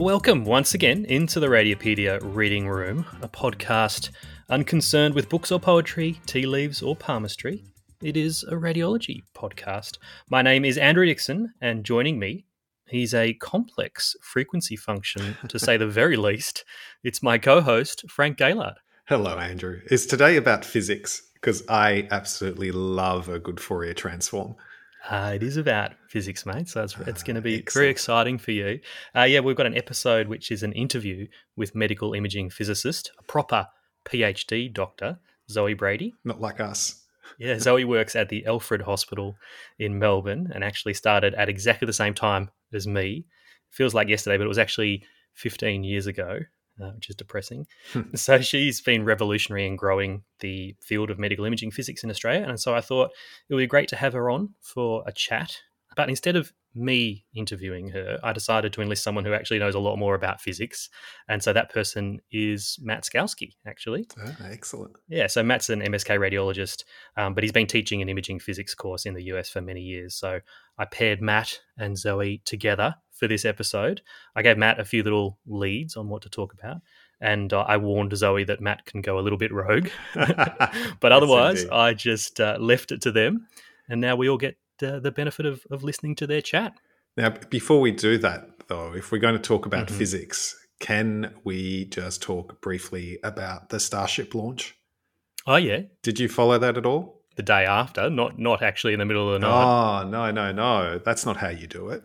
Welcome 0.00 0.46
once 0.46 0.72
again 0.72 1.04
into 1.04 1.40
the 1.40 1.48
Radiopaedia 1.48 2.20
Reading 2.22 2.66
Room, 2.66 3.04
a 3.20 3.28
podcast 3.28 4.08
unconcerned 4.48 5.14
with 5.14 5.28
books 5.28 5.52
or 5.52 5.60
poetry, 5.60 6.22
tea 6.24 6.46
leaves 6.46 6.80
or 6.80 6.96
palmistry. 6.96 7.66
It 8.02 8.16
is 8.16 8.42
a 8.44 8.54
radiology 8.54 9.24
podcast. 9.36 9.98
My 10.30 10.40
name 10.40 10.64
is 10.64 10.78
Andrew 10.78 11.04
Dixon, 11.04 11.52
and 11.60 11.84
joining 11.84 12.18
me, 12.18 12.46
he's 12.88 13.12
a 13.12 13.34
complex 13.34 14.16
frequency 14.22 14.74
function, 14.74 15.36
to 15.48 15.58
say 15.58 15.76
the 15.76 15.86
very 15.86 16.16
least. 16.28 16.64
It's 17.04 17.22
my 17.22 17.36
co 17.36 17.60
host, 17.60 18.06
Frank 18.08 18.38
Gaillard. 18.38 18.78
Hello, 19.04 19.36
Andrew. 19.36 19.82
Is 19.90 20.06
today 20.06 20.38
about 20.38 20.64
physics? 20.64 21.28
Because 21.34 21.62
I 21.68 22.08
absolutely 22.10 22.72
love 22.72 23.28
a 23.28 23.38
good 23.38 23.60
Fourier 23.60 23.92
transform. 23.92 24.56
Uh, 25.08 25.32
it 25.34 25.42
is 25.42 25.56
about 25.56 25.92
physics, 26.08 26.44
mate. 26.44 26.68
So 26.68 26.82
it's, 26.82 26.96
it's 27.06 27.22
going 27.22 27.36
to 27.36 27.40
be 27.40 27.62
very 27.72 27.88
exciting 27.88 28.38
for 28.38 28.50
you. 28.52 28.80
Uh, 29.16 29.22
yeah, 29.22 29.40
we've 29.40 29.56
got 29.56 29.66
an 29.66 29.76
episode 29.76 30.28
which 30.28 30.50
is 30.50 30.62
an 30.62 30.72
interview 30.72 31.26
with 31.56 31.74
medical 31.74 32.12
imaging 32.12 32.50
physicist, 32.50 33.10
a 33.18 33.22
proper 33.22 33.66
PhD 34.04 34.72
doctor, 34.72 35.18
Zoe 35.50 35.74
Brady. 35.74 36.14
Not 36.24 36.40
like 36.40 36.60
us. 36.60 36.96
Yeah, 37.38 37.58
Zoe 37.58 37.84
works 37.84 38.16
at 38.16 38.28
the 38.28 38.44
Alfred 38.44 38.82
Hospital 38.82 39.36
in 39.78 39.98
Melbourne 40.00 40.50
and 40.52 40.64
actually 40.64 40.94
started 40.94 41.32
at 41.34 41.48
exactly 41.48 41.86
the 41.86 41.92
same 41.92 42.12
time 42.12 42.50
as 42.74 42.88
me. 42.88 43.24
Feels 43.70 43.94
like 43.94 44.08
yesterday, 44.08 44.36
but 44.36 44.44
it 44.44 44.48
was 44.48 44.58
actually 44.58 45.04
15 45.34 45.84
years 45.84 46.06
ago 46.08 46.40
uh, 46.80 46.90
which 46.90 47.10
is 47.10 47.16
depressing. 47.16 47.66
Hmm. 47.92 48.02
so 48.14 48.40
she's 48.40 48.80
been 48.80 49.04
revolutionary 49.04 49.66
in 49.66 49.76
growing 49.76 50.22
the 50.40 50.76
field 50.80 51.10
of 51.10 51.18
medical 51.18 51.44
imaging 51.44 51.70
physics 51.70 52.04
in 52.04 52.10
Australia. 52.10 52.46
And 52.46 52.58
so 52.58 52.74
I 52.74 52.80
thought 52.80 53.10
it 53.48 53.54
would 53.54 53.60
be 53.60 53.66
great 53.66 53.88
to 53.90 53.96
have 53.96 54.12
her 54.12 54.30
on 54.30 54.54
for 54.60 55.02
a 55.06 55.12
chat. 55.12 55.58
But 55.96 56.08
instead 56.08 56.36
of 56.36 56.52
me 56.74 57.24
interviewing 57.34 57.88
her, 57.88 58.18
I 58.22 58.32
decided 58.32 58.72
to 58.74 58.80
enlist 58.80 59.02
someone 59.02 59.24
who 59.24 59.34
actually 59.34 59.58
knows 59.58 59.74
a 59.74 59.80
lot 59.80 59.96
more 59.96 60.14
about 60.14 60.40
physics. 60.40 60.88
And 61.28 61.42
so 61.42 61.52
that 61.52 61.72
person 61.72 62.20
is 62.30 62.78
Matt 62.80 63.02
Skalski, 63.02 63.54
actually. 63.66 64.06
Oh, 64.24 64.36
excellent. 64.44 64.94
Yeah, 65.08 65.26
so 65.26 65.42
Matt's 65.42 65.68
an 65.68 65.80
MSK 65.80 66.18
radiologist, 66.18 66.84
um, 67.16 67.34
but 67.34 67.42
he's 67.42 67.52
been 67.52 67.66
teaching 67.66 68.02
an 68.02 68.08
imaging 68.08 68.38
physics 68.38 68.74
course 68.74 69.04
in 69.04 69.14
the 69.14 69.24
US 69.24 69.48
for 69.48 69.60
many 69.60 69.80
years. 69.80 70.14
So 70.14 70.40
I 70.78 70.84
paired 70.84 71.20
Matt 71.20 71.60
and 71.76 71.98
Zoe 71.98 72.40
together 72.44 72.94
for 73.20 73.28
this 73.28 73.44
episode. 73.44 74.00
I 74.34 74.42
gave 74.42 74.56
Matt 74.56 74.80
a 74.80 74.84
few 74.84 75.02
little 75.02 75.38
leads 75.46 75.96
on 75.96 76.08
what 76.08 76.22
to 76.22 76.30
talk 76.30 76.54
about, 76.54 76.78
and 77.20 77.52
uh, 77.52 77.60
I 77.60 77.76
warned 77.76 78.16
Zoe 78.16 78.44
that 78.44 78.60
Matt 78.60 78.86
can 78.86 79.02
go 79.02 79.18
a 79.18 79.20
little 79.20 79.38
bit 79.38 79.52
rogue. 79.52 79.90
but 80.14 81.12
otherwise, 81.12 81.62
yes, 81.62 81.70
I 81.70 81.94
just 81.94 82.40
uh, 82.40 82.56
left 82.58 82.92
it 82.92 83.02
to 83.02 83.12
them, 83.12 83.46
and 83.88 84.00
now 84.00 84.16
we 84.16 84.28
all 84.28 84.38
get 84.38 84.56
uh, 84.82 85.00
the 85.00 85.10
benefit 85.10 85.46
of, 85.46 85.64
of 85.70 85.82
listening 85.82 86.14
to 86.16 86.26
their 86.26 86.40
chat. 86.40 86.74
Now, 87.16 87.30
before 87.50 87.80
we 87.80 87.92
do 87.92 88.18
that, 88.18 88.68
though, 88.68 88.94
if 88.94 89.12
we're 89.12 89.18
going 89.18 89.34
to 89.34 89.40
talk 89.40 89.66
about 89.66 89.86
mm-hmm. 89.86 89.98
physics, 89.98 90.56
can 90.78 91.34
we 91.44 91.86
just 91.86 92.22
talk 92.22 92.60
briefly 92.60 93.18
about 93.22 93.68
the 93.70 93.80
Starship 93.80 94.34
launch? 94.34 94.76
Oh, 95.46 95.56
yeah. 95.56 95.82
Did 96.02 96.20
you 96.20 96.28
follow 96.28 96.58
that 96.58 96.76
at 96.76 96.86
all? 96.86 97.20
the 97.40 97.42
day 97.42 97.64
after, 97.64 98.10
not 98.10 98.38
not 98.38 98.62
actually 98.62 98.92
in 98.92 98.98
the 98.98 99.06
middle 99.06 99.28
of 99.28 99.40
the 99.40 99.46
night. 99.46 100.02
Oh 100.04 100.08
no 100.08 100.30
no 100.30 100.52
no! 100.52 100.98
That's 100.98 101.24
not 101.24 101.38
how 101.38 101.48
you 101.48 101.66
do 101.66 101.88
it. 101.88 102.02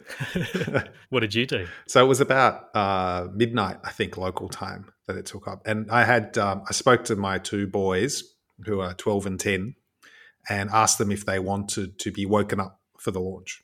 what 1.10 1.20
did 1.20 1.36
you 1.36 1.45
do? 1.45 1.67
So 1.88 2.04
it 2.04 2.08
was 2.08 2.22
about 2.22 2.70
uh, 2.73 3.28
midnight, 3.34 3.78
I 3.84 3.92
think, 3.92 4.17
local 4.17 4.48
time 4.48 4.92
that 5.08 5.17
it 5.17 5.26
took 5.26 5.48
up, 5.48 5.62
and 5.66 5.92
I 5.92 6.06
had 6.06 6.38
um, 6.38 6.64
I 6.70 6.72
spoke 6.72 7.04
to 7.06 7.16
my 7.16 7.38
two 7.38 7.67
boys 7.67 8.23
who 8.66 8.80
are 8.80 8.94
twelve 8.94 9.26
and 9.26 9.38
ten, 9.38 9.76
and 10.50 10.70
asked 10.72 10.98
them 10.98 11.12
if 11.12 11.26
they 11.26 11.40
wanted 11.40 12.00
to 12.00 12.12
be 12.12 12.26
woken 12.26 12.60
up 12.60 12.80
for 12.98 13.12
the 13.12 13.20
launch. 13.20 13.64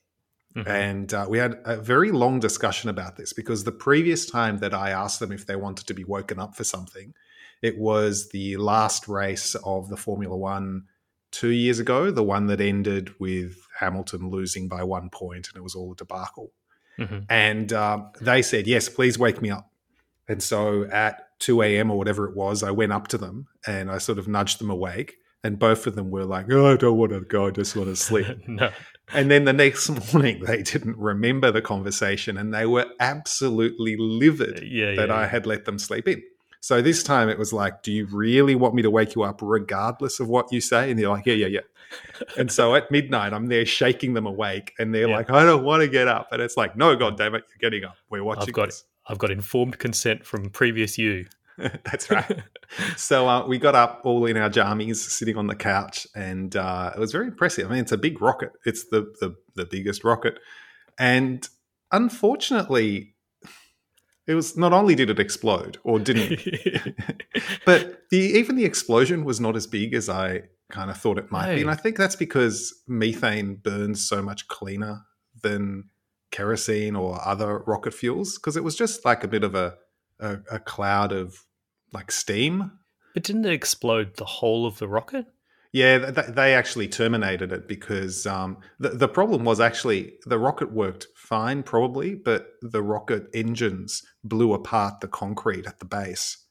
Mm-hmm. 0.56 0.70
And 0.70 1.14
uh, 1.14 1.26
we 1.30 1.38
had 1.38 1.60
a 1.64 1.78
very 1.78 2.12
long 2.12 2.40
discussion 2.40 2.90
about 2.90 3.16
this 3.16 3.32
because 3.32 3.64
the 3.64 3.72
previous 3.72 4.26
time 4.26 4.58
that 4.58 4.74
I 4.74 4.90
asked 4.90 5.20
them 5.20 5.32
if 5.32 5.46
they 5.46 5.56
wanted 5.56 5.88
to 5.88 5.94
be 5.94 6.04
woken 6.04 6.40
up 6.40 6.56
for 6.56 6.64
something, 6.64 7.14
it 7.62 7.78
was 7.78 8.30
the 8.30 8.58
last 8.58 9.08
race 9.08 9.56
of 9.64 9.90
the 9.90 9.98
Formula 9.98 10.36
One 10.36 10.86
two 11.32 11.52
years 11.52 11.80
ago, 11.80 12.12
the 12.12 12.24
one 12.24 12.48
that 12.48 12.60
ended 12.60 13.18
with 13.20 13.56
Hamilton 13.80 14.30
losing 14.30 14.68
by 14.68 14.84
one 14.84 15.10
point 15.10 15.48
and 15.48 15.58
it 15.58 15.64
was 15.64 15.76
all 15.76 15.94
a 15.94 15.96
debacle. 15.96 16.52
Mm-hmm. 17.00 17.20
And 17.30 17.72
um, 17.72 18.12
they 18.20 18.42
said, 18.42 18.68
Yes, 18.68 18.90
please 18.90 19.18
wake 19.18 19.42
me 19.42 19.50
up. 19.50 19.72
And 20.28 20.44
so 20.44 20.84
at 20.86 21.40
2 21.40 21.62
a.m. 21.62 21.90
or 21.90 21.98
whatever 21.98 22.28
it 22.28 22.36
was, 22.36 22.64
I 22.64 22.72
went 22.72 22.92
up 22.92 23.08
to 23.10 23.18
them 23.18 23.48
and 23.66 23.90
I 23.90 23.98
sort 23.98 24.20
of 24.20 24.28
nudged 24.28 24.60
them 24.60 24.70
awake. 24.70 25.16
And 25.44 25.58
both 25.58 25.88
of 25.88 25.96
them 25.96 26.12
were 26.12 26.26
like, 26.26 26.46
Oh, 26.52 26.72
I 26.72 26.78
don't 26.78 26.98
want 26.98 27.12
to 27.12 27.22
go. 27.22 27.48
I 27.48 27.52
just 27.52 27.76
want 27.76 27.90
to 27.90 27.96
sleep. 27.96 28.28
no. 28.48 28.72
And 29.14 29.30
then 29.30 29.46
the 29.46 29.54
next 29.54 29.90
morning, 30.14 30.44
they 30.44 30.62
didn't 30.62 30.98
remember 30.98 31.52
the 31.52 31.62
conversation 31.62 32.38
and 32.38 32.54
they 32.54 32.66
were 32.66 32.86
absolutely 33.00 33.96
livid 33.98 34.60
uh, 34.60 34.66
yeah, 34.66 34.96
that 34.96 35.10
yeah, 35.10 35.16
I 35.16 35.26
had 35.26 35.46
let 35.46 35.66
them 35.66 35.80
sleep 35.80 36.08
in. 36.08 36.22
So 36.64 36.80
this 36.80 37.02
time 37.02 37.28
it 37.28 37.40
was 37.40 37.52
like, 37.52 37.82
do 37.82 37.92
you 37.92 38.06
really 38.06 38.54
want 38.54 38.76
me 38.76 38.84
to 38.84 38.92
wake 38.92 39.16
you 39.16 39.24
up 39.24 39.40
regardless 39.42 40.20
of 40.20 40.28
what 40.28 40.52
you 40.52 40.62
say? 40.62 40.92
And 40.92 41.00
they're 41.00 41.10
like, 41.10 41.26
yeah, 41.26 41.34
yeah, 41.34 41.48
yeah. 41.48 41.62
and 42.38 42.52
so 42.52 42.76
at 42.76 42.92
midnight, 42.92 43.34
I'm 43.34 43.48
there 43.48 43.66
shaking 43.66 44.14
them 44.14 44.28
awake, 44.28 44.72
and 44.78 44.94
they're 44.94 45.10
yeah. 45.10 45.16
like, 45.16 45.32
I 45.32 45.44
don't 45.44 45.64
want 45.64 45.82
to 45.82 45.88
get 45.88 46.08
up. 46.08 46.32
And 46.32 46.40
it's 46.40 46.56
like, 46.56 46.78
no, 46.78 46.96
God 46.96 47.18
damn 47.18 47.34
it, 47.34 47.44
you're 47.50 47.70
getting 47.70 47.84
up. 47.84 47.96
We're 48.12 48.24
watching. 48.24 48.50
I've 48.50 48.54
got, 48.54 48.68
this. 48.68 48.84
I've 49.08 49.18
got 49.18 49.32
informed 49.32 49.80
consent 49.80 50.24
from 50.24 50.52
previous 50.52 51.00
you. 51.00 51.26
That's 51.58 52.10
right. 52.10 52.44
so 52.98 53.28
uh, 53.28 53.46
we 53.46 53.58
got 53.58 53.76
up 53.76 54.02
all 54.04 54.26
in 54.26 54.38
our 54.38 54.50
jammies, 54.50 54.98
sitting 54.98 55.38
on 55.38 55.48
the 55.48 55.56
couch, 55.56 56.08
and 56.16 56.56
uh, 56.56 56.92
it 56.96 57.00
was 57.00 57.12
very 57.12 57.28
impressive. 57.28 57.68
I 57.68 57.72
mean, 57.72 57.80
it's 57.80 57.92
a 57.92 57.98
big 57.98 58.22
rocket. 58.22 58.54
It's 58.66 58.86
the 58.86 59.14
the, 59.20 59.36
the 59.56 59.66
biggest 59.66 60.04
rocket, 60.04 60.40
and 60.98 61.48
unfortunately, 61.92 63.16
it 64.28 64.36
was 64.36 64.58
not 64.58 64.74
only 64.74 64.96
did 64.96 65.10
it 65.10 65.20
explode 65.20 65.78
or 65.84 66.00
didn't, 66.00 66.42
but 67.66 68.04
the 68.10 68.18
even 68.18 68.56
the 68.56 68.66
explosion 68.66 69.26
was 69.26 69.40
not 69.40 69.56
as 69.56 69.68
big 69.68 69.94
as 69.94 70.10
I 70.10 70.44
kind 70.70 70.90
of 70.90 70.98
thought 70.98 71.18
it 71.18 71.32
might 71.32 71.48
hey. 71.48 71.56
be, 71.56 71.62
and 71.62 71.72
I 71.72 71.76
think 71.76 71.98
that's 71.98 72.16
because 72.16 72.74
methane 72.88 73.56
burns 73.56 74.08
so 74.08 74.22
much 74.22 74.48
cleaner 74.48 75.02
than 75.42 75.90
kerosene 76.32 76.96
or 76.96 77.20
other 77.26 77.60
rocket 77.68 77.94
fuels 77.94 78.36
because 78.36 78.56
it 78.56 78.64
was 78.64 78.76
just 78.76 79.06
like 79.06 79.24
a 79.24 79.28
bit 79.28 79.44
of 79.44 79.54
a, 79.54 79.76
a, 80.22 80.40
a 80.52 80.60
cloud 80.60 81.12
of 81.12 81.46
like 81.92 82.12
steam. 82.12 82.72
But 83.14 83.24
didn't 83.24 83.46
it 83.46 83.54
explode 83.54 84.16
the 84.16 84.26
whole 84.26 84.66
of 84.66 84.78
the 84.78 84.88
rocket? 84.88 85.26
Yeah, 85.74 86.12
th- 86.12 86.28
they 86.28 86.54
actually 86.54 86.90
terminated 86.90 87.52
it 87.52 87.68
because 87.68 88.26
um, 88.26 88.58
the 88.80 88.90
the 88.90 89.08
problem 89.08 89.46
was 89.46 89.60
actually 89.60 90.14
the 90.26 90.40
rocket 90.40 90.72
worked 90.72 91.08
fine, 91.16 91.64
probably, 91.64 92.14
but 92.14 92.48
the 92.62 92.84
rocket 92.84 93.28
engines 93.34 94.02
blew 94.24 94.54
apart 94.54 95.00
the 95.00 95.08
concrete 95.08 95.66
at 95.66 95.80
the 95.80 95.86
base, 95.86 96.46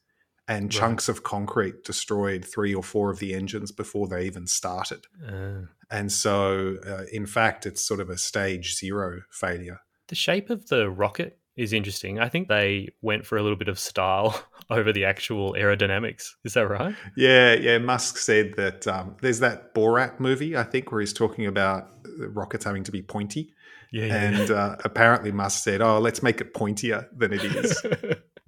and 0.48 0.64
right. 0.64 0.70
chunks 0.70 1.08
of 1.08 1.22
concrete 1.22 1.84
destroyed 1.84 2.46
three 2.46 2.74
or 2.74 2.82
four 2.82 3.10
of 3.10 3.18
the 3.18 3.34
engines 3.34 3.72
before 3.72 4.08
they 4.08 4.24
even 4.24 4.46
started. 4.46 5.06
Uh. 5.26 5.66
And 5.90 6.10
so, 6.10 6.76
uh, 6.86 7.04
in 7.12 7.26
fact, 7.26 7.66
it's 7.66 7.84
sort 7.84 8.00
of 8.00 8.08
a 8.08 8.16
stage 8.16 8.76
zero 8.78 9.22
failure. 9.32 9.80
The 10.08 10.14
shape 10.14 10.48
of 10.48 10.68
the 10.68 10.88
rocket 10.88 11.39
is 11.60 11.74
interesting. 11.74 12.18
I 12.18 12.28
think 12.28 12.48
they 12.48 12.88
went 13.02 13.26
for 13.26 13.36
a 13.36 13.42
little 13.42 13.56
bit 13.56 13.68
of 13.68 13.78
style 13.78 14.42
over 14.70 14.92
the 14.92 15.04
actual 15.04 15.52
aerodynamics. 15.52 16.30
Is 16.44 16.54
that 16.54 16.66
right? 16.66 16.94
Yeah, 17.16 17.52
yeah. 17.52 17.78
Musk 17.78 18.16
said 18.16 18.54
that 18.56 18.86
um, 18.86 19.16
there's 19.20 19.40
that 19.40 19.74
Borat 19.74 20.18
movie, 20.18 20.56
I 20.56 20.62
think, 20.62 20.90
where 20.90 21.00
he's 21.00 21.12
talking 21.12 21.46
about 21.46 21.88
rockets 22.18 22.64
having 22.64 22.82
to 22.84 22.92
be 22.92 23.02
pointy. 23.02 23.52
Yeah, 23.92 24.06
yeah 24.06 24.22
and. 24.22 24.50
Uh, 24.50 24.76
apparently 24.84 25.32
Musk 25.32 25.62
said, 25.62 25.82
"Oh, 25.82 25.98
let's 25.98 26.22
make 26.22 26.40
it 26.40 26.54
pointier 26.54 27.06
than 27.16 27.32
it 27.32 27.44
is." 27.44 27.86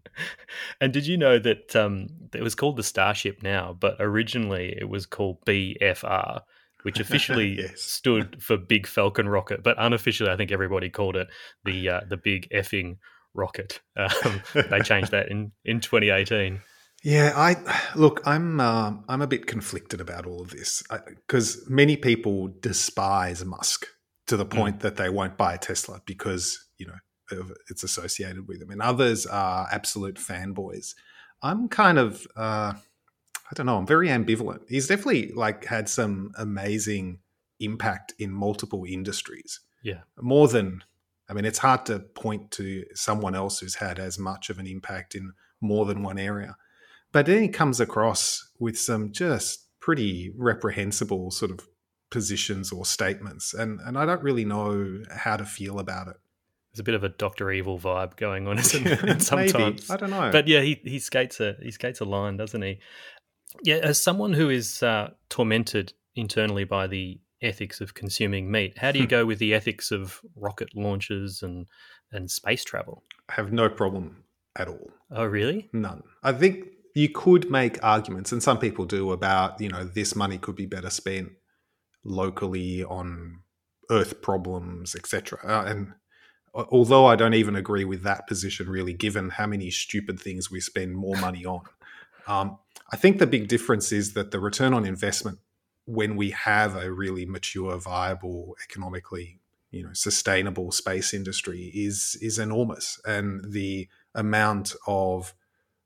and 0.81 0.93
did 0.93 1.07
you 1.07 1.19
know 1.19 1.39
that 1.39 1.77
um, 1.77 2.09
it 2.33 2.43
was 2.43 2.55
called 2.55 2.77
the 2.77 2.83
Starship 2.83 3.43
now, 3.43 3.77
but 3.79 3.97
originally 4.01 4.75
it 4.79 4.89
was 4.89 5.05
called 5.05 5.45
BFR, 5.45 6.41
which 6.83 7.01
officially 7.05 7.59
yes. 7.59 7.81
stood 7.81 8.43
for 8.43 8.57
Big 8.57 8.87
Falcon 8.87 9.29
Rocket, 9.29 9.63
but 9.63 9.77
unofficially, 9.79 10.31
I 10.31 10.37
think 10.37 10.53
everybody 10.53 10.91
called 10.91 11.17
it 11.17 11.29
the 11.65 11.89
uh, 11.89 12.01
the 12.09 12.17
Big 12.17 12.49
Effing 12.51 12.99
Rocket. 13.35 13.81
Um, 13.97 14.43
they 14.55 14.81
changed 14.81 15.11
that 15.13 15.29
in 15.31 15.53
in 15.65 15.81
2018. 15.81 16.61
Yeah, 17.03 17.33
I 17.35 17.57
look. 17.97 18.21
I'm 18.25 18.61
uh, 18.61 18.93
I'm 19.09 19.23
a 19.23 19.27
bit 19.27 19.47
conflicted 19.47 20.01
about 20.01 20.27
all 20.27 20.41
of 20.43 20.51
this 20.51 20.83
because 21.27 21.65
many 21.69 21.97
people 21.97 22.49
despise 22.61 23.45
Musk 23.45 23.87
to 24.29 24.37
the 24.37 24.47
mm. 24.47 24.51
point 24.51 24.79
mm. 24.79 24.83
that 24.83 24.97
they 24.97 25.09
won't 25.09 25.37
buy 25.37 25.55
a 25.55 25.59
Tesla 25.59 26.01
because 26.07 26.65
you 26.79 26.87
know 26.87 27.45
it's 27.69 27.83
associated 27.83 28.47
with 28.47 28.63
him, 28.63 28.71
and 28.71 28.81
others 28.81 29.27
are 29.27 29.67
absolute 29.73 30.17
fanboys. 30.17 30.95
I'm 31.43 31.69
kind 31.69 31.99
of 31.99 32.27
uh, 32.37 32.75
I 33.53 33.55
don't 33.55 33.67
know. 33.67 33.77
I'm 33.77 33.87
very 33.87 34.09
ambivalent. 34.09 34.61
He's 34.67 34.87
definitely 34.87 35.31
like 35.35 35.67
had 35.67 35.87
some 35.87 36.33
amazing 36.39 37.19
impact 37.61 38.15
in 38.19 38.33
multiple 38.33 38.85
industries. 38.89 39.61
Yeah, 39.85 40.01
more 40.19 40.49
than 40.49 40.83
I 41.29 41.35
mean, 41.35 41.45
it's 41.45 41.59
hard 41.59 41.85
to 41.87 41.99
point 41.99 42.51
to 42.53 42.85
someone 42.95 43.35
else 43.35 43.59
who's 43.61 43.75
had 43.75 43.99
as 43.99 44.19
much 44.19 44.49
of 44.49 44.59
an 44.59 44.67
impact 44.67 45.15
in 45.15 45.33
more 45.61 45.85
than 45.85 46.03
one 46.03 46.19
area. 46.19 46.57
But 47.13 47.27
then 47.27 47.43
he 47.43 47.49
comes 47.49 47.79
across 47.79 48.51
with 48.59 48.79
some 48.79 49.13
just 49.13 49.69
pretty 49.81 50.33
reprehensible 50.35 51.31
sort 51.31 51.51
of 51.51 51.61
positions 52.11 52.73
or 52.73 52.87
statements, 52.87 53.53
and 53.53 53.81
and 53.81 53.99
I 53.99 54.07
don't 54.07 54.23
really 54.23 54.47
know 54.47 55.03
how 55.15 55.37
to 55.37 55.45
feel 55.45 55.79
about 55.79 56.09
it. 56.09 56.17
There's 56.73 56.81
a 56.81 56.85
bit 56.85 56.95
of 56.95 57.05
a 57.05 57.11
Doctor 57.11 57.51
Evil 57.51 57.79
vibe 57.79 58.17
going 58.17 58.49
on 58.49 58.59
isn't 58.59 58.87
it? 58.87 59.23
sometimes. 59.23 59.53
Maybe. 59.53 59.83
I 59.91 59.97
don't 59.99 60.09
know. 60.09 60.31
But 60.33 60.49
yeah, 60.49 60.63
he 60.63 60.81
he 60.85 60.99
skates 60.99 61.39
a 61.39 61.57
he 61.63 61.71
skates 61.71 62.01
a 62.01 62.07
line, 62.07 62.39
doesn't 62.39 62.63
he? 62.63 62.79
Yeah, 63.63 63.77
as 63.77 64.01
someone 64.01 64.33
who 64.33 64.51
is 64.51 64.83
uh, 64.83 65.11
tormented 65.29 65.93
internally 66.15 66.65
by 66.65 66.87
the 66.87 67.21
ethics 67.41 67.81
of 67.81 67.95
consuming 67.95 68.51
meat, 68.51 68.79
how 68.79 68.93
do 68.93 68.99
you 68.99 69.07
go 69.07 69.27
with 69.27 69.39
the 69.39 69.55
ethics 69.55 69.91
of 69.91 70.21
rocket 70.37 70.69
launches 70.75 71.43
and 71.43 71.67
and 72.13 72.31
space 72.31 72.65
travel? 72.65 73.03
I 73.29 73.35
have 73.35 73.53
no 73.53 73.69
problem 73.69 74.25
at 74.57 74.69
all. 74.69 74.91
Oh, 75.11 75.25
really? 75.25 75.71
None. 75.73 76.03
I 76.23 76.33
think 76.33 76.67
you 76.95 77.09
could 77.09 77.51
make 77.51 77.83
arguments, 77.83 78.33
and 78.33 78.43
some 78.43 78.59
people 78.59 78.85
do, 78.85 79.13
about 79.13 79.61
you 79.61 79.69
know 79.69 79.85
this 79.85 80.15
money 80.15 80.39
could 80.39 80.57
be 80.57 80.67
better 80.67 80.91
spent 80.91 81.33
locally 82.05 82.85
on 82.85 83.41
Earth 83.91 84.23
problems, 84.23 84.95
etc. 84.95 85.39
Uh, 85.45 85.65
and 85.67 85.93
although 86.55 87.07
I 87.07 87.17
don't 87.17 87.35
even 87.35 87.57
agree 87.57 87.85
with 87.85 88.03
that 88.03 88.27
position, 88.27 88.69
really, 88.69 88.93
given 88.93 89.31
how 89.31 89.47
many 89.47 89.71
stupid 89.71 90.21
things 90.21 90.51
we 90.51 90.61
spend 90.61 90.95
more 90.95 91.17
money 91.17 91.45
on, 91.45 91.63
um, 92.27 92.59
I 92.93 92.97
think 92.97 93.19
the 93.19 93.27
big 93.27 93.49
difference 93.49 93.91
is 93.91 94.13
that 94.13 94.31
the 94.31 94.41
return 94.41 94.75
on 94.75 94.85
investment 94.85 95.39
when 95.87 96.15
we 96.15 96.31
have 96.31 96.77
a 96.77 96.93
really 96.93 97.27
mature, 97.27 97.77
viable, 97.79 98.55
economically 98.63 99.41
you 99.71 99.83
know 99.83 99.93
sustainable 99.95 100.71
space 100.71 101.15
industry 101.15 101.73
is 101.75 102.17
is 102.21 102.39
enormous, 102.39 103.01
and 103.07 103.53
the 103.53 103.89
amount 104.15 104.75
of 104.87 105.35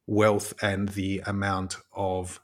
wealth 0.07 0.53
and 0.61 0.91
the 0.91 1.23
amount 1.27 1.77
of 1.93 2.41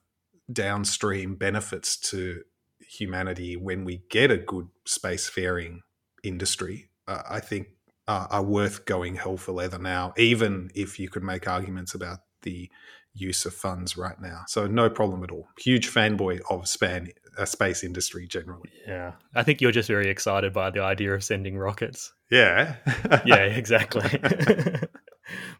downstream 0.53 1.35
benefits 1.35 1.97
to 1.97 2.43
humanity 2.81 3.57
when 3.57 3.85
we 3.85 4.03
get 4.11 4.31
a 4.31 4.37
good 4.37 4.69
spacefaring 4.87 5.81
industry, 6.23 6.91
uh, 7.09 7.23
I 7.29 7.41
think 7.41 7.69
uh, 8.07 8.27
are 8.31 8.43
worth 8.43 8.85
going 8.85 9.17
hell 9.17 9.37
for 9.37 9.53
leather 9.53 9.79
now, 9.79 10.13
even 10.17 10.71
if 10.75 10.99
you 10.99 11.09
could 11.09 11.23
make 11.23 11.49
arguments 11.49 11.95
about 11.95 12.19
the 12.43 12.71
use 13.15 13.45
of 13.45 13.55
funds 13.55 13.97
right 13.97 14.21
now. 14.21 14.43
So 14.47 14.67
no 14.67 14.89
problem 14.89 15.23
at 15.23 15.31
all. 15.31 15.49
Huge 15.59 15.91
fanboy 15.91 16.41
of 16.51 16.67
span 16.69 17.09
uh, 17.39 17.45
space 17.45 17.85
industry 17.85 18.27
generally. 18.27 18.71
Yeah, 18.87 19.13
I 19.35 19.43
think 19.43 19.61
you're 19.61 19.73
just 19.73 19.89
very 19.89 20.09
excited 20.09 20.53
by 20.53 20.71
the 20.71 20.83
idea 20.83 21.15
of 21.15 21.25
sending 21.25 21.57
rockets. 21.57 22.13
Yeah, 22.31 22.77
yeah, 23.25 23.45
exactly. 23.45 24.03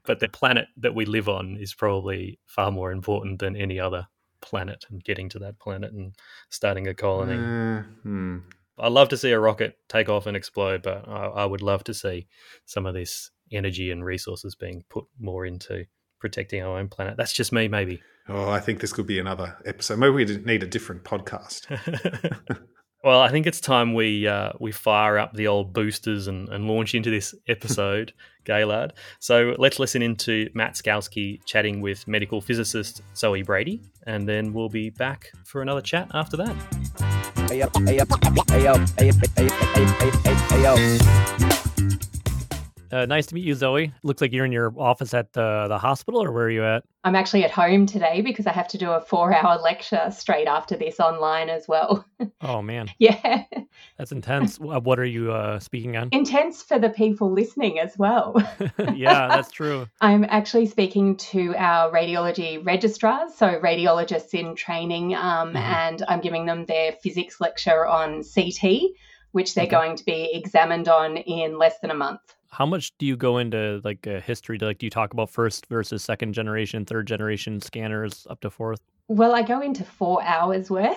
but 0.05 0.21
the 0.21 0.29
planet 0.29 0.69
that 0.79 0.95
we 0.95 1.05
live 1.05 1.29
on 1.29 1.57
is 1.57 1.75
probably 1.75 2.39
far 2.47 2.71
more 2.71 2.93
important 2.93 3.41
than 3.41 3.57
any 3.57 3.79
other 3.79 4.09
planet 4.41 4.85
and 4.91 5.03
getting 5.05 5.29
to 5.31 5.39
that 5.39 5.59
planet 5.59 5.93
and 5.93 6.15
starting 6.51 6.89
a 6.89 6.95
colony. 6.95 7.35
Uh, 7.35 7.83
hmm. 8.03 8.39
I 8.79 8.89
love 8.89 9.09
to 9.11 9.17
see 9.17 9.31
a 9.31 9.39
rocket 9.39 9.77
take 9.89 10.09
off 10.09 10.27
and 10.27 10.37
explode, 10.37 10.83
but 10.83 11.07
I, 11.07 11.27
I, 11.27 11.45
would 11.45 11.63
love 11.63 11.85
to 11.85 11.95
see 11.95 12.27
some 12.65 12.87
of 12.87 12.95
this 12.95 13.31
energy 13.53 13.91
and 13.91 14.05
resources 14.05 14.55
being 14.55 14.83
put 14.89 15.05
more 15.21 15.45
into 15.45 15.85
protecting 16.23 16.63
our 16.63 16.79
own 16.79 16.89
planet. 16.89 17.19
That's 17.19 17.35
just 17.35 17.53
me, 17.53 17.69
maybe. 17.69 18.01
Oh, 18.29 18.49
I 18.49 18.61
think 18.61 18.81
this 18.81 18.93
could 18.93 19.07
be 19.07 19.19
another 19.19 19.59
episode. 19.67 19.99
Maybe 19.99 20.13
we 20.13 20.25
need 20.25 20.63
a 20.63 20.67
different 20.67 21.03
podcast. 21.05 21.67
well, 23.05 23.21
I 23.21 23.29
think 23.29 23.47
it's 23.47 23.61
time 23.61 23.95
we 23.95 24.29
uh, 24.29 24.53
we 24.61 24.71
fire 24.71 25.19
up 25.19 25.35
the 25.35 25.49
old 25.49 25.73
boosters 25.73 26.29
and, 26.29 26.49
and 26.49 26.69
launch 26.69 26.95
into 26.95 27.11
this 27.11 27.35
episode, 27.49 28.13
Gaillard. 28.45 28.93
So 29.19 29.55
let's 29.59 29.79
listen 29.81 30.03
into 30.03 30.49
Matt 30.55 30.75
Skalski 30.75 31.45
chatting 31.45 31.81
with 31.81 32.07
medical 32.07 32.41
physicist 32.41 33.03
Zoe 33.17 33.43
Brady, 33.43 33.83
and 34.07 34.27
then 34.29 34.53
we'll 34.53 34.69
be 34.69 34.91
back 34.91 35.33
for 35.45 35.61
another 35.61 35.83
chat 35.83 36.09
after 36.15 36.37
that. 36.37 36.55
Hey, 37.51 37.61
uh, 42.93 43.07
nice 43.07 43.27
to 43.27 43.35
meet 43.35 43.45
you, 43.45 43.55
Zoe. 43.55 43.93
Looks 44.03 44.21
like 44.21 44.33
you're 44.33 44.45
in 44.45 44.53
your 44.53 44.73
office 44.79 45.15
at 45.15 45.33
the, 45.33 45.67
the 45.69 45.79
hospital, 45.79 46.23
or 46.23 46.31
where 46.31 46.45
are 46.45 46.51
you 46.51 46.63
at? 46.63 46.85
I'm 47.05 47.17
actually 47.17 47.43
at 47.43 47.51
home 47.51 47.87
today 47.87 48.21
because 48.21 48.47
I 48.47 48.53
have 48.53 48.69
to 48.69 48.79
do 48.79 48.91
a 48.91 49.01
four 49.01 49.35
hour 49.35 49.59
lecture 49.63 50.11
straight 50.11 50.47
after 50.47 50.77
this 50.77 51.01
online 51.01 51.49
as 51.49 51.67
well. 51.67 52.05
Oh, 52.45 52.61
man. 52.61 52.89
yeah. 52.99 53.45
That's 53.97 54.11
intense. 54.11 54.59
what 54.59 54.99
are 54.99 55.05
you 55.05 55.33
uh, 55.33 55.61
speaking 55.61 55.97
on? 55.97 56.09
Intense 56.11 56.61
for 56.61 56.79
the 56.79 56.91
people 56.91 57.31
listening 57.31 57.79
as 57.79 57.97
well. 57.97 58.35
yeah, 58.95 59.29
that's 59.29 59.51
true. 59.53 59.87
I'm 60.01 60.25
actually 60.25 60.67
speaking 60.67 61.17
to 61.19 61.55
our 61.57 61.93
radiology 61.93 62.65
registrars, 62.65 63.35
so 63.35 63.61
radiologists 63.61 64.35
in 64.35 64.57
training, 64.57 65.15
um, 65.15 65.51
mm-hmm. 65.51 65.57
and 65.57 66.03
I'm 66.09 66.21
giving 66.21 66.47
them 66.47 66.67
their 66.67 66.93
physics 66.93 67.41
lecture 67.41 67.87
on 67.87 68.23
CT, 68.25 68.91
which 69.31 69.55
they're 69.55 69.65
okay. 69.65 69.71
going 69.71 69.97
to 69.97 70.05
be 70.05 70.31
examined 70.35 70.89
on 70.89 71.17
in 71.17 71.59
less 71.59 71.79
than 71.79 71.91
a 71.91 71.97
month 71.97 72.21
how 72.53 72.67
much 72.67 72.93
do 72.99 73.07
you 73.07 73.17
go 73.17 73.39
into 73.39 73.81
like 73.83 74.07
a 74.07 74.21
history? 74.21 74.59
Like, 74.59 74.79
do 74.79 74.87
you 74.87 74.91
talk 74.91 75.15
about 75.15 75.31
first 75.31 75.67
versus 75.67 76.05
second 76.05 76.35
generation, 76.35 76.85
third 76.85 77.07
generation 77.07 77.63
scanners 77.63 78.27
up 78.29 78.41
to 78.43 78.51
fourth? 78.51 78.81
Well, 79.09 79.35
I 79.35 79.43
go 79.43 79.61
into 79.61 79.85
four 79.85 80.23
hours 80.23 80.71
worth. 80.71 80.97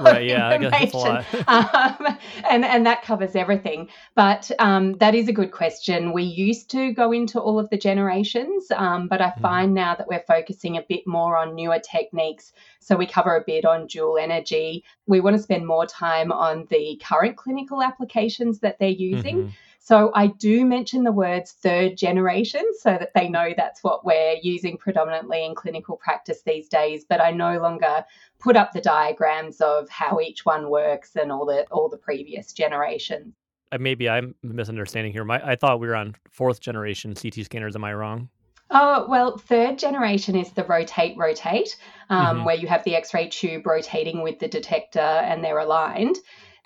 Right. 0.00 0.26
Yeah. 0.26 0.48
I 0.48 0.58
guess 0.58 0.70
that's 0.70 0.94
a 0.94 0.96
lot. 0.96 1.24
um, 1.46 2.18
and 2.50 2.64
and 2.64 2.86
that 2.86 3.02
covers 3.02 3.36
everything. 3.36 3.90
But 4.14 4.50
um, 4.58 4.94
that 4.94 5.14
is 5.14 5.28
a 5.28 5.32
good 5.32 5.52
question. 5.52 6.14
We 6.14 6.22
used 6.22 6.70
to 6.70 6.92
go 6.94 7.12
into 7.12 7.38
all 7.38 7.58
of 7.58 7.68
the 7.68 7.76
generations, 7.76 8.70
um, 8.74 9.08
but 9.08 9.20
I 9.20 9.28
mm-hmm. 9.28 9.42
find 9.42 9.70
mm. 9.72 9.74
now 9.74 9.94
that 9.94 10.08
we're 10.08 10.24
focusing 10.26 10.78
a 10.78 10.82
bit 10.88 11.06
more 11.06 11.36
on 11.36 11.54
newer 11.54 11.80
techniques. 11.80 12.54
So 12.80 12.96
we 12.96 13.06
cover 13.06 13.36
a 13.36 13.44
bit 13.46 13.66
on 13.66 13.86
dual 13.86 14.16
energy. 14.16 14.84
We 15.06 15.20
want 15.20 15.36
to 15.36 15.42
spend 15.42 15.66
more 15.66 15.84
time 15.84 16.32
on 16.32 16.66
the 16.70 17.00
current 17.04 17.36
clinical 17.36 17.82
applications 17.82 18.60
that 18.60 18.78
they're 18.78 18.88
using. 18.88 19.36
Mm-hmm. 19.36 19.50
So 19.84 20.10
I 20.14 20.28
do 20.28 20.64
mention 20.64 21.04
the 21.04 21.12
words 21.12 21.52
third 21.52 21.98
generation 21.98 22.64
so 22.78 22.92
that 22.92 23.12
they 23.14 23.28
know 23.28 23.52
that's 23.54 23.84
what 23.84 24.02
we're 24.02 24.36
using 24.42 24.78
predominantly 24.78 25.44
in 25.44 25.54
clinical 25.54 25.98
practice 25.98 26.40
these 26.40 26.68
days. 26.68 27.04
But 27.06 27.20
I 27.20 27.32
no 27.32 27.60
longer 27.60 28.02
put 28.38 28.56
up 28.56 28.72
the 28.72 28.80
diagrams 28.80 29.60
of 29.60 29.90
how 29.90 30.20
each 30.20 30.46
one 30.46 30.70
works 30.70 31.16
and 31.16 31.30
all 31.30 31.44
the 31.44 31.66
all 31.70 31.90
the 31.90 31.98
previous 31.98 32.54
generations. 32.54 33.34
Uh, 33.72 33.76
maybe 33.78 34.08
I'm 34.08 34.34
misunderstanding 34.42 35.12
here. 35.12 35.22
My, 35.22 35.46
I 35.46 35.54
thought 35.54 35.80
we 35.80 35.86
were 35.86 35.96
on 35.96 36.16
fourth 36.30 36.60
generation 36.60 37.14
CT 37.14 37.44
scanners. 37.44 37.76
Am 37.76 37.84
I 37.84 37.92
wrong? 37.92 38.30
Oh, 38.70 39.04
well, 39.06 39.36
third 39.36 39.78
generation 39.78 40.34
is 40.34 40.50
the 40.52 40.64
rotate 40.64 41.18
rotate, 41.18 41.76
um, 42.08 42.38
mm-hmm. 42.38 42.44
where 42.46 42.56
you 42.56 42.68
have 42.68 42.84
the 42.84 42.96
X 42.96 43.12
ray 43.12 43.28
tube 43.28 43.66
rotating 43.66 44.22
with 44.22 44.38
the 44.38 44.48
detector 44.48 45.00
and 45.00 45.44
they're 45.44 45.58
aligned. 45.58 46.16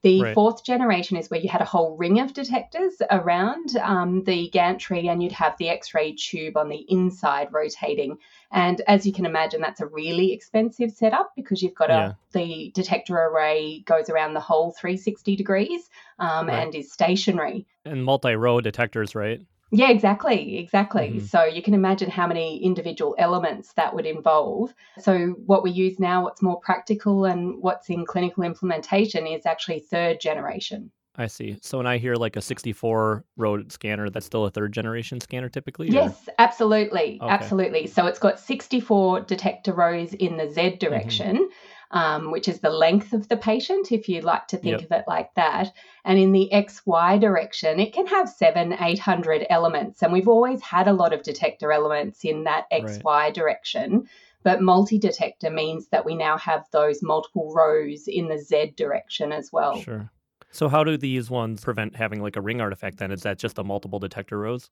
The 0.02 0.22
right. 0.22 0.34
fourth 0.34 0.64
generation 0.64 1.16
is 1.16 1.28
where 1.28 1.40
you 1.40 1.48
had 1.48 1.60
a 1.60 1.64
whole 1.64 1.96
ring 1.96 2.20
of 2.20 2.32
detectors 2.32 2.94
around 3.10 3.76
um, 3.78 4.22
the 4.24 4.48
gantry, 4.50 5.08
and 5.08 5.22
you'd 5.22 5.32
have 5.32 5.56
the 5.58 5.68
X 5.70 5.92
ray 5.92 6.12
tube 6.12 6.56
on 6.56 6.68
the 6.68 6.84
inside 6.88 7.48
rotating. 7.52 8.18
And 8.52 8.80
as 8.86 9.06
you 9.06 9.12
can 9.12 9.26
imagine, 9.26 9.60
that's 9.60 9.80
a 9.80 9.86
really 9.86 10.32
expensive 10.32 10.92
setup 10.92 11.32
because 11.34 11.62
you've 11.62 11.74
got 11.74 11.90
yeah. 11.90 12.10
a 12.10 12.14
the 12.32 12.70
detector 12.74 13.16
array 13.16 13.80
goes 13.86 14.08
around 14.08 14.34
the 14.34 14.40
whole 14.40 14.72
360 14.72 15.34
degrees 15.34 15.90
um, 16.18 16.46
right. 16.46 16.62
and 16.62 16.74
is 16.74 16.92
stationary. 16.92 17.66
And 17.84 18.04
multi 18.04 18.34
row 18.34 18.60
detectors, 18.60 19.14
right? 19.14 19.40
Yeah, 19.70 19.90
exactly, 19.90 20.58
exactly. 20.58 21.08
Mm-hmm. 21.08 21.26
So 21.26 21.44
you 21.44 21.62
can 21.62 21.74
imagine 21.74 22.10
how 22.10 22.26
many 22.26 22.62
individual 22.62 23.14
elements 23.18 23.72
that 23.74 23.94
would 23.94 24.06
involve. 24.06 24.74
So 24.98 25.36
what 25.44 25.62
we 25.62 25.70
use 25.70 26.00
now, 26.00 26.22
what's 26.22 26.42
more 26.42 26.58
practical 26.60 27.26
and 27.26 27.60
what's 27.60 27.90
in 27.90 28.06
clinical 28.06 28.44
implementation 28.44 29.26
is 29.26 29.44
actually 29.44 29.80
third 29.80 30.20
generation. 30.20 30.90
I 31.16 31.26
see. 31.26 31.58
So 31.60 31.78
when 31.78 31.86
I 31.86 31.98
hear 31.98 32.14
like 32.14 32.36
a 32.36 32.40
64 32.40 33.24
row 33.36 33.64
scanner, 33.68 34.08
that's 34.08 34.24
still 34.24 34.44
a 34.44 34.50
third 34.50 34.72
generation 34.72 35.20
scanner 35.20 35.48
typically? 35.48 35.90
Yes, 35.90 36.28
or? 36.28 36.34
absolutely. 36.38 37.18
Okay. 37.20 37.30
Absolutely. 37.30 37.86
So 37.88 38.06
it's 38.06 38.20
got 38.20 38.38
64 38.38 39.22
detector 39.22 39.72
rows 39.72 40.14
in 40.14 40.36
the 40.36 40.48
Z 40.48 40.60
mm-hmm. 40.60 40.78
direction. 40.78 41.36
Mm-hmm 41.36 41.52
um, 41.90 42.30
which 42.30 42.48
is 42.48 42.60
the 42.60 42.70
length 42.70 43.12
of 43.12 43.28
the 43.28 43.36
patient, 43.36 43.92
if 43.92 44.08
you 44.08 44.20
like 44.20 44.46
to 44.48 44.56
think 44.56 44.80
yep. 44.80 44.84
of 44.84 44.92
it 44.92 45.04
like 45.08 45.34
that. 45.34 45.72
And 46.04 46.18
in 46.18 46.32
the 46.32 46.50
XY 46.52 47.20
direction, 47.20 47.80
it 47.80 47.92
can 47.92 48.06
have 48.06 48.28
seven, 48.28 48.74
800 48.78 49.46
elements. 49.48 50.02
And 50.02 50.12
we've 50.12 50.28
always 50.28 50.60
had 50.62 50.88
a 50.88 50.92
lot 50.92 51.12
of 51.12 51.22
detector 51.22 51.72
elements 51.72 52.24
in 52.24 52.44
that 52.44 52.70
XY 52.70 53.04
right. 53.04 53.34
direction. 53.34 54.08
But 54.44 54.62
multi 54.62 54.98
detector 54.98 55.50
means 55.50 55.88
that 55.88 56.04
we 56.04 56.14
now 56.14 56.38
have 56.38 56.64
those 56.70 57.02
multiple 57.02 57.52
rows 57.54 58.06
in 58.06 58.28
the 58.28 58.38
Z 58.38 58.74
direction 58.76 59.32
as 59.32 59.52
well. 59.52 59.80
Sure. 59.80 60.10
So, 60.50 60.68
how 60.68 60.82
do 60.82 60.96
these 60.96 61.30
ones 61.30 61.62
prevent 61.62 61.96
having 61.96 62.22
like 62.22 62.36
a 62.36 62.40
ring 62.40 62.60
artifact 62.60 62.98
then? 62.98 63.10
Is 63.10 63.22
that 63.22 63.38
just 63.38 63.58
a 63.58 63.64
multiple 63.64 63.98
detector 63.98 64.38
rows? 64.38 64.70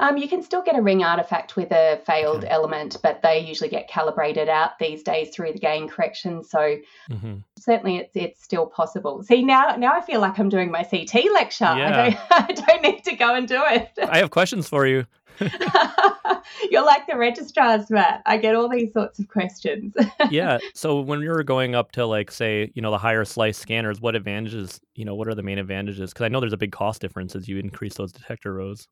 Um, 0.00 0.16
you 0.16 0.28
can 0.28 0.42
still 0.42 0.62
get 0.62 0.76
a 0.76 0.82
ring 0.82 1.02
artifact 1.02 1.56
with 1.56 1.72
a 1.72 2.00
failed 2.04 2.44
okay. 2.44 2.48
element, 2.48 2.98
but 3.02 3.22
they 3.22 3.38
usually 3.38 3.70
get 3.70 3.88
calibrated 3.88 4.48
out 4.48 4.78
these 4.78 5.02
days 5.02 5.30
through 5.30 5.52
the 5.52 5.58
gain 5.58 5.88
correction. 5.88 6.44
So 6.44 6.76
mm-hmm. 7.10 7.36
certainly, 7.58 7.98
it's 7.98 8.14
it's 8.14 8.42
still 8.42 8.66
possible. 8.66 9.22
See 9.22 9.42
now, 9.42 9.76
now 9.76 9.94
I 9.94 10.00
feel 10.00 10.20
like 10.20 10.38
I'm 10.38 10.48
doing 10.48 10.70
my 10.70 10.82
CT 10.82 11.14
lecture. 11.32 11.64
Yeah. 11.64 12.16
I 12.30 12.48
don't 12.50 12.60
I 12.60 12.64
don't 12.66 12.82
need 12.82 13.04
to 13.04 13.16
go 13.16 13.34
and 13.34 13.46
do 13.46 13.62
it. 13.66 13.90
I 14.02 14.18
have 14.18 14.30
questions 14.30 14.68
for 14.68 14.86
you. 14.86 15.06
You're 16.70 16.84
like 16.84 17.06
the 17.06 17.16
registrars, 17.16 17.90
Matt. 17.90 18.22
I 18.26 18.36
get 18.36 18.54
all 18.54 18.68
these 18.68 18.92
sorts 18.92 19.18
of 19.18 19.28
questions. 19.28 19.94
yeah. 20.30 20.58
So 20.74 21.00
when 21.00 21.20
you're 21.20 21.42
going 21.42 21.74
up 21.74 21.92
to 21.92 22.06
like 22.06 22.30
say, 22.30 22.70
you 22.74 22.82
know, 22.82 22.90
the 22.90 22.98
higher 22.98 23.24
slice 23.24 23.58
scanners, 23.58 24.00
what 24.00 24.14
advantages, 24.14 24.80
you 24.94 25.04
know, 25.04 25.14
what 25.14 25.28
are 25.28 25.34
the 25.34 25.42
main 25.42 25.58
advantages? 25.58 26.12
Because 26.12 26.24
I 26.24 26.28
know 26.28 26.40
there's 26.40 26.52
a 26.52 26.58
big 26.58 26.72
cost 26.72 27.00
difference 27.00 27.34
as 27.34 27.48
you 27.48 27.58
increase 27.58 27.94
those 27.94 28.12
detector 28.12 28.52
rows. 28.52 28.86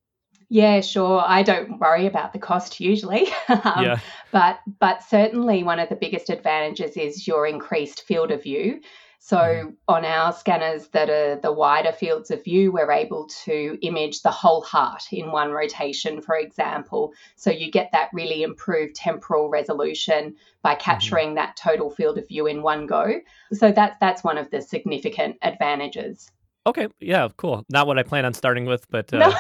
Yeah, 0.49 0.81
sure. 0.81 1.23
I 1.25 1.45
don't 1.45 1.79
worry 1.79 2.07
about 2.07 2.33
the 2.33 2.41
cost 2.41 2.81
usually. 2.81 3.29
um, 3.49 3.85
yeah. 3.85 3.99
But 4.33 4.59
but 4.81 5.03
certainly 5.03 5.63
one 5.63 5.79
of 5.79 5.89
the 5.89 5.97
biggest 5.97 6.29
advantages 6.29 6.97
is 6.97 7.27
your 7.27 7.47
increased 7.47 8.03
field 8.03 8.33
of 8.33 8.43
view. 8.43 8.81
So 9.23 9.37
mm. 9.37 9.77
on 9.87 10.07
our 10.07 10.33
scanners 10.33 10.89
that 10.89 11.11
are 11.11 11.37
the 11.37 11.53
wider 11.53 11.93
fields 11.93 12.31
of 12.31 12.43
view, 12.43 12.73
we're 12.73 12.91
able 12.91 13.27
to 13.45 13.79
image 13.83 14.23
the 14.23 14.31
whole 14.31 14.63
heart 14.63 15.03
in 15.13 15.31
one 15.31 15.51
rotation, 15.51 16.23
for 16.23 16.37
example. 16.37 17.13
So 17.37 17.51
you 17.51 17.71
get 17.71 17.91
that 17.93 18.09
really 18.15 18.43
improved 18.43 18.97
temporal 18.97 19.51
resolution 19.51 20.37
by 20.63 20.73
mm-hmm. 20.73 20.81
capturing 20.81 21.35
that 21.35 21.57
total 21.57 21.91
field 21.91 22.17
of 22.17 22.27
view 22.29 22.47
in 22.47 22.63
one 22.63 22.87
go. 22.87 23.21
So 23.53 23.71
that's 23.71 23.95
that's 24.01 24.25
one 24.25 24.39
of 24.39 24.51
the 24.51 24.63
significant 24.63 25.37
advantages. 25.43 26.31
Okay, 26.67 26.89
yeah, 26.99 27.29
cool. 27.37 27.67
Not 27.69 27.87
what 27.87 27.99
I 27.99 28.03
plan 28.03 28.25
on 28.25 28.33
starting 28.33 28.65
with, 28.65 28.91
but 28.91 29.13
uh, 29.13 29.19
no. 29.19 29.35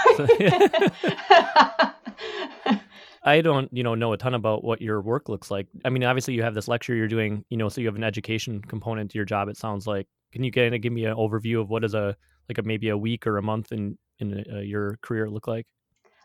I 3.23 3.43
don't, 3.43 3.69
you 3.73 3.83
know, 3.83 3.95
know 3.95 4.13
a 4.13 4.17
ton 4.17 4.35
about 4.35 4.65
what 4.65 4.81
your 4.81 5.01
work 5.01 5.29
looks 5.29 5.51
like. 5.51 5.67
I 5.85 5.91
mean, 5.91 6.05
obviously 6.05 6.35
you 6.35 6.43
have 6.43 6.55
this 6.55 6.69
lecture 6.69 6.95
you're 6.95 7.09
doing, 7.09 7.45
you 7.51 7.57
know, 7.57 7.69
so 7.69 7.81
you 7.81 7.87
have 7.87 7.97
an 7.97 8.05
education 8.05 8.63
component 8.63 9.11
to 9.11 9.19
your 9.19 9.27
job. 9.27 9.49
It 9.49 9.57
sounds 9.57 9.87
like. 9.87 10.07
Can 10.33 10.45
you 10.45 10.53
kind 10.53 10.75
of 10.75 10.81
give 10.81 10.93
me 10.93 11.05
an 11.07 11.17
overview 11.17 11.61
of 11.61 11.71
what 11.71 11.83
is 11.83 11.93
a 11.93 12.17
like 12.49 12.59
a 12.59 12.63
maybe 12.63 12.89
a 12.89 12.97
week 12.97 13.27
or 13.27 13.37
a 13.37 13.43
month 13.43 13.73
in 13.73 13.99
in 14.21 14.45
uh, 14.53 14.59
your 14.61 14.97
career 15.03 15.29
look 15.29 15.49
like? 15.49 15.67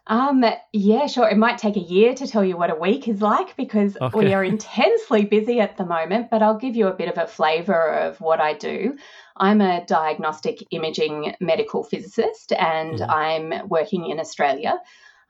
Um, 0.08 0.46
yeah, 0.72 1.08
sure. 1.08 1.28
It 1.28 1.38
might 1.38 1.58
take 1.58 1.78
a 1.78 1.82
year 1.82 2.14
to 2.14 2.28
tell 2.28 2.46
you 2.46 2.58
what 2.58 2.70
a 2.70 2.76
week 2.76 3.08
is 3.08 3.22
like 3.22 3.56
because 3.58 3.98
okay. 4.00 4.20
we 4.20 4.34
are 4.34 4.44
intensely 4.54 5.26
busy 5.26 5.60
at 5.60 5.78
the 5.78 5.86
moment, 5.86 6.30
but 6.30 6.44
I'll 6.44 6.60
give 6.60 6.76
you 6.76 6.88
a 6.88 6.94
bit 6.94 7.10
of 7.10 7.18
a 7.18 7.28
flavor 7.28 7.90
of 7.90 8.22
what 8.22 8.40
I 8.40 8.54
do. 8.54 8.98
I'm 9.36 9.62
a 9.62 9.84
diagnostic 9.86 10.64
imaging 10.72 11.36
medical 11.40 11.84
physicist 11.84 12.54
and 12.54 13.00
mm. 13.00 13.10
I'm 13.10 13.68
working 13.68 14.10
in 14.10 14.20
Australia. 14.20 14.80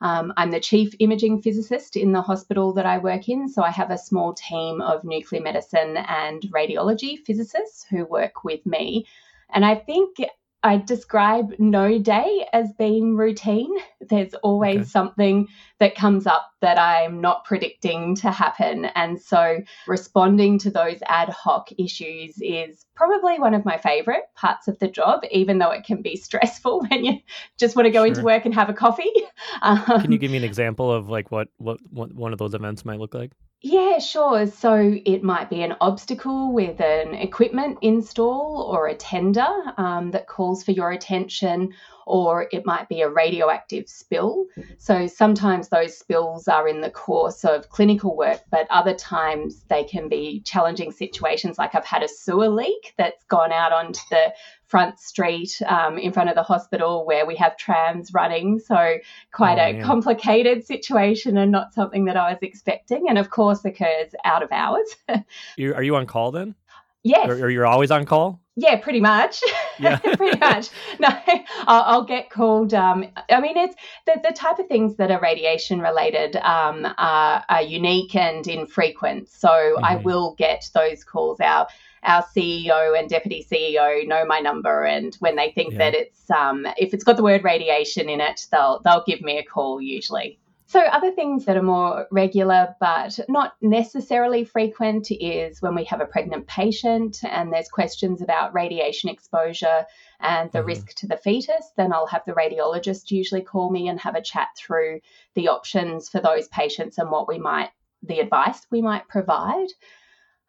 Um, 0.02 0.34
I'm 0.38 0.52
the 0.52 0.60
chief 0.60 0.94
imaging 1.00 1.42
physicist 1.42 1.96
in 1.96 2.12
the 2.12 2.22
hospital 2.22 2.74
that 2.74 2.86
I 2.86 2.98
work 2.98 3.30
in. 3.30 3.48
So 3.48 3.64
I 3.64 3.72
have 3.72 3.92
a 3.92 3.98
small 3.98 4.34
team 4.34 4.82
of 4.82 5.04
nuclear 5.04 5.42
medicine 5.42 5.98
and 5.98 6.42
radiology 6.44 7.18
physicists 7.26 7.86
who 7.90 8.06
work 8.06 8.44
with 8.44 8.66
me. 8.66 9.06
And 9.54 9.64
I 9.66 9.76
think 9.76 10.18
I 10.66 10.78
describe 10.78 11.54
no 11.60 12.00
day 12.00 12.48
as 12.52 12.74
being 12.74 13.16
routine. 13.16 13.72
There's 14.02 14.34
always 14.42 14.78
okay. 14.78 14.86
something 14.86 15.48
that 15.80 15.94
comes 15.94 16.26
up 16.26 16.50
that 16.62 16.80
I'm 16.80 17.22
not 17.22 17.46
predicting 17.46 18.16
to 18.16 18.32
happen. 18.32 18.86
And 18.96 19.22
so 19.22 19.60
responding 19.86 20.58
to 20.60 20.72
those 20.72 20.98
ad 21.06 21.30
hoc 21.30 21.70
issues 21.78 22.42
is 22.42 22.84
probably 22.96 23.40
one 23.40 23.54
of 23.54 23.64
my 23.64 23.78
favorite 23.78 24.24
parts 24.36 24.68
of 24.68 24.80
the 24.80 24.88
job, 24.88 25.22
even 25.30 25.60
though 25.60 25.70
it 25.70 25.84
can 25.84 26.02
be 26.02 26.16
stressful 26.16 26.88
when 26.90 27.06
you 27.06 27.20
just 27.60 27.76
want 27.76 27.86
to 27.86 27.92
go 27.92 28.00
sure. 28.00 28.08
into 28.08 28.24
work 28.24 28.46
and 28.46 28.56
have 28.56 28.68
a 28.70 28.74
coffee. 28.74 29.14
Um, 29.62 30.02
can 30.02 30.12
you 30.12 30.18
give 30.18 30.32
me 30.32 30.38
an 30.38 30.44
example 30.44 30.92
of 30.92 31.10
like 31.10 31.32
what, 31.32 31.50
what, 31.58 31.78
what 31.92 32.12
one 32.12 32.34
of 32.34 32.40
those 32.40 32.56
events 32.56 32.84
might 32.86 33.00
look 33.00 33.14
like? 33.14 33.32
Yeah, 33.68 33.98
sure. 33.98 34.46
So 34.46 35.00
it 35.08 35.24
might 35.24 35.50
be 35.50 35.64
an 35.64 35.76
obstacle 35.82 36.54
with 36.54 36.80
an 36.80 37.16
equipment 37.16 37.80
install 37.82 38.62
or 38.72 38.86
a 38.86 38.94
tender 38.94 39.48
um, 39.78 40.12
that 40.12 40.28
calls 40.28 40.64
for 40.64 40.72
your 40.72 40.92
attention, 40.92 41.74
or 42.06 42.48
it 42.52 42.64
might 42.64 42.88
be 42.90 43.02
a 43.02 43.10
radioactive 43.10 43.90
spill. 43.90 44.46
So 44.78 45.08
sometimes 45.08 45.70
those 45.70 45.98
spills 45.98 46.48
are 46.48 46.68
in 46.68 46.82
the 46.82 46.92
course 46.92 47.44
of 47.44 47.70
clinical 47.70 48.16
work, 48.16 48.42
but 48.52 48.68
other 48.70 48.94
times 48.94 49.64
they 49.68 49.84
can 49.84 50.10
be 50.10 50.42
challenging 50.42 50.92
situations. 50.92 51.58
Like 51.58 51.74
I've 51.74 51.86
had 51.86 52.04
a 52.04 52.08
sewer 52.08 52.50
leak 52.50 52.94
that's 53.00 53.24
gone 53.24 53.52
out 53.52 53.72
onto 53.72 54.02
the 54.12 54.32
front 54.76 55.00
street 55.00 55.62
um, 55.68 55.98
in 55.98 56.12
front 56.12 56.28
of 56.28 56.36
the 56.36 56.44
hospital 56.44 57.06
where 57.06 57.26
we 57.26 57.34
have 57.34 57.56
trams 57.56 58.14
running. 58.14 58.60
So, 58.60 58.98
quite 59.32 59.58
oh, 59.58 59.68
a 59.68 59.78
yeah. 59.78 59.82
complicated 59.82 60.66
situation 60.66 61.38
and 61.38 61.50
not 61.50 61.74
something 61.74 62.04
that 62.06 62.18
I 62.18 62.32
was 62.32 62.40
expecting. 62.42 63.06
And 63.08 63.18
of 63.18 63.30
course, 63.30 63.64
occurs 63.64 64.14
out 64.26 64.44
of 64.44 64.52
hours. 64.52 64.94
are 65.08 65.82
you 65.82 65.96
on 65.96 66.06
call 66.08 66.32
then? 66.32 66.56
Yes. 67.04 67.30
Or, 67.30 67.46
or 67.46 67.50
you're 67.50 67.66
always 67.66 67.90
on 67.90 68.04
call? 68.04 68.42
Yeah, 68.56 68.78
pretty 68.78 69.02
much. 69.02 69.42
Yeah, 69.78 69.98
pretty 70.16 70.40
much. 70.40 70.70
No, 71.00 71.10
I'll, 71.68 71.84
I'll 71.84 72.04
get 72.06 72.30
called. 72.30 72.74
Um, 72.74 73.04
I 73.30 73.42
mean, 73.42 73.58
it's 73.58 73.76
the, 74.06 74.22
the 74.24 74.34
type 74.34 74.58
of 74.58 74.68
things 74.68 74.96
that 74.96 75.12
are 75.12 75.20
radiation 75.20 75.82
related 75.82 76.38
um, 76.38 76.88
are, 76.98 77.44
are 77.50 77.62
unique 77.62 78.16
and 78.16 78.48
infrequent. 78.48 79.28
So 79.28 79.50
mm-hmm. 79.50 79.84
I 79.84 79.98
will 79.98 80.34
get 80.38 80.70
those 80.74 81.04
calls. 81.04 81.42
Our 81.42 81.68
our 82.04 82.24
CEO 82.24 82.98
and 82.98 83.10
deputy 83.10 83.46
CEO 83.52 84.08
know 84.08 84.24
my 84.26 84.40
number, 84.40 84.86
and 84.86 85.14
when 85.16 85.36
they 85.36 85.52
think 85.52 85.74
yeah. 85.74 85.80
that 85.80 85.94
it's 85.94 86.32
um, 86.32 86.66
if 86.78 86.94
it's 86.94 87.04
got 87.04 87.18
the 87.18 87.24
word 87.24 87.44
radiation 87.44 88.08
in 88.08 88.22
it, 88.22 88.48
they'll 88.50 88.80
they'll 88.86 89.04
give 89.06 89.20
me 89.20 89.38
a 89.38 89.44
call 89.44 89.82
usually. 89.82 90.40
So, 90.68 90.82
other 90.82 91.12
things 91.12 91.46
that 91.46 91.58
are 91.58 91.62
more 91.62 92.08
regular 92.10 92.76
but 92.80 93.20
not 93.30 93.54
necessarily 93.62 94.44
frequent 94.44 95.12
is 95.12 95.62
when 95.62 95.76
we 95.76 95.84
have 95.86 96.02
a 96.02 96.06
pregnant 96.06 96.48
patient 96.48 97.24
and 97.24 97.54
there's 97.54 97.70
questions 97.70 98.20
about 98.22 98.56
radiation 98.56 99.10
exposure 99.10 99.86
and 100.20 100.52
the 100.52 100.60
mm-hmm. 100.60 100.68
risk 100.68 100.96
to 100.96 101.08
the 101.08 101.18
fetus, 101.18 101.72
then 101.78 101.94
I'll 101.94 102.08
have 102.08 102.26
the 102.26 102.34
radiologist 102.34 103.12
usually 103.12 103.44
call 103.44 103.70
me 103.70 103.88
and 103.88 104.00
have 104.00 104.16
a 104.16 104.24
chat 104.24 104.48
through 104.58 105.02
the 105.36 105.50
options 105.50 106.10
for 106.10 106.20
those 106.20 106.48
patients 106.48 106.98
and 106.98 107.12
what 107.12 107.28
we 107.28 107.38
might, 107.38 107.70
the 108.02 108.20
advice 108.20 108.66
we 108.72 108.82
might 108.82 109.08
provide. 109.08 109.68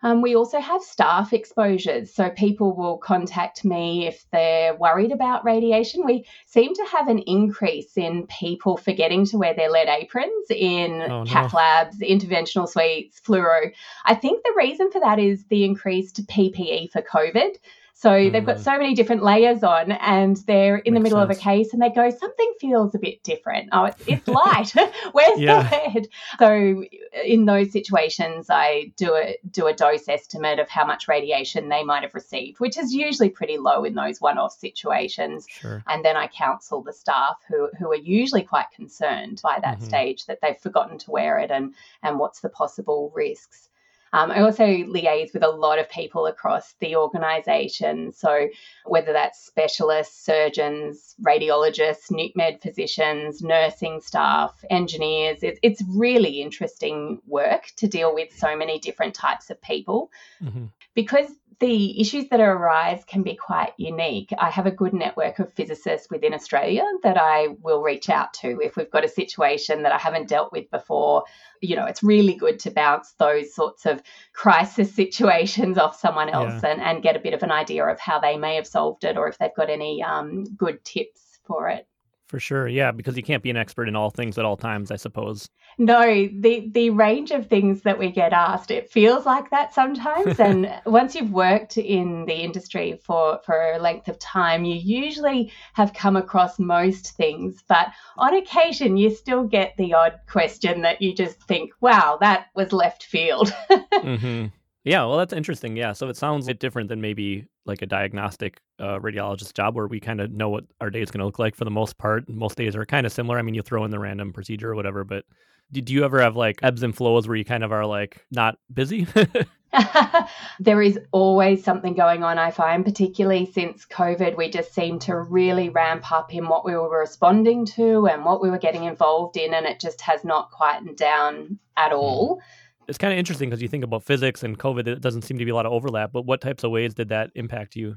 Um, 0.02 0.20
we 0.20 0.36
also 0.36 0.60
have 0.60 0.82
staff 0.82 1.32
exposures. 1.32 2.12
So 2.12 2.30
people 2.30 2.76
will 2.76 2.98
contact 2.98 3.64
me 3.64 4.06
if 4.06 4.24
they're 4.30 4.74
worried 4.74 5.10
about 5.10 5.44
radiation. 5.44 6.04
We 6.04 6.26
seem 6.46 6.74
to 6.74 6.84
have 6.92 7.08
an 7.08 7.20
increase 7.20 7.96
in 7.96 8.26
people 8.26 8.76
forgetting 8.76 9.26
to 9.26 9.38
wear 9.38 9.54
their 9.54 9.70
lead 9.70 9.88
aprons 9.88 10.46
in 10.50 11.02
oh, 11.10 11.24
cath 11.26 11.52
no. 11.52 11.58
labs, 11.58 11.98
interventional 12.00 12.68
suites, 12.68 13.20
fluoro. 13.20 13.72
I 14.04 14.14
think 14.14 14.44
the 14.44 14.54
reason 14.56 14.90
for 14.90 15.00
that 15.00 15.18
is 15.18 15.44
the 15.46 15.64
increased 15.64 16.26
PPE 16.26 16.90
for 16.92 17.02
COVID. 17.02 17.56
So 17.98 18.10
mm. 18.10 18.30
they've 18.30 18.44
got 18.44 18.58
mm. 18.58 18.62
so 18.62 18.72
many 18.72 18.94
different 18.94 19.22
layers 19.22 19.62
on, 19.62 19.90
and 19.90 20.36
they're 20.46 20.76
in 20.76 20.92
Makes 20.92 21.00
the 21.00 21.02
middle 21.04 21.26
sense. 21.26 21.30
of 21.30 21.36
a 21.38 21.40
case, 21.40 21.72
and 21.72 21.80
they 21.80 21.88
go, 21.88 22.10
something 22.10 22.54
feels 22.60 22.94
a 22.94 22.98
bit 22.98 23.22
different. 23.22 23.70
Oh, 23.72 23.84
it's, 23.84 24.02
it's 24.06 24.28
light. 24.28 24.70
Where's 25.12 25.40
yeah. 25.40 25.62
the 25.62 26.00
lead? 26.00 26.08
So 26.38 26.84
in 27.24 27.46
those 27.46 27.72
situations, 27.72 28.48
I 28.50 28.92
do 28.96 29.14
a 29.14 29.38
do 29.50 29.66
a 29.66 29.72
dose 29.72 30.08
estimate 30.08 30.58
of 30.58 30.68
how 30.68 30.84
much 30.84 31.08
radiation 31.08 31.70
they 31.70 31.82
might 31.84 32.02
have 32.02 32.14
received, 32.14 32.60
which 32.60 32.76
is 32.76 32.92
usually 32.92 33.30
pretty 33.30 33.56
low 33.56 33.82
in 33.84 33.94
those 33.94 34.20
one-off 34.20 34.52
situations. 34.52 35.46
Sure. 35.48 35.82
And 35.86 36.04
then 36.04 36.18
I 36.18 36.26
counsel 36.26 36.82
the 36.82 36.92
staff 36.92 37.38
who 37.48 37.70
who 37.78 37.90
are 37.90 37.96
usually 37.96 38.42
quite 38.42 38.70
concerned 38.74 39.40
by 39.42 39.58
that 39.62 39.78
mm-hmm. 39.78 39.86
stage 39.86 40.26
that 40.26 40.40
they've 40.42 40.58
forgotten 40.58 40.98
to 40.98 41.10
wear 41.10 41.38
it 41.38 41.50
and 41.50 41.74
and 42.02 42.18
what's 42.18 42.40
the 42.40 42.50
possible 42.50 43.10
risks. 43.14 43.70
Um, 44.16 44.30
I 44.30 44.40
also 44.40 44.64
liaise 44.64 45.34
with 45.34 45.42
a 45.42 45.50
lot 45.50 45.78
of 45.78 45.90
people 45.90 46.26
across 46.26 46.74
the 46.80 46.96
organisation. 46.96 48.12
So, 48.12 48.48
whether 48.86 49.12
that's 49.12 49.44
specialists, 49.44 50.24
surgeons, 50.24 51.14
radiologists, 51.20 52.10
nuke 52.10 52.34
med 52.34 52.62
physicians, 52.62 53.42
nursing 53.42 54.00
staff, 54.00 54.64
engineers, 54.70 55.42
it, 55.42 55.58
it's 55.62 55.82
really 55.86 56.40
interesting 56.40 57.20
work 57.26 57.66
to 57.76 57.86
deal 57.86 58.14
with 58.14 58.34
so 58.34 58.56
many 58.56 58.78
different 58.78 59.14
types 59.14 59.50
of 59.50 59.60
people. 59.60 60.10
Mm-hmm. 60.42 60.64
Because 60.94 61.30
the 61.58 62.00
issues 62.00 62.28
that 62.28 62.40
arise 62.40 63.02
can 63.06 63.22
be 63.22 63.34
quite 63.34 63.72
unique. 63.78 64.32
I 64.38 64.50
have 64.50 64.66
a 64.66 64.70
good 64.70 64.92
network 64.92 65.38
of 65.38 65.52
physicists 65.54 66.10
within 66.10 66.34
Australia 66.34 66.84
that 67.02 67.16
I 67.16 67.48
will 67.62 67.82
reach 67.82 68.10
out 68.10 68.34
to 68.34 68.60
if 68.60 68.76
we've 68.76 68.90
got 68.90 69.04
a 69.04 69.08
situation 69.08 69.82
that 69.82 69.92
I 69.92 69.98
haven't 69.98 70.28
dealt 70.28 70.52
with 70.52 70.70
before. 70.70 71.24
You 71.62 71.76
know, 71.76 71.86
it's 71.86 72.02
really 72.02 72.34
good 72.34 72.58
to 72.60 72.70
bounce 72.70 73.12
those 73.18 73.54
sorts 73.54 73.86
of 73.86 74.02
crisis 74.34 74.94
situations 74.94 75.78
off 75.78 75.98
someone 75.98 76.28
else 76.28 76.62
yeah. 76.62 76.70
and, 76.70 76.80
and 76.82 77.02
get 77.02 77.16
a 77.16 77.20
bit 77.20 77.34
of 77.34 77.42
an 77.42 77.52
idea 77.52 77.86
of 77.86 77.98
how 77.98 78.20
they 78.20 78.36
may 78.36 78.56
have 78.56 78.66
solved 78.66 79.04
it 79.04 79.16
or 79.16 79.28
if 79.28 79.38
they've 79.38 79.54
got 79.56 79.70
any 79.70 80.02
um, 80.02 80.44
good 80.44 80.84
tips 80.84 81.38
for 81.46 81.68
it. 81.68 81.86
For 82.28 82.40
sure, 82.40 82.66
yeah, 82.66 82.90
because 82.90 83.16
you 83.16 83.22
can't 83.22 83.42
be 83.42 83.50
an 83.50 83.56
expert 83.56 83.86
in 83.86 83.94
all 83.94 84.10
things 84.10 84.36
at 84.36 84.44
all 84.44 84.56
times, 84.56 84.90
I 84.90 84.96
suppose. 84.96 85.48
No, 85.78 86.02
the 86.02 86.68
the 86.72 86.90
range 86.90 87.30
of 87.30 87.46
things 87.46 87.82
that 87.82 88.00
we 88.00 88.10
get 88.10 88.32
asked, 88.32 88.72
it 88.72 88.90
feels 88.90 89.24
like 89.24 89.50
that 89.50 89.72
sometimes. 89.72 90.40
and 90.40 90.72
once 90.86 91.14
you've 91.14 91.30
worked 91.30 91.78
in 91.78 92.24
the 92.26 92.34
industry 92.34 92.98
for 93.04 93.40
for 93.44 93.72
a 93.72 93.78
length 93.78 94.08
of 94.08 94.18
time, 94.18 94.64
you 94.64 94.74
usually 94.74 95.52
have 95.74 95.94
come 95.94 96.16
across 96.16 96.58
most 96.58 97.12
things. 97.16 97.62
But 97.68 97.92
on 98.16 98.34
occasion, 98.34 98.96
you 98.96 99.10
still 99.10 99.44
get 99.44 99.76
the 99.76 99.94
odd 99.94 100.18
question 100.26 100.82
that 100.82 101.00
you 101.00 101.14
just 101.14 101.40
think, 101.44 101.70
"Wow, 101.80 102.18
that 102.20 102.48
was 102.56 102.72
left 102.72 103.04
field." 103.04 103.54
mm-hmm. 103.70 104.46
Yeah, 104.86 105.04
well, 105.04 105.18
that's 105.18 105.32
interesting. 105.32 105.76
Yeah, 105.76 105.92
so 105.92 106.08
it 106.08 106.16
sounds 106.16 106.46
a 106.46 106.50
bit 106.50 106.60
different 106.60 106.88
than 106.88 107.00
maybe 107.00 107.44
like 107.64 107.82
a 107.82 107.86
diagnostic 107.86 108.60
uh, 108.78 109.00
radiologist 109.00 109.52
job 109.54 109.74
where 109.74 109.88
we 109.88 109.98
kind 109.98 110.20
of 110.20 110.30
know 110.30 110.48
what 110.48 110.64
our 110.80 110.90
day 110.90 111.02
is 111.02 111.10
going 111.10 111.18
to 111.18 111.26
look 111.26 111.40
like 111.40 111.56
for 111.56 111.64
the 111.64 111.72
most 111.72 111.98
part. 111.98 112.28
Most 112.28 112.56
days 112.56 112.76
are 112.76 112.86
kind 112.86 113.04
of 113.04 113.10
similar. 113.10 113.36
I 113.36 113.42
mean, 113.42 113.56
you 113.56 113.62
throw 113.62 113.84
in 113.84 113.90
the 113.90 113.98
random 113.98 114.32
procedure 114.32 114.70
or 114.70 114.76
whatever, 114.76 115.02
but 115.02 115.24
do, 115.72 115.80
do 115.80 115.92
you 115.92 116.04
ever 116.04 116.20
have 116.20 116.36
like 116.36 116.60
ebbs 116.62 116.84
and 116.84 116.94
flows 116.94 117.26
where 117.26 117.36
you 117.36 117.44
kind 117.44 117.64
of 117.64 117.72
are 117.72 117.84
like 117.84 118.24
not 118.30 118.58
busy? 118.72 119.08
there 120.60 120.80
is 120.80 121.00
always 121.10 121.64
something 121.64 121.94
going 121.94 122.22
on, 122.22 122.38
I 122.38 122.52
find, 122.52 122.84
particularly 122.84 123.50
since 123.50 123.86
COVID. 123.86 124.36
We 124.36 124.50
just 124.50 124.72
seem 124.72 125.00
to 125.00 125.16
really 125.16 125.68
ramp 125.68 126.12
up 126.12 126.32
in 126.32 126.48
what 126.48 126.64
we 126.64 126.76
were 126.76 127.00
responding 127.00 127.66
to 127.66 128.06
and 128.06 128.24
what 128.24 128.40
we 128.40 128.50
were 128.50 128.58
getting 128.58 128.84
involved 128.84 129.36
in, 129.36 129.52
and 129.52 129.66
it 129.66 129.80
just 129.80 130.00
has 130.02 130.24
not 130.24 130.52
quietened 130.52 130.96
down 130.96 131.58
at 131.76 131.90
hmm. 131.90 131.96
all. 131.96 132.40
It's 132.88 132.98
kind 132.98 133.12
of 133.12 133.18
interesting 133.18 133.50
because 133.50 133.62
you 133.62 133.68
think 133.68 133.84
about 133.84 134.04
physics 134.04 134.42
and 134.42 134.58
COVID, 134.58 134.86
it 134.86 135.00
doesn't 135.00 135.22
seem 135.22 135.38
to 135.38 135.44
be 135.44 135.50
a 135.50 135.54
lot 135.54 135.66
of 135.66 135.72
overlap, 135.72 136.12
but 136.12 136.22
what 136.22 136.40
types 136.40 136.62
of 136.62 136.70
ways 136.70 136.94
did 136.94 137.08
that 137.08 137.30
impact 137.34 137.74
you? 137.74 137.96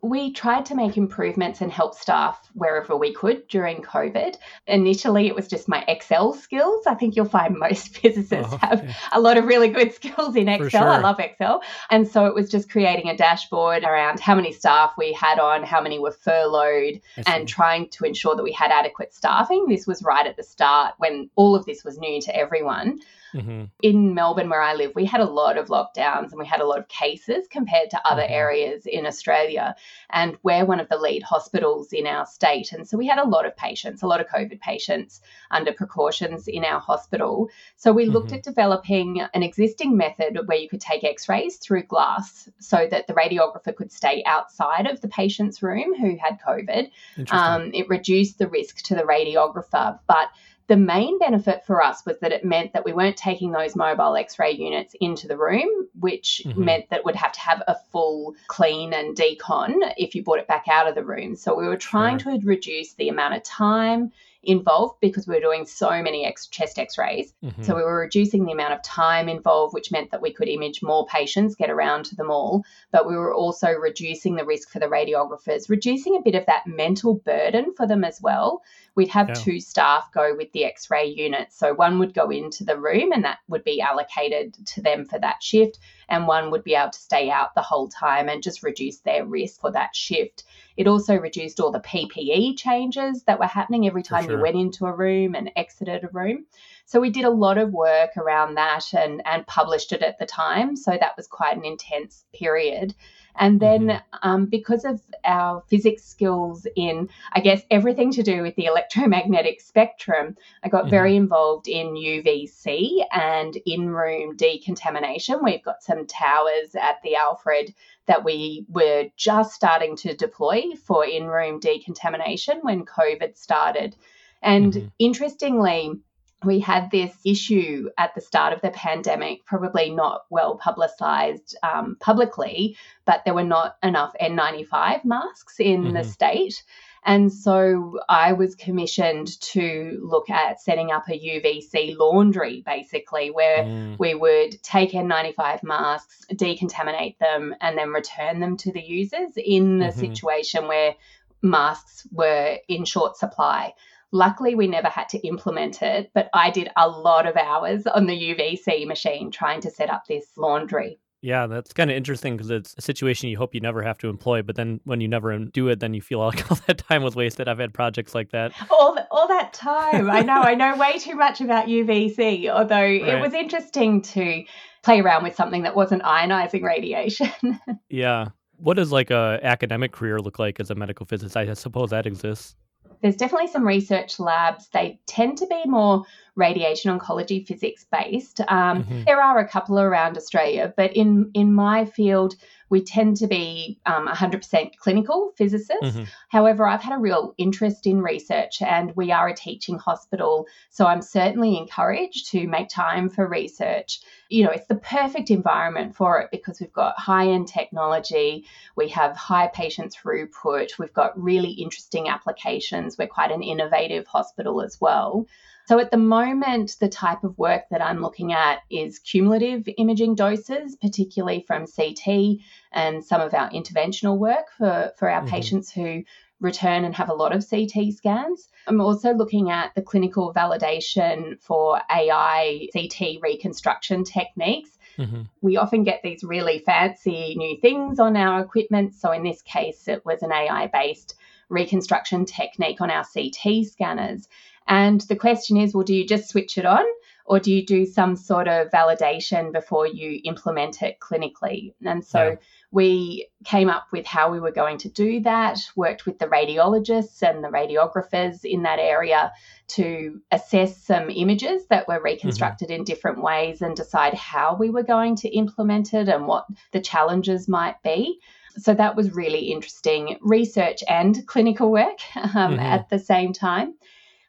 we 0.00 0.32
tried 0.32 0.64
to 0.64 0.76
make 0.76 0.96
improvements 0.96 1.60
and 1.60 1.72
help 1.72 1.94
staff 1.94 2.48
wherever 2.54 2.96
we 2.96 3.12
could 3.12 3.46
during 3.48 3.82
COVID. 3.82 4.36
Initially, 4.68 5.26
it 5.26 5.34
was 5.34 5.48
just 5.48 5.68
my 5.68 5.84
Excel 5.88 6.32
skills. 6.34 6.86
I 6.86 6.94
think 6.94 7.16
you'll 7.16 7.24
find 7.24 7.56
most 7.58 7.88
physicists 7.96 8.52
oh, 8.52 8.58
have 8.58 8.96
a 9.12 9.20
lot 9.20 9.36
of 9.36 9.46
really 9.46 9.68
good 9.68 9.92
skills 9.92 10.36
in 10.36 10.48
Excel. 10.48 10.82
Sure. 10.82 10.88
I 10.88 11.00
love 11.00 11.18
Excel. 11.18 11.62
And 11.90 12.06
so 12.06 12.26
it 12.26 12.34
was 12.34 12.48
just 12.48 12.70
creating 12.70 13.08
a 13.08 13.16
dashboard 13.16 13.82
around 13.82 14.20
how 14.20 14.36
many 14.36 14.52
staff 14.52 14.92
we 14.96 15.12
had 15.12 15.40
on, 15.40 15.64
how 15.64 15.80
many 15.80 15.98
were 15.98 16.12
furloughed, 16.12 17.00
and 17.26 17.48
trying 17.48 17.88
to 17.90 18.04
ensure 18.04 18.36
that 18.36 18.44
we 18.44 18.52
had 18.52 18.70
adequate 18.70 19.12
staffing. 19.12 19.66
This 19.68 19.86
was 19.86 20.02
right 20.02 20.26
at 20.26 20.36
the 20.36 20.44
start 20.44 20.94
when 20.98 21.28
all 21.34 21.56
of 21.56 21.66
this 21.66 21.84
was 21.84 21.98
new 21.98 22.20
to 22.20 22.36
everyone. 22.36 23.00
Mm-hmm. 23.34 23.64
In 23.82 24.14
Melbourne, 24.14 24.48
where 24.48 24.62
I 24.62 24.74
live, 24.74 24.92
we 24.94 25.04
had 25.04 25.20
a 25.20 25.24
lot 25.24 25.58
of 25.58 25.68
lockdowns 25.68 26.30
and 26.30 26.38
we 26.38 26.46
had 26.46 26.60
a 26.60 26.66
lot 26.66 26.78
of 26.78 26.88
cases 26.88 27.46
compared 27.50 27.90
to 27.90 28.00
other 28.06 28.22
mm-hmm. 28.22 28.32
areas 28.32 28.86
in 28.86 29.06
Australia. 29.06 29.74
And 30.10 30.36
we're 30.42 30.64
one 30.64 30.80
of 30.80 30.88
the 30.88 30.96
lead 30.96 31.22
hospitals 31.22 31.92
in 31.92 32.06
our 32.06 32.26
state. 32.26 32.72
And 32.72 32.88
so 32.88 32.96
we 32.96 33.06
had 33.06 33.18
a 33.18 33.28
lot 33.28 33.46
of 33.46 33.56
patients, 33.56 34.02
a 34.02 34.06
lot 34.06 34.20
of 34.20 34.28
COVID 34.28 34.60
patients 34.60 35.20
under 35.50 35.72
precautions 35.72 36.48
in 36.48 36.64
our 36.64 36.80
hospital. 36.80 37.50
So 37.76 37.92
we 37.92 38.04
mm-hmm. 38.04 38.12
looked 38.12 38.32
at 38.32 38.42
developing 38.42 39.20
an 39.34 39.42
existing 39.42 39.96
method 39.96 40.38
where 40.46 40.58
you 40.58 40.68
could 40.68 40.80
take 40.80 41.04
x 41.04 41.28
rays 41.28 41.56
through 41.56 41.84
glass 41.84 42.48
so 42.58 42.86
that 42.90 43.06
the 43.06 43.14
radiographer 43.14 43.74
could 43.74 43.92
stay 43.92 44.22
outside 44.26 44.86
of 44.86 45.00
the 45.00 45.08
patient's 45.08 45.62
room 45.62 45.94
who 45.94 46.16
had 46.16 46.38
COVID. 46.46 46.90
Um, 47.30 47.70
it 47.74 47.88
reduced 47.88 48.38
the 48.38 48.48
risk 48.48 48.82
to 48.84 48.94
the 48.94 49.02
radiographer, 49.02 49.98
but 50.06 50.28
the 50.68 50.76
main 50.76 51.18
benefit 51.18 51.64
for 51.66 51.82
us 51.82 52.04
was 52.06 52.18
that 52.20 52.30
it 52.30 52.44
meant 52.44 52.74
that 52.74 52.84
we 52.84 52.92
weren't 52.92 53.16
taking 53.16 53.50
those 53.50 53.74
mobile 53.74 54.14
x 54.16 54.38
ray 54.38 54.52
units 54.52 54.94
into 55.00 55.26
the 55.26 55.36
room, 55.36 55.88
which 55.98 56.42
mm-hmm. 56.44 56.64
meant 56.64 56.90
that 56.90 57.04
we'd 57.04 57.16
have 57.16 57.32
to 57.32 57.40
have 57.40 57.62
a 57.66 57.76
full 57.90 58.34
clean 58.46 58.92
and 58.92 59.16
decon 59.16 59.74
if 59.96 60.14
you 60.14 60.22
brought 60.22 60.38
it 60.38 60.46
back 60.46 60.68
out 60.68 60.86
of 60.86 60.94
the 60.94 61.04
room. 61.04 61.34
So 61.36 61.54
we 61.54 61.66
were 61.66 61.78
trying 61.78 62.18
sure. 62.18 62.38
to 62.38 62.46
reduce 62.46 62.92
the 62.94 63.08
amount 63.08 63.34
of 63.34 63.42
time 63.42 64.12
involved 64.42 64.94
because 65.00 65.26
we 65.26 65.34
were 65.34 65.40
doing 65.40 65.66
so 65.66 65.90
many 66.02 66.24
ex- 66.24 66.46
chest 66.46 66.78
x 66.78 66.96
rays. 66.96 67.32
Mm-hmm. 67.42 67.62
So 67.62 67.74
we 67.74 67.82
were 67.82 67.98
reducing 67.98 68.44
the 68.44 68.52
amount 68.52 68.72
of 68.72 68.82
time 68.82 69.28
involved, 69.28 69.74
which 69.74 69.90
meant 69.90 70.10
that 70.10 70.22
we 70.22 70.32
could 70.32 70.48
image 70.48 70.82
more 70.82 71.06
patients, 71.06 71.56
get 71.56 71.70
around 71.70 72.04
to 72.06 72.16
them 72.16 72.30
all. 72.30 72.64
But 72.92 73.08
we 73.08 73.16
were 73.16 73.34
also 73.34 73.70
reducing 73.70 74.36
the 74.36 74.44
risk 74.44 74.70
for 74.70 74.78
the 74.78 74.86
radiographers, 74.86 75.68
reducing 75.68 76.16
a 76.16 76.22
bit 76.22 76.34
of 76.34 76.46
that 76.46 76.66
mental 76.66 77.14
burden 77.14 77.74
for 77.76 77.86
them 77.86 78.04
as 78.04 78.20
well. 78.22 78.62
We'd 78.98 79.10
have 79.10 79.28
yeah. 79.28 79.34
two 79.34 79.60
staff 79.60 80.10
go 80.12 80.34
with 80.34 80.50
the 80.50 80.64
x 80.64 80.90
ray 80.90 81.06
unit. 81.06 81.52
So 81.52 81.72
one 81.72 82.00
would 82.00 82.14
go 82.14 82.30
into 82.30 82.64
the 82.64 82.76
room 82.76 83.12
and 83.12 83.22
that 83.22 83.38
would 83.46 83.62
be 83.62 83.80
allocated 83.80 84.56
to 84.66 84.82
them 84.82 85.04
for 85.04 85.20
that 85.20 85.40
shift, 85.40 85.78
and 86.08 86.26
one 86.26 86.50
would 86.50 86.64
be 86.64 86.74
able 86.74 86.90
to 86.90 86.98
stay 86.98 87.30
out 87.30 87.54
the 87.54 87.62
whole 87.62 87.86
time 87.86 88.28
and 88.28 88.42
just 88.42 88.64
reduce 88.64 88.98
their 88.98 89.24
risk 89.24 89.60
for 89.60 89.70
that 89.70 89.94
shift. 89.94 90.42
It 90.76 90.88
also 90.88 91.14
reduced 91.14 91.60
all 91.60 91.70
the 91.70 91.78
PPE 91.78 92.58
changes 92.58 93.22
that 93.22 93.38
were 93.38 93.46
happening 93.46 93.86
every 93.86 94.02
time 94.02 94.24
sure. 94.24 94.36
you 94.36 94.42
went 94.42 94.56
into 94.56 94.86
a 94.86 94.92
room 94.92 95.36
and 95.36 95.52
exited 95.54 96.02
a 96.02 96.08
room. 96.08 96.46
So 96.84 96.98
we 96.98 97.10
did 97.10 97.24
a 97.24 97.30
lot 97.30 97.56
of 97.56 97.72
work 97.72 98.16
around 98.16 98.56
that 98.56 98.92
and, 98.94 99.22
and 99.26 99.46
published 99.46 99.92
it 99.92 100.02
at 100.02 100.18
the 100.18 100.26
time. 100.26 100.74
So 100.74 100.96
that 100.98 101.16
was 101.16 101.28
quite 101.28 101.56
an 101.56 101.64
intense 101.64 102.24
period. 102.34 102.96
And 103.38 103.60
then 103.60 103.86
mm-hmm. 103.86 104.28
um, 104.28 104.46
because 104.46 104.84
of 104.84 105.00
our 105.24 105.62
physics 105.68 106.04
skills 106.04 106.66
in, 106.76 107.08
I 107.32 107.40
guess, 107.40 107.62
everything 107.70 108.10
to 108.12 108.22
do 108.22 108.42
with 108.42 108.56
the 108.56 108.66
electromagnetic 108.66 109.60
spectrum, 109.60 110.36
I 110.64 110.68
got 110.68 110.82
mm-hmm. 110.82 110.90
very 110.90 111.16
involved 111.16 111.68
in 111.68 111.94
UVC 111.94 113.04
and 113.12 113.56
in 113.64 113.90
room 113.90 114.36
decontamination. 114.36 115.40
We've 115.42 115.64
got 115.64 115.82
some 115.82 116.06
towers 116.06 116.74
at 116.74 117.00
the 117.02 117.16
Alfred 117.16 117.74
that 118.06 118.24
we 118.24 118.66
were 118.68 119.06
just 119.16 119.52
starting 119.52 119.94
to 119.96 120.14
deploy 120.16 120.62
for 120.82 121.06
in 121.06 121.26
room 121.26 121.60
decontamination 121.60 122.58
when 122.62 122.86
COVID 122.86 123.36
started. 123.36 123.94
And 124.42 124.72
mm-hmm. 124.72 124.86
interestingly, 124.98 126.00
we 126.44 126.60
had 126.60 126.90
this 126.90 127.12
issue 127.24 127.88
at 127.98 128.14
the 128.14 128.20
start 128.20 128.52
of 128.52 128.60
the 128.60 128.70
pandemic, 128.70 129.44
probably 129.44 129.90
not 129.90 130.24
well 130.30 130.56
publicized 130.56 131.56
um, 131.62 131.96
publicly, 132.00 132.76
but 133.04 133.24
there 133.24 133.34
were 133.34 133.42
not 133.42 133.76
enough 133.82 134.14
N95 134.20 135.04
masks 135.04 135.58
in 135.58 135.84
mm-hmm. 135.84 135.94
the 135.94 136.04
state. 136.04 136.62
And 137.04 137.32
so 137.32 138.00
I 138.08 138.34
was 138.34 138.54
commissioned 138.54 139.40
to 139.40 139.98
look 140.02 140.30
at 140.30 140.60
setting 140.60 140.90
up 140.90 141.08
a 141.08 141.18
UVC 141.18 141.96
laundry, 141.96 142.62
basically, 142.66 143.30
where 143.30 143.64
mm. 143.64 143.98
we 143.98 144.14
would 144.14 144.62
take 144.62 144.92
N95 144.92 145.62
masks, 145.62 146.26
decontaminate 146.32 147.18
them, 147.18 147.54
and 147.60 147.78
then 147.78 147.90
return 147.90 148.40
them 148.40 148.56
to 148.58 148.72
the 148.72 148.82
users 148.82 149.30
in 149.36 149.78
the 149.78 149.86
mm-hmm. 149.86 150.00
situation 150.00 150.68
where 150.68 150.96
masks 151.40 152.06
were 152.12 152.58
in 152.68 152.84
short 152.84 153.16
supply. 153.16 153.74
Luckily, 154.12 154.54
we 154.54 154.66
never 154.66 154.88
had 154.88 155.08
to 155.10 155.18
implement 155.26 155.82
it, 155.82 156.10
but 156.14 156.30
I 156.32 156.50
did 156.50 156.70
a 156.76 156.88
lot 156.88 157.26
of 157.26 157.36
hours 157.36 157.86
on 157.86 158.06
the 158.06 158.14
UVC 158.14 158.86
machine 158.86 159.30
trying 159.30 159.60
to 159.62 159.70
set 159.70 159.90
up 159.90 160.06
this 160.06 160.26
laundry. 160.36 160.98
Yeah, 161.20 161.46
that's 161.48 161.72
kind 161.72 161.90
of 161.90 161.96
interesting 161.96 162.36
because 162.36 162.50
it's 162.50 162.74
a 162.78 162.80
situation 162.80 163.28
you 163.28 163.36
hope 163.36 163.54
you 163.54 163.60
never 163.60 163.82
have 163.82 163.98
to 163.98 164.08
employ, 164.08 164.42
but 164.42 164.54
then 164.54 164.80
when 164.84 165.00
you 165.00 165.08
never 165.08 165.36
do 165.38 165.68
it, 165.68 165.80
then 165.80 165.92
you 165.92 166.00
feel 166.00 166.18
like 166.26 166.50
all 166.50 166.58
that 166.66 166.78
time 166.78 167.02
was 167.02 167.16
wasted. 167.16 167.48
I've 167.48 167.58
had 167.58 167.74
projects 167.74 168.14
like 168.14 168.30
that. 168.30 168.52
All, 168.70 168.96
all 169.10 169.28
that 169.28 169.52
time. 169.52 170.10
I 170.10 170.20
know. 170.20 170.40
I 170.40 170.54
know 170.54 170.76
way 170.76 170.98
too 170.98 171.16
much 171.16 171.40
about 171.40 171.66
UVC, 171.66 172.48
although 172.48 172.76
right. 172.76 173.02
it 173.02 173.20
was 173.20 173.34
interesting 173.34 174.02
to 174.02 174.44
play 174.82 175.00
around 175.00 175.24
with 175.24 175.34
something 175.34 175.62
that 175.62 175.74
wasn't 175.74 176.02
ionizing 176.02 176.62
radiation. 176.62 177.30
yeah. 177.88 178.28
What 178.56 178.74
does 178.74 178.92
like 178.92 179.10
a 179.10 179.38
academic 179.42 179.92
career 179.92 180.20
look 180.20 180.38
like 180.38 180.60
as 180.60 180.70
a 180.70 180.74
medical 180.74 181.06
physicist? 181.06 181.36
I 181.36 181.52
suppose 181.54 181.90
that 181.90 182.06
exists 182.06 182.56
there's 183.00 183.16
definitely 183.16 183.48
some 183.48 183.66
research 183.66 184.18
labs. 184.18 184.68
They 184.68 184.98
tend 185.06 185.38
to 185.38 185.46
be 185.46 185.62
more 185.66 186.04
radiation 186.36 186.96
oncology 186.96 187.46
physics 187.46 187.84
based. 187.90 188.40
Um, 188.48 188.84
mm-hmm. 188.84 189.04
There 189.04 189.22
are 189.22 189.38
a 189.38 189.48
couple 189.48 189.78
around 189.78 190.16
Australia, 190.16 190.72
but 190.76 190.94
in 190.96 191.30
in 191.34 191.52
my 191.52 191.84
field, 191.84 192.34
we 192.70 192.82
tend 192.82 193.16
to 193.18 193.26
be 193.26 193.78
um, 193.86 194.06
100% 194.08 194.76
clinical 194.76 195.32
physicists. 195.36 195.72
Mm-hmm. 195.82 196.04
However, 196.28 196.66
I've 196.66 196.82
had 196.82 196.94
a 196.94 197.00
real 197.00 197.34
interest 197.38 197.86
in 197.86 198.02
research 198.02 198.60
and 198.62 198.94
we 198.94 199.10
are 199.12 199.28
a 199.28 199.34
teaching 199.34 199.78
hospital. 199.78 200.46
So 200.70 200.86
I'm 200.86 201.02
certainly 201.02 201.56
encouraged 201.56 202.30
to 202.32 202.46
make 202.46 202.68
time 202.68 203.08
for 203.08 203.26
research. 203.26 204.00
You 204.28 204.44
know, 204.44 204.50
it's 204.50 204.66
the 204.66 204.74
perfect 204.74 205.30
environment 205.30 205.96
for 205.96 206.20
it 206.20 206.30
because 206.30 206.60
we've 206.60 206.72
got 206.72 206.98
high 206.98 207.28
end 207.28 207.48
technology, 207.48 208.44
we 208.76 208.88
have 208.88 209.16
high 209.16 209.48
patient 209.48 209.94
throughput, 209.94 210.78
we've 210.78 210.92
got 210.92 211.20
really 211.20 211.50
interesting 211.52 212.08
applications. 212.08 212.98
We're 212.98 213.08
quite 213.08 213.30
an 213.30 213.42
innovative 213.42 214.06
hospital 214.06 214.60
as 214.62 214.78
well. 214.80 215.26
So 215.68 215.78
at 215.78 215.90
the 215.90 215.98
moment, 215.98 216.76
the 216.80 216.88
type 216.88 217.24
of 217.24 217.36
work 217.36 217.64
that 217.70 217.82
I'm 217.82 218.00
looking 218.00 218.32
at 218.32 218.60
is 218.70 218.98
cumulative 219.00 219.68
imaging 219.76 220.14
doses, 220.14 220.76
particularly 220.76 221.44
from 221.46 221.66
CT 221.66 222.38
and 222.72 223.04
some 223.04 223.20
of 223.20 223.34
our 223.34 223.50
interventional 223.50 224.16
work 224.16 224.46
for, 224.56 224.90
for 224.96 225.10
our 225.10 225.20
mm-hmm. 225.20 225.28
patients 225.28 225.70
who 225.70 226.04
return 226.40 226.86
and 226.86 226.94
have 226.94 227.10
a 227.10 227.14
lot 227.14 227.36
of 227.36 227.46
CT 227.46 227.92
scans. 227.92 228.48
I'm 228.66 228.80
also 228.80 229.12
looking 229.12 229.50
at 229.50 229.74
the 229.74 229.82
clinical 229.82 230.32
validation 230.32 231.38
for 231.42 231.82
AI 231.90 232.68
CT 232.72 233.20
reconstruction 233.20 234.04
techniques. 234.04 234.70
Mm-hmm. 234.96 235.24
We 235.42 235.58
often 235.58 235.84
get 235.84 236.00
these 236.02 236.24
really 236.24 236.60
fancy 236.60 237.34
new 237.36 237.60
things 237.60 238.00
on 238.00 238.16
our 238.16 238.40
equipment. 238.40 238.94
So, 238.94 239.12
in 239.12 239.22
this 239.22 239.42
case, 239.42 239.86
it 239.86 240.02
was 240.06 240.22
an 240.22 240.32
AI 240.32 240.68
based 240.68 241.14
reconstruction 241.50 242.24
technique 242.24 242.80
on 242.80 242.90
our 242.90 243.04
CT 243.04 243.66
scanners. 243.66 244.28
And 244.68 245.00
the 245.02 245.16
question 245.16 245.56
is 245.56 245.74
well, 245.74 245.84
do 245.84 245.94
you 245.94 246.06
just 246.06 246.28
switch 246.28 246.58
it 246.58 246.66
on? 246.66 246.84
Or 247.24 247.38
do 247.38 247.52
you 247.52 247.64
do 247.64 247.84
some 247.84 248.16
sort 248.16 248.48
of 248.48 248.70
validation 248.70 249.52
before 249.52 249.86
you 249.86 250.18
implement 250.24 250.80
it 250.80 250.98
clinically? 250.98 251.74
And 251.84 252.02
so 252.02 252.30
yeah. 252.30 252.36
we 252.70 253.28
came 253.44 253.68
up 253.68 253.88
with 253.92 254.06
how 254.06 254.32
we 254.32 254.40
were 254.40 254.50
going 254.50 254.78
to 254.78 254.88
do 254.88 255.20
that, 255.20 255.58
worked 255.76 256.06
with 256.06 256.18
the 256.18 256.26
radiologists 256.26 257.20
and 257.22 257.44
the 257.44 257.48
radiographers 257.48 258.46
in 258.46 258.62
that 258.62 258.78
area 258.78 259.30
to 259.68 260.22
assess 260.30 260.82
some 260.82 261.10
images 261.10 261.66
that 261.66 261.86
were 261.86 262.00
reconstructed 262.00 262.70
mm-hmm. 262.70 262.80
in 262.80 262.84
different 262.84 263.22
ways 263.22 263.60
and 263.60 263.76
decide 263.76 264.14
how 264.14 264.56
we 264.56 264.70
were 264.70 264.82
going 264.82 265.14
to 265.16 265.28
implement 265.28 265.92
it 265.92 266.08
and 266.08 266.26
what 266.26 266.46
the 266.72 266.80
challenges 266.80 267.46
might 267.46 267.82
be. 267.82 268.20
So 268.56 268.72
that 268.72 268.96
was 268.96 269.14
really 269.14 269.52
interesting 269.52 270.16
research 270.22 270.82
and 270.88 271.26
clinical 271.26 271.70
work 271.70 271.98
um, 272.16 272.52
mm-hmm. 272.52 272.60
at 272.60 272.88
the 272.88 272.98
same 272.98 273.34
time. 273.34 273.74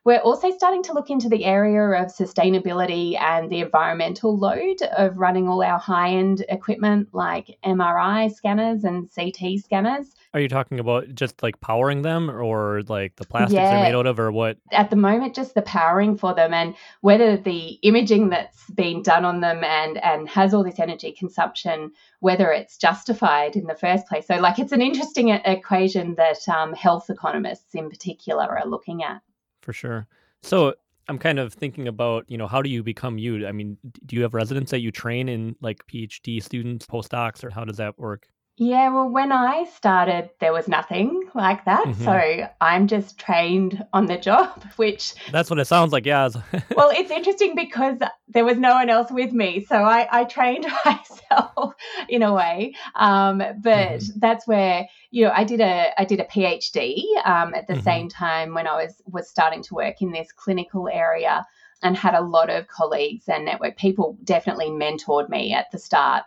We're 0.10 0.18
also 0.18 0.50
starting 0.50 0.82
to 0.86 0.94
look 0.94 1.12
into 1.12 1.30
the 1.30 1.46
area 1.46 1.84
of 2.02 2.08
sustainability 2.08 3.16
and 3.22 3.48
the 3.48 3.60
environmental 3.60 4.36
load 4.36 4.82
of 4.98 5.20
running 5.20 5.48
all 5.48 5.62
our 5.62 5.78
high 5.78 6.10
end 6.10 6.44
equipment 6.50 7.10
like 7.12 7.60
MRI 7.64 8.34
scanners 8.34 8.84
and 8.86 9.08
CT 9.14 9.60
scanners. 9.64 10.16
Are 10.34 10.40
you 10.40 10.48
talking 10.48 10.80
about 10.80 11.14
just 11.14 11.44
like 11.44 11.62
powering 11.62 12.02
them 12.02 12.32
or 12.32 12.82
like 12.88 13.18
the 13.18 13.26
plastics 13.28 13.54
yeah. 13.54 13.70
they're 13.70 13.84
made 13.84 13.96
out 13.96 14.08
of 14.08 14.20
or 14.20 14.32
what? 14.32 14.58
At 14.72 14.90
the 14.90 14.96
moment, 14.96 15.36
just 15.36 15.54
the 15.54 15.62
powering 15.62 16.18
for 16.18 16.34
them 16.34 16.56
and 16.56 16.74
whether 17.02 17.38
the 17.38 17.78
imaging 17.84 18.30
that's 18.30 18.68
been 18.72 19.04
done 19.04 19.26
on 19.26 19.42
them 19.42 19.64
and, 19.64 20.04
and 20.04 20.28
has 20.28 20.56
all 20.56 20.64
this 20.64 20.80
energy 20.80 21.12
consumption, 21.12 21.92
whether 22.20 22.52
it's 22.52 22.78
justified 22.78 23.56
in 23.56 23.68
the 23.68 23.76
first 23.76 24.08
place. 24.08 24.26
So, 24.26 24.38
like, 24.38 24.58
it's 24.58 24.72
an 24.72 24.82
interesting 24.82 25.30
equation 25.30 26.16
that 26.16 26.50
um, 26.50 26.74
health 26.74 27.12
economists 27.12 27.76
in 27.76 27.92
particular 27.92 28.58
are 28.58 28.66
looking 28.66 29.04
at. 29.04 29.22
For 29.70 29.74
sure. 29.74 30.08
So, 30.42 30.74
I'm 31.08 31.20
kind 31.20 31.38
of 31.38 31.54
thinking 31.54 31.88
about, 31.88 32.26
you 32.28 32.40
know, 32.40 32.48
how 32.48 32.64
do 32.64 32.72
you 32.72 32.82
become 32.82 33.20
you? 33.20 33.46
I 33.46 33.52
mean, 33.52 33.78
do 34.08 34.16
you 34.16 34.24
have 34.24 34.34
residents 34.34 34.72
that 34.72 34.80
you 34.80 34.92
train 34.92 35.30
in 35.30 35.56
like 35.62 35.86
PhD 35.86 36.42
students, 36.42 36.88
postdocs, 36.88 37.44
or 37.44 37.52
how 37.52 37.66
does 37.66 37.78
that 37.78 38.00
work? 38.00 38.28
Yeah, 38.62 38.90
well, 38.90 39.08
when 39.08 39.32
I 39.32 39.64
started, 39.74 40.32
there 40.42 40.52
was 40.52 40.68
nothing 40.68 41.30
like 41.34 41.64
that. 41.64 41.86
Mm-hmm. 41.86 42.04
So 42.04 42.50
I'm 42.60 42.88
just 42.88 43.18
trained 43.18 43.86
on 43.94 44.08
the 44.08 44.18
job, 44.18 44.62
which. 44.76 45.14
That's 45.32 45.50
what 45.50 45.60
it 45.60 45.66
sounds 45.66 45.94
like, 45.94 46.06
yeah. 46.06 46.28
well, 46.76 46.90
it's 46.94 47.10
interesting 47.10 47.56
because 47.56 48.00
there 48.28 48.44
was 48.44 48.58
no 48.58 48.74
one 48.74 48.90
else 48.90 49.12
with 49.12 49.32
me. 49.32 49.64
So 49.64 49.78
I, 49.78 50.10
I 50.12 50.26
trained 50.26 50.68
myself 50.86 51.74
in 52.10 52.22
a 52.22 52.34
way. 52.34 52.76
Um, 52.96 53.38
but 53.38 53.62
mm-hmm. 53.62 54.20
that's 54.20 54.46
where, 54.46 54.90
you 55.10 55.24
know, 55.24 55.32
I 55.34 55.46
did 55.46 55.62
a, 55.62 55.94
I 55.98 56.04
did 56.04 56.20
a 56.20 56.26
PhD 56.26 57.02
um, 57.24 57.54
at 57.54 57.66
the 57.66 57.76
mm-hmm. 57.76 57.84
same 57.84 58.10
time 58.10 58.54
when 58.54 58.68
I 58.68 58.84
was, 58.84 59.02
was 59.06 59.30
starting 59.30 59.64
to 59.64 59.74
work 59.74 60.02
in 60.02 60.12
this 60.12 60.34
clinical 60.34 60.90
area 60.90 61.48
and 61.82 61.96
had 61.96 62.14
a 62.14 62.20
lot 62.20 62.50
of 62.50 62.68
colleagues 62.68 63.30
and 63.30 63.46
network 63.46 63.78
people 63.78 64.18
definitely 64.26 64.70
mentored 64.70 65.30
me 65.30 65.54
at 65.54 65.72
the 65.72 65.80
start. 65.80 66.26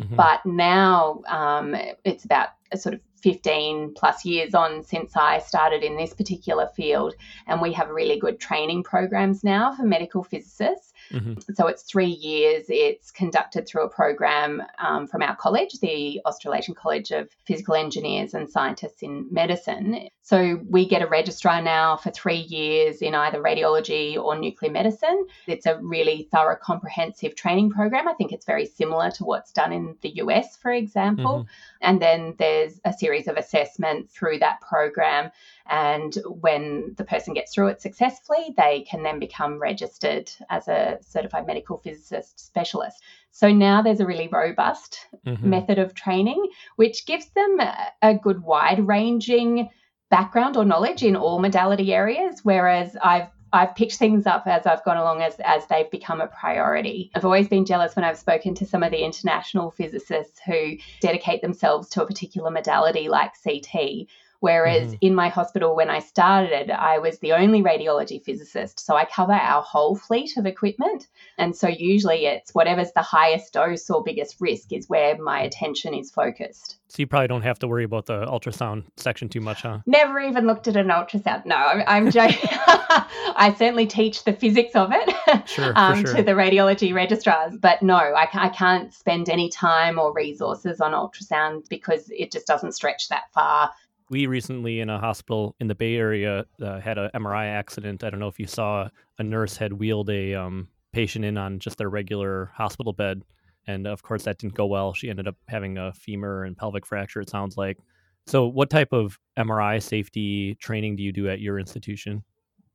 Mm-hmm. 0.00 0.16
But 0.16 0.44
now 0.46 1.22
um, 1.28 1.76
it's 2.04 2.24
about 2.24 2.50
sort 2.76 2.94
of 2.94 3.00
15 3.22 3.94
plus 3.94 4.24
years 4.24 4.54
on 4.54 4.82
since 4.82 5.16
I 5.16 5.38
started 5.38 5.82
in 5.82 5.96
this 5.96 6.14
particular 6.14 6.68
field, 6.74 7.14
and 7.46 7.60
we 7.60 7.72
have 7.72 7.88
really 7.88 8.18
good 8.18 8.40
training 8.40 8.82
programs 8.82 9.44
now 9.44 9.72
for 9.72 9.84
medical 9.84 10.24
physicists. 10.24 10.91
Mm-hmm. 11.12 11.52
So 11.54 11.66
it's 11.66 11.82
three 11.82 12.06
years. 12.06 12.66
It's 12.68 13.10
conducted 13.10 13.66
through 13.66 13.84
a 13.84 13.88
program 13.88 14.62
um, 14.78 15.06
from 15.06 15.22
our 15.22 15.36
college, 15.36 15.80
the 15.80 16.20
Australasian 16.26 16.74
College 16.74 17.10
of 17.10 17.28
Physical 17.46 17.74
Engineers 17.74 18.34
and 18.34 18.50
Scientists 18.50 19.02
in 19.02 19.26
Medicine. 19.30 20.08
So 20.22 20.60
we 20.68 20.88
get 20.88 21.02
a 21.02 21.06
registrar 21.06 21.60
now 21.60 21.96
for 21.96 22.10
three 22.10 22.36
years 22.36 23.02
in 23.02 23.14
either 23.14 23.42
radiology 23.42 24.16
or 24.16 24.38
nuclear 24.38 24.70
medicine. 24.70 25.26
It's 25.46 25.66
a 25.66 25.78
really 25.78 26.28
thorough, 26.30 26.56
comprehensive 26.56 27.34
training 27.34 27.70
program. 27.70 28.08
I 28.08 28.14
think 28.14 28.32
it's 28.32 28.46
very 28.46 28.66
similar 28.66 29.10
to 29.12 29.24
what's 29.24 29.52
done 29.52 29.72
in 29.72 29.96
the 30.00 30.16
US, 30.22 30.56
for 30.56 30.70
example. 30.70 31.40
Mm-hmm. 31.40 31.48
And 31.80 32.00
then 32.00 32.34
there's 32.38 32.80
a 32.84 32.92
series 32.92 33.26
of 33.26 33.36
assessments 33.36 34.14
through 34.14 34.38
that 34.38 34.60
program 34.60 35.30
and 35.66 36.16
when 36.26 36.94
the 36.96 37.04
person 37.04 37.34
gets 37.34 37.54
through 37.54 37.68
it 37.68 37.80
successfully, 37.80 38.54
they 38.56 38.82
can 38.88 39.02
then 39.02 39.18
become 39.18 39.58
registered 39.58 40.30
as 40.50 40.68
a 40.68 40.98
certified 41.00 41.46
medical 41.46 41.78
physicist 41.78 42.40
specialist. 42.40 43.02
So 43.30 43.50
now 43.50 43.82
there's 43.82 44.00
a 44.00 44.06
really 44.06 44.28
robust 44.28 45.06
mm-hmm. 45.26 45.48
method 45.48 45.78
of 45.78 45.94
training, 45.94 46.46
which 46.76 47.06
gives 47.06 47.26
them 47.30 47.58
a 48.02 48.14
good 48.14 48.42
wide 48.42 48.86
ranging 48.86 49.70
background 50.10 50.56
or 50.56 50.64
knowledge 50.64 51.02
in 51.02 51.16
all 51.16 51.38
modality 51.38 51.94
areas. 51.94 52.40
Whereas 52.42 52.96
I've 53.02 53.28
I've 53.54 53.74
picked 53.74 53.96
things 53.96 54.26
up 54.26 54.46
as 54.46 54.66
I've 54.66 54.82
gone 54.82 54.96
along 54.96 55.20
as, 55.20 55.34
as 55.44 55.66
they've 55.66 55.90
become 55.90 56.22
a 56.22 56.26
priority. 56.26 57.10
I've 57.14 57.26
always 57.26 57.48
been 57.48 57.66
jealous 57.66 57.94
when 57.94 58.04
I've 58.04 58.16
spoken 58.16 58.54
to 58.54 58.66
some 58.66 58.82
of 58.82 58.90
the 58.90 59.04
international 59.04 59.70
physicists 59.70 60.40
who 60.46 60.76
dedicate 61.00 61.42
themselves 61.42 61.90
to 61.90 62.02
a 62.02 62.06
particular 62.06 62.50
modality 62.50 63.10
like 63.10 63.32
CT 63.44 64.06
Whereas 64.42 64.88
mm-hmm. 64.88 64.96
in 65.02 65.14
my 65.14 65.28
hospital, 65.28 65.76
when 65.76 65.88
I 65.88 66.00
started, 66.00 66.68
I 66.68 66.98
was 66.98 67.20
the 67.20 67.32
only 67.32 67.62
radiology 67.62 68.20
physicist. 68.20 68.84
So 68.84 68.96
I 68.96 69.04
cover 69.04 69.32
our 69.32 69.62
whole 69.62 69.94
fleet 69.94 70.36
of 70.36 70.46
equipment. 70.46 71.06
And 71.38 71.54
so 71.54 71.68
usually 71.68 72.26
it's 72.26 72.52
whatever's 72.52 72.90
the 72.92 73.02
highest 73.02 73.52
dose 73.52 73.88
or 73.88 74.02
biggest 74.02 74.40
risk 74.40 74.72
is 74.72 74.88
where 74.88 75.16
my 75.16 75.42
attention 75.42 75.94
is 75.94 76.10
focused. 76.10 76.78
So 76.88 76.96
you 76.98 77.06
probably 77.06 77.28
don't 77.28 77.42
have 77.42 77.60
to 77.60 77.68
worry 77.68 77.84
about 77.84 78.06
the 78.06 78.26
ultrasound 78.26 78.82
section 78.96 79.28
too 79.28 79.40
much, 79.40 79.62
huh? 79.62 79.78
Never 79.86 80.18
even 80.18 80.48
looked 80.48 80.66
at 80.66 80.76
an 80.76 80.88
ultrasound. 80.88 81.46
No, 81.46 81.54
I'm, 81.54 81.84
I'm 81.86 82.10
joking. 82.10 82.50
I 82.50 83.54
certainly 83.56 83.86
teach 83.86 84.24
the 84.24 84.32
physics 84.32 84.74
of 84.74 84.90
it 84.92 85.48
sure, 85.48 85.72
um, 85.76 86.04
sure. 86.04 86.16
to 86.16 86.22
the 86.24 86.32
radiology 86.32 86.92
registrars. 86.92 87.56
But 87.56 87.80
no, 87.80 87.94
I, 87.94 88.28
I 88.32 88.48
can't 88.48 88.92
spend 88.92 89.28
any 89.28 89.50
time 89.50 90.00
or 90.00 90.12
resources 90.12 90.80
on 90.80 90.92
ultrasound 90.92 91.68
because 91.68 92.10
it 92.10 92.32
just 92.32 92.48
doesn't 92.48 92.72
stretch 92.72 93.08
that 93.08 93.32
far 93.32 93.70
we 94.12 94.26
recently 94.26 94.80
in 94.80 94.90
a 94.90 94.98
hospital 94.98 95.56
in 95.58 95.68
the 95.68 95.74
Bay 95.74 95.96
Area 95.96 96.44
uh, 96.60 96.78
had 96.78 96.98
an 96.98 97.10
MRI 97.14 97.46
accident. 97.46 98.04
I 98.04 98.10
don't 98.10 98.20
know 98.20 98.28
if 98.28 98.38
you 98.38 98.46
saw 98.46 98.90
a 99.18 99.22
nurse 99.22 99.56
had 99.56 99.72
wheeled 99.72 100.10
a 100.10 100.34
um, 100.34 100.68
patient 100.92 101.24
in 101.24 101.38
on 101.38 101.58
just 101.58 101.78
their 101.78 101.88
regular 101.88 102.52
hospital 102.54 102.92
bed, 102.92 103.22
and 103.66 103.86
of 103.86 104.02
course 104.02 104.24
that 104.24 104.36
didn't 104.36 104.54
go 104.54 104.66
well. 104.66 104.92
She 104.92 105.08
ended 105.08 105.26
up 105.26 105.36
having 105.48 105.78
a 105.78 105.94
femur 105.94 106.44
and 106.44 106.54
pelvic 106.54 106.84
fracture. 106.84 107.22
It 107.22 107.30
sounds 107.30 107.56
like. 107.56 107.78
So, 108.26 108.46
what 108.46 108.68
type 108.68 108.92
of 108.92 109.18
MRI 109.38 109.82
safety 109.82 110.56
training 110.56 110.96
do 110.96 111.02
you 111.02 111.12
do 111.12 111.30
at 111.30 111.40
your 111.40 111.58
institution? 111.58 112.22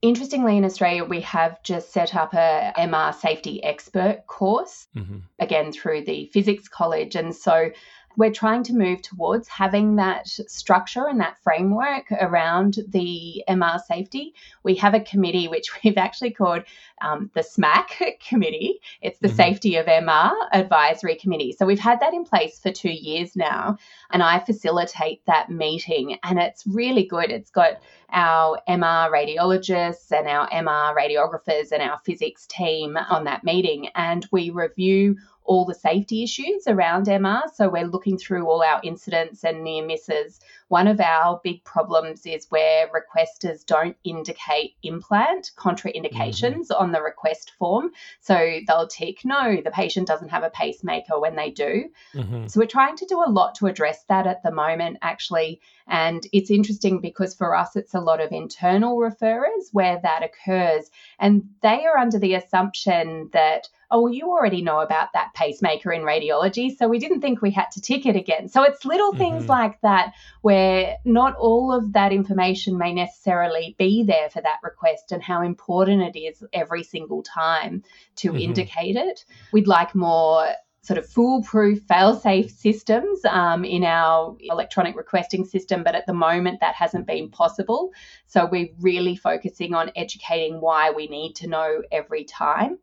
Interestingly, 0.02 0.58
in 0.58 0.66
Australia, 0.66 1.04
we 1.06 1.22
have 1.22 1.62
just 1.62 1.92
set 1.92 2.16
up 2.16 2.34
a 2.34 2.74
MR 2.78 3.14
safety 3.14 3.64
expert 3.64 4.24
course, 4.26 4.88
mm-hmm. 4.96 5.18
again 5.38 5.72
through 5.72 6.06
the 6.06 6.32
Physics 6.34 6.68
College. 6.68 7.16
And 7.16 7.36
so 7.36 7.70
we're 8.18 8.34
trying 8.34 8.64
to 8.64 8.74
move 8.74 9.02
towards 9.04 9.48
having 9.48 9.96
that 9.96 10.28
structure 10.28 11.08
and 11.08 11.22
that 11.22 11.38
framework 11.44 12.12
around 12.12 12.80
the 12.90 13.44
MR 13.48 13.80
safety. 13.80 14.34
We 14.64 14.76
have 14.76 14.96
a 14.96 15.00
committee 15.00 15.48
which 15.48 15.70
we've 15.84 15.98
actually 15.98 16.32
called 16.32 16.64
um, 17.02 17.30
the 17.36 17.42
SMAC 17.42 18.20
committee. 18.28 18.82
It's 19.02 19.20
the 19.20 19.28
mm-hmm. 19.28 19.38
Safety 19.38 19.76
of 19.76 19.86
MR 19.86 20.34
Advisory 20.52 21.16
Committee. 21.16 21.52
So 21.52 21.66
we've 21.66 21.80
had 21.80 22.00
that 22.00 22.14
in 22.14 22.26
place 22.26 22.60
for 22.60 22.72
two 22.72 22.90
years 22.90 23.36
now, 23.36 23.78
and 24.10 24.24
I 24.24 24.40
facilitate 24.40 25.24
that 25.28 25.52
meeting, 25.52 26.18
and 26.24 26.40
it's 26.40 26.66
really 26.66 27.06
good. 27.06 27.30
It's 27.30 27.52
got 27.52 27.82
our 28.12 28.60
MR 28.68 29.12
radiologists 29.12 30.12
and 30.12 30.28
our 30.28 30.50
MR 30.50 30.96
radiographers 30.96 31.72
and 31.72 31.84
our 31.84 32.00
physics 32.00 32.48
team 32.48 32.98
on 32.98 33.26
that 33.26 33.44
meeting, 33.44 33.90
and 33.96 34.26
we 34.32 34.50
review 34.50 35.18
all 35.48 35.66
the 35.66 35.74
safety 35.74 36.24
issues 36.24 36.68
around 36.68 37.08
MR. 37.08 37.42
So 37.54 37.70
we're 37.70 37.88
looking 37.88 38.18
through 38.18 38.48
all 38.48 38.62
our 38.64 38.80
incidents 38.84 39.44
and 39.44 39.64
near 39.64 39.86
misses. 39.86 40.40
One 40.70 40.88
of 40.88 41.00
our 41.00 41.40
big 41.44 41.64
problems 41.64 42.26
is 42.26 42.48
where 42.50 42.90
requesters 42.90 43.66
don't 43.66 43.96
indicate 44.04 44.76
implant 44.84 45.52
contraindications 45.58 46.68
mm-hmm. 46.68 46.84
on 46.84 46.92
the 46.92 47.02
request 47.02 47.54
form. 47.58 47.92
So 48.20 48.60
they'll 48.68 48.88
tick 48.88 49.24
no, 49.24 49.62
the 49.64 49.72
patient 49.72 50.08
doesn't 50.08 50.30
have 50.30 50.44
a 50.44 50.50
pacemaker 50.50 51.20
when 51.20 51.36
they 51.36 51.52
do. 51.52 51.90
Mm-hmm. 52.14 52.48
So 52.48 52.60
we're 52.60 52.68
trying 52.68 52.98
to 52.98 53.06
do 53.06 53.24
a 53.26 53.30
lot 53.30 53.56
to 53.56 53.68
address 53.68 54.04
that 54.10 54.28
at 54.28 54.44
the 54.44 54.52
moment, 54.52 54.98
actually. 55.02 55.62
And 55.88 56.28
it's 56.34 56.52
interesting 56.52 57.00
because 57.00 57.34
for 57.34 57.56
us, 57.56 57.76
it's 57.76 57.94
a 57.94 58.02
lot 58.02 58.20
of 58.20 58.32
internal 58.32 58.98
referrers 58.98 59.70
where 59.72 60.00
that 60.04 60.24
occurs. 60.24 60.90
And 61.20 61.50
they 61.62 61.86
are 61.86 61.98
under 61.98 62.20
the 62.20 62.34
assumption 62.36 63.30
that 63.32 63.70
oh, 63.90 64.02
well, 64.02 64.14
you 64.14 64.30
already 64.30 64.62
know 64.62 64.82
about 64.82 65.14
that 65.14 65.34
pacemaker 65.34 65.92
in 65.92 66.02
radiology, 66.02 66.76
so 66.76 66.88
we 66.88 67.00
didn't 67.00 67.22
think 67.22 67.42
we 67.42 67.52
had 67.52 67.72
to 67.72 67.82
tick 67.82 68.06
it 68.06 68.16
again. 68.16 68.50
So 68.50 68.64
it's 68.64 68.86
little 68.86 69.12
mm-hmm. 69.12 69.20
things 69.20 69.48
like 69.48 69.80
that 69.82 70.14
where 70.42 70.57
not 71.06 71.36
all 71.36 71.72
of 71.72 71.94
that 71.94 72.12
information 72.12 72.78
may 72.78 72.94
necessarily 72.94 73.76
be 73.78 74.04
there 74.04 74.30
for 74.30 74.42
that 74.42 74.60
request 74.64 75.12
and 75.12 75.22
how 75.22 75.42
important 75.42 76.02
it 76.02 76.20
is 76.20 76.44
every 76.54 76.84
single 76.84 77.24
time 77.24 77.84
to 78.18 78.30
mm-hmm. 78.30 78.40
indicate 78.40 78.96
it. 78.96 79.26
We'd 79.52 79.68
like 79.68 79.96
more 79.96 80.48
sort 80.82 80.98
of 80.98 81.06
foolproof, 81.06 81.82
fail-safe 81.88 82.50
systems 82.50 83.26
um, 83.26 83.66
in 83.66 83.84
our 83.84 84.38
electronic 84.40 84.96
requesting 84.96 85.44
system, 85.44 85.84
but 85.84 85.96
at 85.96 86.06
the 86.06 86.14
moment 86.14 86.62
that 86.62 86.76
hasn't 86.76 87.06
been 87.06 87.30
possible. 87.30 87.92
So 88.28 88.46
we're 88.46 88.70
really 88.80 89.18
focusing 89.18 89.74
on 89.74 89.92
educating 89.98 90.62
why 90.62 90.92
we 90.92 91.08
need 91.08 91.36
to 91.38 91.48
know 91.48 91.82
every 91.92 92.24
time. 92.24 92.80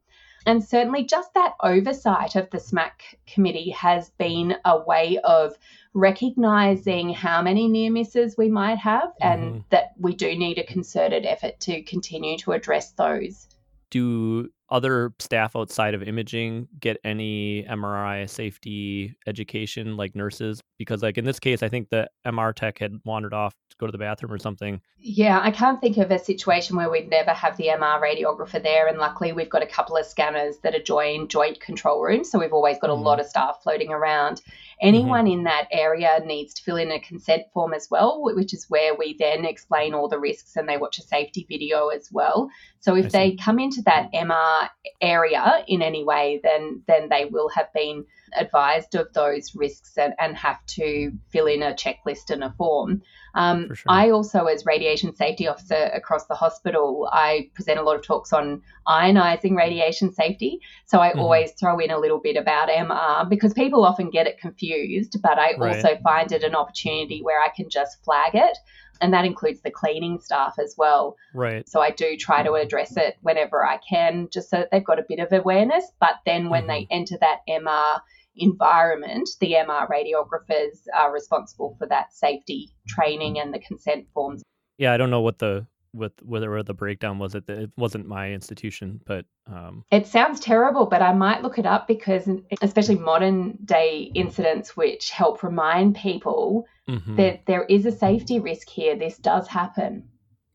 And 0.47 0.63
certainly, 0.63 1.05
just 1.05 1.33
that 1.35 1.55
oversight 1.63 2.37
of 2.37 2.51
the 2.51 2.59
SMAC 2.59 2.91
committee 3.27 3.71
has 3.71 4.11
been 4.11 4.57
a 4.65 4.79
way 4.79 5.19
of 5.25 5.57
recognizing 5.95 7.11
how 7.11 7.41
many 7.41 7.69
near 7.69 7.91
misses 7.91 8.37
we 8.37 8.49
might 8.49 8.79
have 8.79 9.11
mm-hmm. 9.23 9.27
and 9.27 9.65
that 9.71 9.93
we 9.99 10.15
do 10.15 10.37
need 10.37 10.59
a 10.59 10.65
concerted 10.65 11.25
effort 11.25 11.59
to 11.61 11.83
continue 11.83 12.37
to 12.39 12.53
address 12.53 12.93
those. 12.93 13.49
Do 13.91 14.51
other 14.71 15.13
staff 15.21 15.55
outside 15.55 15.95
of 15.95 16.03
imaging 16.03 16.67
get 16.81 16.97
any 17.05 17.65
MRI 17.65 18.29
safety 18.29 19.17
education 19.27 19.97
like 19.97 20.17
nurses? 20.17 20.61
Because, 20.79 21.03
like 21.03 21.17
in 21.17 21.25
this 21.25 21.39
case, 21.39 21.63
I 21.63 21.69
think 21.69 21.91
the 21.91 22.11
MR 22.27 22.55
tech 22.55 22.79
had 22.79 23.01
wandered 23.05 23.33
off 23.33 23.55
go 23.79 23.87
to 23.87 23.93
the 23.93 23.99
bathroom 23.99 24.33
or 24.33 24.39
something. 24.39 24.81
Yeah, 24.99 25.41
I 25.43 25.51
can't 25.51 25.81
think 25.81 25.97
of 25.99 26.11
a 26.11 26.19
situation 26.19 26.77
where 26.77 26.91
we'd 26.91 27.11
never 27.11 27.33
have 27.33 27.57
the 27.57 27.67
MR 27.67 28.01
radiographer 28.01 28.63
there. 28.63 28.87
And 28.87 28.99
luckily, 28.99 29.33
we've 29.33 29.51
got 29.51 29.63
a 29.63 29.67
couple 29.67 29.97
of 29.97 30.07
scanners 30.07 30.59
that 30.63 30.75
are 30.75 30.83
joined 30.83 31.31
joint 31.31 31.61
control 31.61 32.03
rooms. 32.03 32.31
So 32.31 32.39
we've 32.39 32.53
always 32.53 32.79
got 32.79 32.91
mm-hmm. 32.91 33.03
a 33.03 33.05
lot 33.05 33.21
of 33.21 33.27
staff 33.27 33.61
floating 33.63 33.91
around. 33.91 34.41
Anyone 34.81 35.27
mm-hmm. 35.27 35.39
in 35.39 35.45
that 35.45 35.69
area 35.71 36.21
needs 36.25 36.55
to 36.55 36.63
fill 36.63 36.77
in 36.77 36.91
a 36.91 37.01
consent 37.01 37.45
form 37.53 37.75
as 37.75 37.89
well, 37.91 38.23
which 38.23 38.55
is 38.55 38.67
where 38.69 38.95
we 38.95 39.17
then 39.19 39.45
explain 39.45 39.95
all 39.95 40.09
the 40.09 40.19
risks 40.19 40.57
and 40.57 40.69
they 40.69 40.77
watch 40.77 40.99
a 40.99 41.03
safety 41.03 41.47
video 41.49 41.89
as 41.89 42.11
well. 42.13 42.51
So 42.81 42.95
if 42.97 43.13
they 43.13 43.37
come 43.37 43.59
into 43.59 43.83
that 43.83 44.13
MR 44.13 44.69
area 45.01 45.65
in 45.67 45.81
any 45.81 46.05
way, 46.05 46.41
then 46.43 46.83
then 46.87 47.09
they 47.09 47.25
will 47.25 47.49
have 47.51 47.73
been 47.73 48.05
advised 48.37 48.95
of 48.95 49.13
those 49.15 49.55
risks 49.55 49.97
and, 49.97 50.13
and 50.19 50.37
have 50.37 50.65
to 50.67 51.13
fill 51.31 51.47
in 51.47 51.63
a 51.63 51.73
checklist 51.73 52.31
and 52.31 52.45
a 52.45 52.53
form. 52.59 53.03
Um, 53.35 53.75
sure. 53.75 53.85
I 53.89 54.11
also, 54.11 54.45
as 54.45 54.65
radiation 54.65 55.15
safety 55.15 55.49
officer 55.49 55.91
across 55.95 56.27
the 56.27 56.35
hospital, 56.35 57.09
I 57.13 57.51
present 57.55 57.79
a 57.79 57.83
lot 57.83 57.97
of 57.97 58.03
talks 58.03 58.33
on 58.33 58.63
ionizing 58.87 59.57
radiation 59.57 60.13
safety. 60.13 60.61
So 60.87 61.01
I 61.01 61.11
mm-hmm. 61.11 61.21
always 61.21 61.53
throw 61.53 61.79
in 61.79 61.91
a 61.91 61.99
little 61.99 62.21
bit 62.21 62.37
about 62.37 62.69
MR 62.69 63.29
because 63.29 63.53
people 63.53 63.85
often 63.85 64.11
get 64.11 64.27
it 64.27 64.39
confused, 64.39 65.17
but 65.23 65.39
I 65.39 65.57
right. 65.57 65.77
also 65.77 65.97
find 66.03 66.31
it 66.33 66.45
an 66.45 66.55
opportunity 66.55 67.23
where 67.23 67.43
I 67.43 67.49
can 67.55 67.69
just 67.69 68.03
flag 68.05 68.35
it. 68.35 68.57
And 69.01 69.13
that 69.13 69.25
includes 69.25 69.61
the 69.61 69.73
cleaning 69.73 70.21
staff 70.21 70.55
as 70.63 70.77
well. 70.79 71.17
Right. 71.35 71.69
So 71.69 71.81
I 71.81 71.91
do 71.91 72.17
try 72.17 72.45
to 72.45 72.53
address 72.55 72.97
it 72.97 73.17
whenever 73.23 73.67
I 73.67 73.79
can, 73.79 74.29
just 74.33 74.51
so 74.51 74.59
that 74.59 74.69
they've 74.71 74.85
got 74.85 75.01
a 75.01 75.05
bit 75.09 75.19
of 75.19 75.33
awareness. 75.33 75.85
But 75.99 76.15
then 76.25 76.49
when 76.49 76.63
mm-hmm. 76.63 76.69
they 76.69 76.87
enter 76.93 77.19
that 77.21 77.41
MR 77.49 77.99
environment, 78.37 79.29
the 79.41 79.53
MR 79.53 79.89
radiographers 79.89 80.79
are 80.95 81.13
responsible 81.13 81.77
for 81.79 81.87
that 81.89 82.13
safety 82.13 82.71
training 82.89 83.39
and 83.39 83.53
the 83.53 83.61
consent 83.61 84.07
forms. 84.13 84.43
Yeah, 84.79 84.93
I 84.93 84.97
don't 84.97 85.11
know 85.11 85.21
what 85.21 85.39
the 85.39 85.67
with 85.95 86.13
whether 86.23 86.63
the 86.63 86.75
breakdown 86.75 87.19
was 87.19 87.35
it 87.35 87.49
it 87.49 87.71
wasn't 87.77 88.07
my 88.07 88.33
institution 88.33 89.01
but 89.07 89.25
um... 89.47 89.85
it 89.91 90.07
sounds 90.07 90.41
terrible 90.41 90.87
but 90.87 91.01
i 91.01 91.13
might 91.13 91.43
look 91.43 91.59
it 91.59 91.67
up 91.67 91.87
because 91.87 92.29
especially 92.61 92.97
modern 92.97 93.57
day 93.65 94.11
incidents 94.15 94.77
which 94.77 95.11
help 95.11 95.43
remind 95.43 95.95
people 95.95 96.67
mm-hmm. 96.89 97.17
that 97.17 97.47
there 97.47 97.65
is 97.65 97.87
a 97.87 97.93
safety 97.93 98.41
risk 98.41 98.69
here 98.69 98.97
this 98.97 99.17
does 99.19 99.47
happen 99.47 100.07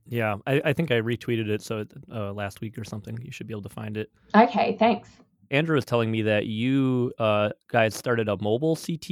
yeah 0.06 0.36
i, 0.46 0.62
I 0.65 0.74
think 0.74 0.92
i 0.92 1.00
retweeted 1.00 1.48
it 1.48 1.62
so 1.62 1.86
uh, 2.13 2.34
last 2.34 2.62
week 2.62 2.78
or 2.78 2.84
something 2.84 3.18
you 3.24 3.32
should 3.32 3.48
be 3.48 3.54
able 3.54 3.63
to 3.63 3.70
find 3.70 3.98
it 3.98 4.12
okay 4.36 4.76
thanks 4.78 5.10
Andrew 5.52 5.76
was 5.76 5.86
telling 5.86 6.12
me 6.12 6.22
that 6.24 6.46
you 6.46 7.14
uh, 7.20 7.50
guys 7.70 7.96
started 7.96 8.30
a 8.30 8.38
mobile 8.42 8.76
CT 8.76 9.10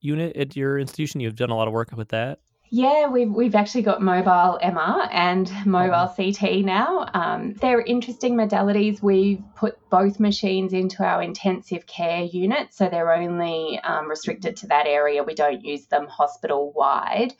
unit 0.00 0.36
at 0.36 0.56
your 0.56 0.78
institution. 0.78 1.20
You've 1.20 1.36
done 1.36 1.50
a 1.50 1.56
lot 1.56 1.68
of 1.68 1.74
work 1.74 1.92
with 1.96 2.08
that. 2.08 2.40
Yeah, 2.70 3.08
we've, 3.08 3.30
we've 3.30 3.54
actually 3.54 3.82
got 3.82 4.02
mobile 4.02 4.58
MR 4.62 5.08
and 5.12 5.50
mobile 5.64 6.10
oh. 6.10 6.14
CT 6.16 6.64
now. 6.64 7.06
Um, 7.14 7.54
they're 7.54 7.80
interesting 7.80 8.34
modalities. 8.34 9.00
We've 9.00 9.42
put 9.54 9.78
both 9.88 10.18
machines 10.18 10.72
into 10.72 11.04
our 11.04 11.22
intensive 11.22 11.86
care 11.86 12.24
unit, 12.24 12.74
so 12.74 12.88
they're 12.88 13.12
only 13.12 13.78
um, 13.84 14.08
restricted 14.08 14.56
to 14.56 14.66
that 14.68 14.86
area. 14.86 15.22
We 15.22 15.34
don't 15.34 15.64
use 15.64 15.86
them 15.86 16.08
hospital 16.08 16.72
wide. 16.72 17.34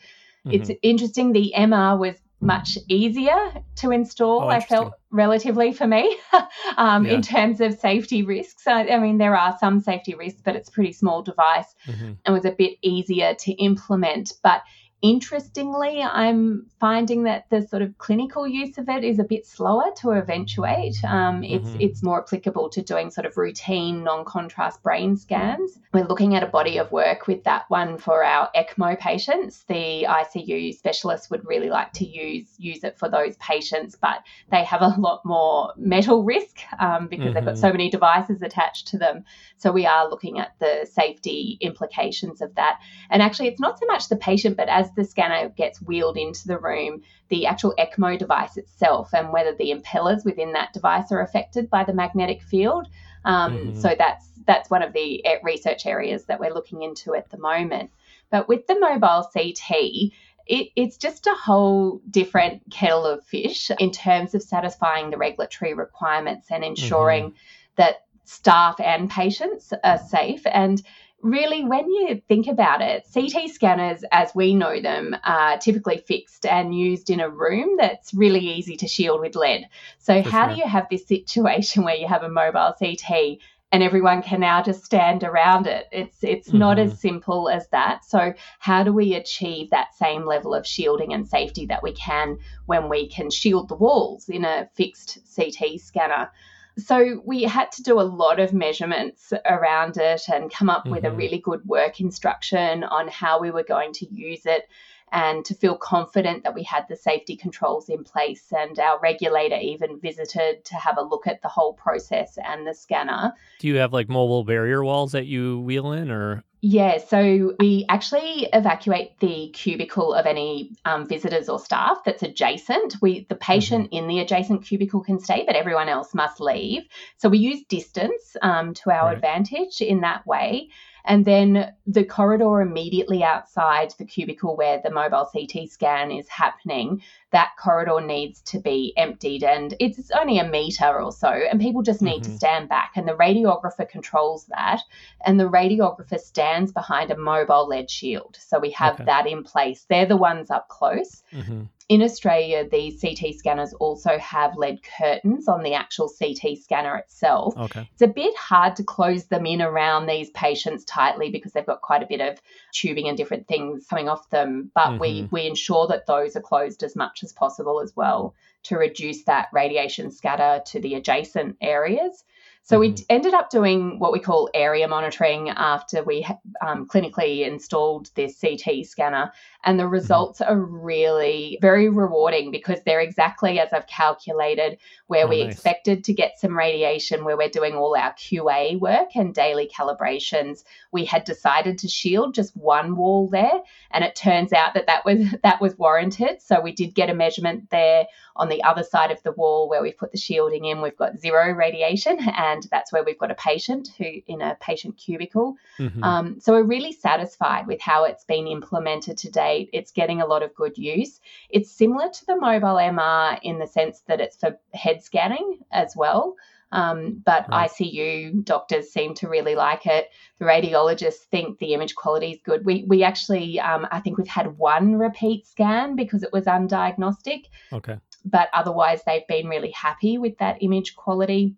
Mm-hmm. 0.45 0.51
It's 0.51 0.71
interesting. 0.81 1.33
The 1.33 1.53
MR 1.57 1.99
was 1.99 2.15
much 2.39 2.77
easier 2.87 3.53
to 3.77 3.91
install, 3.91 4.43
oh, 4.43 4.47
I 4.47 4.59
felt 4.59 4.93
relatively 5.09 5.73
for 5.73 5.87
me, 5.87 6.17
um, 6.77 7.05
yeah. 7.05 7.13
in 7.13 7.21
terms 7.21 7.61
of 7.61 7.73
safety 7.79 8.23
risks. 8.23 8.67
I, 8.67 8.87
I, 8.87 8.99
mean, 8.99 9.17
there 9.17 9.35
are 9.35 9.57
some 9.59 9.79
safety 9.79 10.13
risks, 10.13 10.41
but 10.43 10.55
it's 10.55 10.69
a 10.69 10.71
pretty 10.71 10.93
small 10.93 11.23
device 11.23 11.73
mm-hmm. 11.87 12.13
and 12.25 12.33
was 12.33 12.45
a 12.45 12.51
bit 12.51 12.77
easier 12.81 13.33
to 13.33 13.51
implement. 13.53 14.33
But 14.43 14.61
Interestingly, 15.03 16.01
I'm 16.01 16.65
finding 16.79 17.23
that 17.23 17.45
the 17.51 17.61
sort 17.61 17.83
of 17.83 17.95
clinical 17.99 18.47
use 18.47 18.79
of 18.79 18.89
it 18.89 19.03
is 19.03 19.19
a 19.19 19.23
bit 19.23 19.45
slower 19.45 19.91
to 19.97 20.11
eventuate. 20.11 20.95
Um, 21.03 21.43
it's 21.43 21.69
mm-hmm. 21.69 21.81
it's 21.81 22.01
more 22.01 22.19
applicable 22.23 22.69
to 22.69 22.81
doing 22.81 23.11
sort 23.11 23.27
of 23.27 23.37
routine 23.37 24.03
non-contrast 24.03 24.81
brain 24.81 25.15
scans. 25.15 25.77
We're 25.93 26.07
looking 26.07 26.33
at 26.33 26.41
a 26.41 26.47
body 26.47 26.79
of 26.79 26.91
work 26.91 27.27
with 27.27 27.43
that 27.43 27.65
one 27.69 27.99
for 27.99 28.23
our 28.23 28.49
ECMO 28.55 28.97
patients. 28.97 29.65
The 29.67 30.07
ICU 30.09 30.73
specialists 30.73 31.29
would 31.29 31.45
really 31.45 31.69
like 31.69 31.93
to 31.93 32.05
use 32.07 32.47
use 32.57 32.83
it 32.83 32.97
for 32.97 33.07
those 33.07 33.37
patients, 33.37 33.95
but 34.01 34.23
they 34.49 34.63
have 34.63 34.81
a 34.81 34.95
lot 34.97 35.23
more 35.23 35.73
metal 35.77 36.23
risk 36.23 36.57
um, 36.79 37.07
because 37.07 37.27
mm-hmm. 37.27 37.33
they've 37.35 37.45
got 37.45 37.53
mm-hmm. 37.53 37.61
so 37.61 37.71
many 37.71 37.91
devices 37.91 38.41
attached 38.41 38.87
to 38.87 38.97
them. 38.97 39.25
So 39.57 39.71
we 39.71 39.85
are 39.85 40.09
looking 40.09 40.39
at 40.39 40.53
the 40.59 40.87
safety 40.91 41.59
implications 41.61 42.41
of 42.41 42.55
that. 42.55 42.79
And 43.11 43.21
actually, 43.21 43.49
it's 43.49 43.59
not 43.59 43.77
so 43.79 43.85
much 43.85 44.09
the 44.09 44.15
patient, 44.15 44.57
but 44.57 44.69
as 44.69 44.86
as 44.87 44.95
the 44.95 45.03
scanner 45.03 45.49
gets 45.49 45.81
wheeled 45.81 46.17
into 46.17 46.47
the 46.47 46.57
room, 46.57 47.01
the 47.29 47.45
actual 47.45 47.73
ECMO 47.77 48.17
device 48.17 48.57
itself 48.57 49.13
and 49.13 49.31
whether 49.31 49.53
the 49.53 49.71
impellers 49.71 50.25
within 50.25 50.53
that 50.53 50.73
device 50.73 51.11
are 51.11 51.21
affected 51.21 51.69
by 51.69 51.83
the 51.83 51.93
magnetic 51.93 52.41
field. 52.41 52.87
Um, 53.25 53.57
mm-hmm. 53.57 53.79
So 53.79 53.95
that's 53.97 54.27
that's 54.45 54.69
one 54.69 54.81
of 54.81 54.93
the 54.93 55.23
research 55.43 55.85
areas 55.85 56.25
that 56.25 56.39
we're 56.39 56.53
looking 56.53 56.81
into 56.81 57.15
at 57.15 57.29
the 57.29 57.37
moment. 57.37 57.91
But 58.31 58.47
with 58.47 58.65
the 58.67 58.79
mobile 58.79 59.29
CT, 59.33 60.13
it, 60.45 60.69
it's 60.77 60.95
just 60.95 61.27
a 61.27 61.33
whole 61.33 62.01
different 62.09 62.63
kettle 62.71 63.05
of 63.05 63.25
fish 63.25 63.69
in 63.79 63.91
terms 63.91 64.33
of 64.33 64.41
satisfying 64.41 65.09
the 65.09 65.17
regulatory 65.17 65.73
requirements 65.73 66.47
and 66.49 66.63
ensuring 66.63 67.31
mm-hmm. 67.31 67.37
that 67.75 68.05
staff 68.23 68.79
and 68.79 69.09
patients 69.09 69.73
are 69.83 69.97
safe. 69.97 70.41
And 70.45 70.81
really, 71.21 71.63
when 71.63 71.89
you 71.89 72.21
think 72.27 72.47
about 72.47 72.81
it, 72.81 73.07
CT 73.13 73.49
scanners, 73.49 74.03
as 74.11 74.33
we 74.35 74.53
know 74.53 74.81
them, 74.81 75.15
are 75.23 75.57
typically 75.57 75.97
fixed 75.97 76.45
and 76.45 76.77
used 76.77 77.09
in 77.09 77.19
a 77.19 77.29
room 77.29 77.77
that's 77.77 78.13
really 78.13 78.39
easy 78.39 78.77
to 78.77 78.87
shield 78.87 79.21
with 79.21 79.35
lead. 79.35 79.67
So, 79.99 80.21
For 80.23 80.29
how 80.29 80.47
sure. 80.47 80.55
do 80.55 80.61
you 80.61 80.67
have 80.67 80.87
this 80.89 81.07
situation 81.07 81.83
where 81.83 81.95
you 81.95 82.07
have 82.07 82.23
a 82.23 82.29
mobile 82.29 82.73
CT 82.79 83.39
and 83.71 83.83
everyone 83.83 84.21
can 84.21 84.39
now 84.39 84.61
just 84.63 84.85
stand 84.85 85.23
around 85.23 85.67
it. 85.67 85.87
It's 85.91 86.23
it's 86.23 86.47
mm-hmm. 86.49 86.59
not 86.59 86.79
as 86.79 86.99
simple 86.99 87.49
as 87.49 87.67
that. 87.69 88.05
So 88.05 88.33
how 88.59 88.83
do 88.83 88.93
we 88.93 89.13
achieve 89.13 89.69
that 89.69 89.93
same 89.95 90.25
level 90.25 90.53
of 90.53 90.65
shielding 90.65 91.13
and 91.13 91.27
safety 91.27 91.65
that 91.65 91.83
we 91.83 91.91
can 91.93 92.37
when 92.65 92.89
we 92.89 93.09
can 93.09 93.29
shield 93.29 93.67
the 93.67 93.75
walls 93.75 94.29
in 94.29 94.45
a 94.45 94.69
fixed 94.75 95.19
CT 95.35 95.79
scanner? 95.79 96.31
So 96.77 97.21
we 97.25 97.43
had 97.43 97.71
to 97.73 97.83
do 97.83 97.99
a 97.99 98.03
lot 98.03 98.39
of 98.39 98.53
measurements 98.53 99.33
around 99.45 99.97
it 99.97 100.23
and 100.31 100.51
come 100.51 100.69
up 100.69 100.83
mm-hmm. 100.83 100.91
with 100.91 101.03
a 101.03 101.07
mm-hmm. 101.07 101.17
really 101.17 101.39
good 101.39 101.65
work 101.65 101.99
instruction 101.99 102.83
on 102.83 103.07
how 103.07 103.39
we 103.39 103.51
were 103.51 103.63
going 103.63 103.93
to 103.93 104.13
use 104.13 104.45
it 104.45 104.69
and 105.11 105.45
to 105.45 105.55
feel 105.55 105.77
confident 105.77 106.43
that 106.43 106.53
we 106.53 106.63
had 106.63 106.85
the 106.89 106.95
safety 106.95 107.35
controls 107.35 107.89
in 107.89 108.03
place. 108.03 108.51
And 108.55 108.77
our 108.77 108.99
regulator 108.99 109.55
even 109.55 109.99
visited 109.99 110.65
to 110.65 110.75
have 110.75 110.97
a 110.97 111.01
look 111.01 111.27
at 111.27 111.41
the 111.41 111.47
whole 111.47 111.73
process 111.73 112.37
and 112.43 112.67
the 112.67 112.73
scanner. 112.73 113.33
Do 113.59 113.67
you 113.67 113.77
have 113.77 113.93
like 113.93 114.09
mobile 114.09 114.43
barrier 114.43 114.83
walls 114.83 115.13
that 115.13 115.25
you 115.25 115.61
wheel 115.61 115.93
in 115.93 116.11
or? 116.11 116.43
Yeah, 116.61 116.97
so 116.97 117.53
we 117.59 117.85
actually 117.87 118.49
evacuate 118.51 119.19
the 119.19 119.49
cubicle 119.53 120.13
of 120.13 120.25
any 120.25 120.71
um, 120.85 121.07
visitors 121.07 121.49
or 121.49 121.59
staff 121.59 121.99
that's 122.03 122.23
adjacent. 122.23 122.95
We 122.99 123.27
the 123.29 123.35
patient 123.35 123.85
mm-hmm. 123.85 123.95
in 123.95 124.07
the 124.07 124.19
adjacent 124.19 124.63
cubicle 124.63 125.01
can 125.01 125.19
stay, 125.19 125.43
but 125.45 125.55
everyone 125.55 125.87
else 125.87 126.15
must 126.15 126.39
leave. 126.39 126.83
So 127.17 127.29
we 127.29 127.37
use 127.37 127.63
distance 127.69 128.35
um, 128.41 128.73
to 128.75 128.91
our 128.91 129.05
right. 129.05 129.15
advantage 129.15 129.81
in 129.81 130.01
that 130.01 130.25
way. 130.25 130.69
And 131.07 131.23
then 131.23 131.73
the 131.87 132.03
corridor 132.03 132.61
immediately 132.61 133.23
outside 133.23 133.93
the 133.97 134.05
cubicle 134.05 134.57
where 134.57 134.81
the 134.83 134.91
mobile 134.91 135.25
CT 135.25 135.69
scan 135.69 136.11
is 136.11 136.27
happening, 136.27 137.01
that 137.31 137.51
corridor 137.57 138.01
needs 138.01 138.41
to 138.41 138.59
be 138.59 138.93
emptied. 138.97 139.43
And 139.43 139.73
it's 139.79 140.11
only 140.11 140.37
a 140.37 140.47
meter 140.47 141.01
or 141.01 141.13
so, 141.13 141.29
and 141.29 141.61
people 141.61 141.81
just 141.81 142.01
need 142.01 142.23
mm-hmm. 142.23 142.31
to 142.33 142.37
stand 142.37 142.69
back. 142.69 142.91
And 142.95 143.07
the 143.07 143.13
radiographer 143.13 143.87
controls 143.87 144.45
that. 144.47 144.81
And 145.25 145.39
the 145.39 145.49
radiographer 145.49 146.19
stands 146.19 146.73
behind 146.73 147.09
a 147.09 147.17
mobile 147.17 147.67
lead 147.67 147.89
shield. 147.89 148.37
So 148.39 148.59
we 148.59 148.71
have 148.71 148.95
okay. 148.95 149.05
that 149.05 149.27
in 149.27 149.43
place. 149.43 149.85
They're 149.89 150.05
the 150.05 150.17
ones 150.17 150.51
up 150.51 150.67
close. 150.67 151.23
Mm-hmm 151.33 151.63
in 151.89 152.01
Australia, 152.01 152.67
these 152.69 152.99
CT 152.99 153.33
scanners 153.35 153.73
also 153.73 154.17
have 154.17 154.57
lead 154.57 154.81
curtains 154.83 155.47
on 155.47 155.63
the 155.63 155.73
actual 155.73 156.09
CT 156.09 156.57
scanner 156.61 156.97
itself. 156.97 157.55
Okay. 157.57 157.89
It's 157.93 158.01
a 158.01 158.07
bit 158.07 158.35
hard 158.35 158.75
to 158.75 158.83
close 158.83 159.25
them 159.25 159.45
in 159.45 159.61
around 159.61 160.05
these 160.05 160.29
patients 160.31 160.83
tightly 160.83 161.29
because 161.29 161.53
they've 161.53 161.65
got 161.65 161.81
quite 161.81 162.03
a 162.03 162.07
bit 162.07 162.19
of 162.19 162.41
tubing 162.73 163.07
and 163.07 163.15
different 163.15 163.47
things 163.47 163.85
coming 163.89 164.09
off 164.09 164.29
them. 164.31 164.69
But 164.75 164.91
mm-hmm. 164.91 164.99
we, 164.99 165.29
we 165.31 165.47
ensure 165.47 165.87
that 165.87 166.07
those 166.07 166.35
are 166.35 166.41
closed 166.41 166.83
as 166.83 166.95
much 166.95 167.23
as 167.23 167.31
possible 167.31 167.79
as 167.79 167.95
well 167.95 168.35
to 168.63 168.77
reduce 168.77 169.23
that 169.23 169.47
radiation 169.53 170.11
scatter 170.11 170.61
to 170.65 170.81
the 170.81 170.95
adjacent 170.95 171.55
areas. 171.61 172.25
So 172.67 172.79
we 172.79 172.95
ended 173.09 173.33
up 173.33 173.49
doing 173.49 173.97
what 173.97 174.11
we 174.11 174.19
call 174.19 174.49
area 174.53 174.89
monitoring 174.89 175.47
after 175.47 176.03
we 176.03 176.27
um, 176.59 176.85
clinically 176.85 177.47
installed 177.47 178.09
this 178.13 178.41
CT 178.41 178.85
scanner. 178.85 179.31
And 179.63 179.79
the 179.79 179.87
results 179.87 180.39
are 180.41 180.57
really 180.57 181.57
very 181.61 181.89
rewarding 181.89 182.51
because 182.51 182.79
they're 182.85 183.01
exactly 183.01 183.59
as 183.59 183.73
I've 183.73 183.87
calculated, 183.87 184.77
where 185.07 185.25
Oh, 185.25 185.29
we 185.29 185.43
nice. 185.43 185.53
expected 185.53 186.03
to 186.05 186.13
get 186.13 186.39
some 186.39 186.57
radiation, 186.57 187.25
where 187.25 187.35
we're 187.37 187.49
doing 187.49 187.73
all 187.75 187.95
our 187.95 188.13
QA 188.13 188.79
work 188.79 189.15
and 189.15 189.33
daily 189.33 189.69
calibrations. 189.75 190.63
We 190.91 191.05
had 191.05 191.23
decided 191.23 191.77
to 191.79 191.87
shield 191.87 192.33
just 192.33 192.55
one 192.55 192.95
wall 192.95 193.27
there, 193.29 193.61
and 193.91 194.03
it 194.03 194.15
turns 194.15 194.53
out 194.53 194.73
that 194.75 194.87
that 194.87 195.03
was 195.05 195.19
that 195.43 195.59
was 195.61 195.77
warranted. 195.77 196.41
So 196.41 196.61
we 196.61 196.71
did 196.71 196.93
get 196.95 197.09
a 197.09 197.13
measurement 197.13 197.69
there 197.69 198.07
on 198.35 198.49
the 198.49 198.63
other 198.63 198.83
side 198.83 199.09
of 199.09 199.21
the 199.23 199.31
wall 199.31 199.67
where 199.67 199.81
we've 199.81 199.97
put 199.97 200.11
the 200.11 200.17
shielding 200.17 200.65
in. 200.65 200.81
We've 200.81 200.95
got 200.95 201.17
zero 201.17 201.51
radiation, 201.51 202.19
and 202.37 202.67
that's 202.71 202.93
where 202.93 203.03
we've 203.03 203.17
got 203.17 203.31
a 203.31 203.35
patient 203.35 203.89
who 203.97 204.05
in 204.27 204.41
a 204.41 204.55
patient 204.61 204.97
cubicle. 204.97 205.55
Mhm. 205.79 206.03
Um, 206.03 206.39
so 206.39 206.53
we're 206.53 206.63
really 206.63 206.91
satisfied 206.91 207.65
with 207.67 207.81
how 207.81 208.03
it's 208.03 208.23
been 208.25 208.47
implemented 208.47 209.17
to 209.19 209.31
date. 209.57 209.69
It's 209.73 209.91
getting 209.91 210.21
a 210.21 210.25
lot 210.25 210.43
of 210.43 210.55
good 210.55 210.77
use. 210.77 211.19
It's 211.49 211.71
similar 211.71 212.09
to 212.09 212.25
the 212.25 212.35
mobile 212.35 212.75
MR 212.75 213.39
in 213.41 213.59
the 213.59 213.67
sense 213.67 214.01
that 214.07 214.21
it's 214.21 214.37
for 214.37 214.57
head 214.73 215.03
scanning 215.03 215.59
as 215.71 215.95
well. 215.95 216.35
Um, 216.73 217.21
but 217.25 217.45
Right. 217.49 217.69
ICU 217.69 218.43
doctors 218.43 218.91
seem 218.91 219.13
to 219.15 219.29
really 219.29 219.55
like 219.55 219.85
it. 219.85 220.09
The 220.39 220.45
radiologists 220.45 221.23
think 221.31 221.59
the 221.59 221.73
image 221.73 221.95
quality 221.95 222.31
is 222.31 222.39
good. 222.43 222.65
We 222.65 222.83
we 222.87 223.03
actually, 223.03 223.59
um, 223.59 223.87
I 223.89 224.01
think 224.01 224.17
we've 224.17 224.27
had 224.27 224.57
one 224.57 224.95
repeat 224.95 225.45
scan 225.47 225.95
because 225.95 226.23
it 226.23 226.33
was 226.33 226.43
undiagnostic 226.45 227.45
okay. 227.71 227.97
but 228.25 228.49
otherwise 228.51 229.01
they've 229.05 229.27
been 229.27 229.47
really 229.47 229.71
happy 229.71 230.17
with 230.17 230.37
that 230.39 230.61
image 230.61 230.97
quality. 230.97 231.55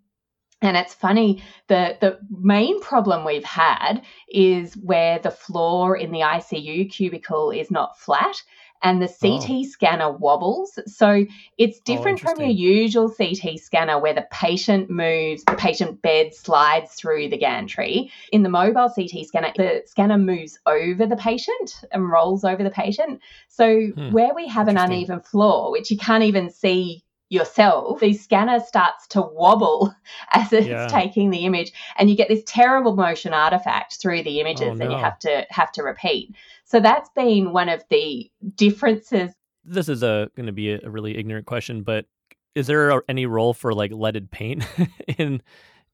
And 0.62 0.76
it's 0.76 0.94
funny, 0.94 1.42
the, 1.68 1.98
the 2.02 2.20
main 2.30 2.82
problem 2.82 3.24
we've 3.24 3.46
had 3.46 4.02
is 4.28 4.74
where 4.76 5.20
the 5.20 5.32
floor 5.32 5.96
in 5.96 6.12
the 6.12 6.20
ICU 6.20 6.92
cubicle 6.92 7.52
is 7.52 7.72
not 7.72 7.98
flat 7.98 8.42
and 8.82 9.02
the 9.02 9.08
CT 9.08 9.66
scanner 9.66 10.12
wobbles. 10.12 10.80
So 10.86 11.26
it's 11.58 11.80
different 11.82 12.20
from 12.20 12.40
your 12.40 12.50
usual 12.50 13.10
CT 13.10 13.60
scanner 13.60 14.00
where 14.00 14.14
the 14.14 14.28
patient 14.32 14.90
moves, 14.90 15.44
the 15.44 15.56
patient 15.56 16.02
bed 16.02 16.34
slides 16.34 16.94
through 16.94 17.30
the 17.30 17.38
gantry. 17.38 18.12
In 18.32 18.44
the 18.44 18.50
mobile 18.50 18.90
CT 18.90 19.26
scanner, 19.28 19.52
the 19.56 19.84
scanner 19.86 20.18
moves 20.18 20.60
over 20.66 21.06
the 21.06 21.18
patient 21.18 21.84
and 21.92 22.10
rolls 22.10 22.44
over 22.46 22.64
the 22.64 22.70
patient. 22.70 23.22
So 23.50 23.88
Hmm. 23.96 24.12
where 24.14 24.34
we 24.34 24.48
have 24.48 24.68
an 24.68 24.78
uneven 24.78 25.22
floor, 25.22 25.72
which 25.72 25.92
you 25.92 25.98
can't 25.98 26.24
even 26.24 26.50
see 26.50 27.04
yourself, 27.30 28.00
the 28.00 28.14
scanner 28.14 28.60
starts 28.60 29.08
to 29.08 29.22
wobble 29.22 29.94
as 30.34 30.52
it's 30.52 30.68
Yeah. 30.68 30.88
taking 30.88 31.30
the 31.30 31.46
image, 31.46 31.72
and 31.98 32.10
you 32.10 32.16
get 32.16 32.28
this 32.28 32.44
terrible 32.46 32.96
motion 32.96 33.34
artifact 33.34 34.02
through 34.02 34.24
the 34.24 34.38
oh, 34.38 34.42
images, 34.42 34.68
Oh, 34.68 34.84
and 34.84 34.92
you 34.92 34.98
have 34.98 35.20
to 35.20 35.46
have 35.50 35.72
to 35.74 35.84
repeat. 35.84 36.36
So 36.66 36.80
that's 36.80 37.10
been 37.16 37.54
one 37.54 37.70
of 37.70 37.84
the 37.90 38.30
differences. 38.56 39.32
This 39.64 39.90
is 39.90 40.04
uh, 40.04 40.28
a 40.32 40.36
going 40.36 40.48
to 40.48 40.52
be 40.52 40.72
a, 40.74 40.80
a 40.84 40.90
really 40.90 41.18
ignorant 41.18 41.46
question, 41.46 41.84
but 41.84 42.06
is 42.56 42.68
there 42.68 43.04
any 43.08 43.26
role 43.26 43.54
for 43.54 43.74
like 43.74 43.92
leaded 43.92 44.32
paint 44.32 44.66
in 45.18 45.42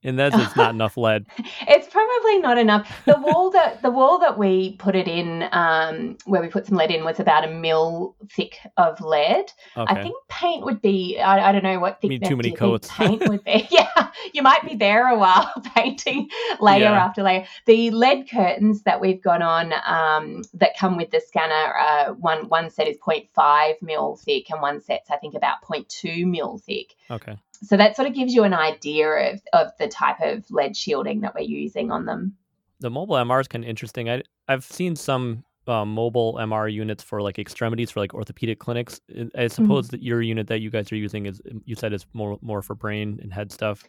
in 0.01 0.15
that? 0.15 0.33
It's 0.33 0.55
not 0.55 0.73
enough 0.73 0.97
lead. 0.97 1.25
It's 1.67 1.87
probably 2.25 2.41
not 2.41 2.57
enough. 2.57 3.01
The 3.05 3.17
wall 3.19 3.51
that 3.51 3.81
the 3.81 3.91
wall 3.91 4.19
that 4.19 4.37
we 4.37 4.73
put 4.77 4.95
it 4.95 5.07
in, 5.07 5.47
um, 5.51 6.17
where 6.25 6.41
we 6.41 6.47
put 6.47 6.65
some 6.65 6.77
lead 6.77 6.91
in, 6.91 7.03
was 7.03 7.19
about 7.19 7.43
a 7.43 7.51
mil 7.51 8.15
thick 8.31 8.57
of 8.77 8.99
lead. 9.01 9.45
Okay. 9.77 9.93
I 9.93 10.01
think 10.01 10.15
paint 10.27 10.65
would 10.65 10.81
be. 10.81 11.19
I, 11.19 11.49
I 11.49 11.51
don't 11.51 11.63
know 11.63 11.79
what 11.79 12.01
thickness 12.01 12.29
too 12.29 12.35
many 12.35 12.49
do 12.49 12.53
you 12.53 12.57
think 12.57 12.59
coats. 12.59 12.91
Paint 12.91 13.27
would 13.29 13.43
be. 13.43 13.67
yeah, 13.71 14.09
you 14.33 14.41
might 14.41 14.63
be 14.67 14.75
there 14.75 15.07
a 15.07 15.17
while 15.17 15.51
painting 15.75 16.29
layer 16.59 16.81
Yeah. 16.81 17.05
after 17.05 17.23
layer. 17.23 17.45
The 17.65 17.91
lead 17.91 18.29
curtains 18.29 18.83
that 18.83 19.01
we've 19.01 19.21
got 19.21 19.41
on 19.41 19.73
um, 19.85 20.43
that 20.53 20.77
come 20.77 20.97
with 20.97 21.11
the 21.11 21.19
scanner, 21.19 21.75
uh, 21.77 22.13
one 22.13 22.49
one 22.49 22.69
set 22.69 22.87
is 22.87 22.97
0.5 22.97 23.81
mil 23.81 24.15
thick, 24.17 24.49
and 24.49 24.61
one 24.61 24.81
set's 24.81 25.09
I 25.09 25.17
think 25.17 25.35
about 25.35 25.61
0.2 25.63 26.25
mil 26.25 26.57
thick. 26.57 26.95
okay. 27.09 27.37
So 27.63 27.77
that 27.77 27.95
sort 27.95 28.07
of 28.07 28.13
gives 28.13 28.33
you 28.33 28.43
an 28.43 28.53
idea 28.53 29.33
of, 29.33 29.41
of 29.53 29.71
the 29.79 29.87
type 29.87 30.19
of 30.21 30.49
lead 30.51 30.75
shielding 30.75 31.21
that 31.21 31.33
we're 31.35 31.41
using 31.41 31.91
on 31.91 32.05
them. 32.05 32.35
The 32.79 32.89
mobile 32.89 33.15
MR 33.15 33.39
is 33.41 33.47
kind 33.47 33.63
of 33.63 33.69
interesting. 33.69 34.09
I 34.09 34.23
I've 34.47 34.65
seen 34.65 34.95
some 34.95 35.43
um, 35.67 35.93
mobile 35.93 36.35
MR 36.35 36.71
units 36.71 37.01
for 37.01 37.21
like 37.21 37.39
extremities 37.39 37.89
for 37.91 37.99
like 37.99 38.13
orthopedic 38.13 38.59
clinics. 38.59 38.99
I- 39.09 39.13
Mm-hmm. 39.13 39.47
Suppose 39.47 39.87
that 39.89 40.03
your 40.03 40.21
unit 40.21 40.47
that 40.47 40.59
you 40.61 40.69
guys 40.69 40.91
are 40.91 40.95
using 40.95 41.25
is 41.25 41.41
you 41.65 41.75
said 41.75 41.93
is 41.93 42.05
more 42.13 42.37
more 42.41 42.61
for 42.61 42.75
brain 42.75 43.19
and 43.23 43.33
head 43.33 43.51
stuff. 43.51 43.83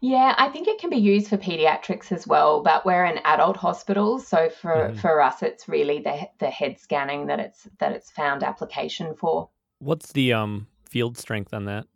Yeah, 0.00 0.34
I 0.36 0.48
think 0.48 0.66
it 0.66 0.78
can 0.80 0.90
be 0.90 0.96
used 0.96 1.28
for 1.28 1.36
pediatrics 1.36 2.10
as 2.10 2.26
well, 2.26 2.60
but 2.62 2.84
we're 2.84 3.04
an 3.04 3.20
adult 3.24 3.56
hospital, 3.56 4.18
so 4.18 4.48
for, 4.48 4.90
Mhm. 4.90 4.96
for 5.00 5.20
us, 5.22 5.42
it's 5.42 5.68
really 5.68 6.00
the 6.00 6.28
the 6.38 6.50
head 6.50 6.78
scanning 6.80 7.26
that 7.28 7.38
it's 7.38 7.68
that 7.78 7.92
it's 7.92 8.10
found 8.10 8.42
application 8.42 9.14
for. 9.14 9.48
What's 9.78 10.12
the 10.12 10.32
um 10.32 10.66
field 10.90 11.16
strength 11.16 11.54
on 11.54 11.64
that? 11.66 11.86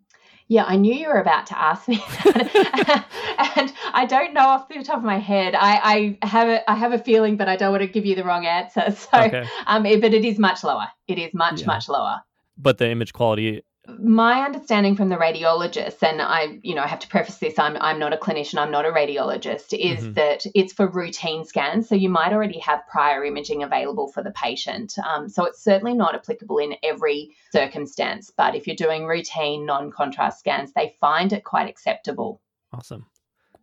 Yeah, 0.48 0.64
I 0.64 0.76
knew 0.76 0.94
you 0.94 1.08
were 1.08 1.20
about 1.20 1.46
to 1.46 1.58
ask 1.58 1.88
me 1.88 1.96
that, 1.96 3.04
and 3.56 3.72
I 3.92 4.06
don't 4.06 4.32
know 4.32 4.46
off 4.46 4.68
the 4.68 4.82
top 4.84 4.98
of 4.98 5.02
my 5.04 5.18
head. 5.18 5.54
I, 5.56 6.18
I 6.22 6.26
have 6.26 6.48
a 6.48 6.70
I 6.70 6.74
have 6.76 6.92
a 6.92 6.98
feeling, 6.98 7.36
but 7.36 7.48
I 7.48 7.56
don't 7.56 7.72
want 7.72 7.82
to 7.82 7.88
give 7.88 8.06
you 8.06 8.14
the 8.14 8.24
wrong 8.24 8.46
answer. 8.46 8.90
So, 8.96 9.18
Okay. 9.22 9.44
um, 9.66 9.84
it- 9.86 10.00
but 10.00 10.14
it 10.14 10.24
is 10.24 10.38
much 10.38 10.62
lower. 10.62 10.86
It 11.08 11.18
is 11.18 11.34
much 11.34 11.60
Yeah. 11.62 11.66
much 11.66 11.88
lower. 11.88 12.20
But 12.56 12.78
the 12.78 12.88
image 12.90 13.12
quality 13.12 13.62
my 13.98 14.42
understanding 14.44 14.96
from 14.96 15.08
the 15.08 15.16
radiologists, 15.16 16.02
and 16.02 16.20
i 16.20 16.58
you 16.62 16.74
know 16.74 16.82
i 16.82 16.86
have 16.86 16.98
to 16.98 17.08
preface 17.08 17.38
this 17.38 17.58
i'm, 17.58 17.76
I'm 17.80 17.98
not 17.98 18.12
a 18.12 18.16
clinician 18.16 18.58
i'm 18.58 18.70
not 18.70 18.84
a 18.84 18.90
radiologist 18.90 19.72
is 19.78 20.04
Mhm. 20.04 20.14
that 20.14 20.46
it's 20.54 20.72
for 20.72 20.88
routine 20.88 21.44
scans 21.44 21.88
so 21.88 21.94
you 21.94 22.08
might 22.08 22.32
already 22.32 22.58
have 22.58 22.86
prior 22.88 23.24
imaging 23.24 23.62
available 23.62 24.08
for 24.08 24.22
the 24.22 24.32
patient 24.32 24.94
um, 24.98 25.28
so 25.28 25.44
it's 25.44 25.62
certainly 25.62 25.94
not 25.94 26.14
applicable 26.14 26.58
in 26.58 26.74
every 26.82 27.30
circumstance 27.52 28.30
but 28.36 28.54
if 28.54 28.66
you're 28.66 28.76
doing 28.76 29.06
routine 29.06 29.64
non-contrast 29.64 30.40
scans 30.40 30.72
they 30.74 30.94
find 31.00 31.32
it 31.32 31.44
quite 31.44 31.68
acceptable 31.68 32.40
Awesome. 32.72 33.06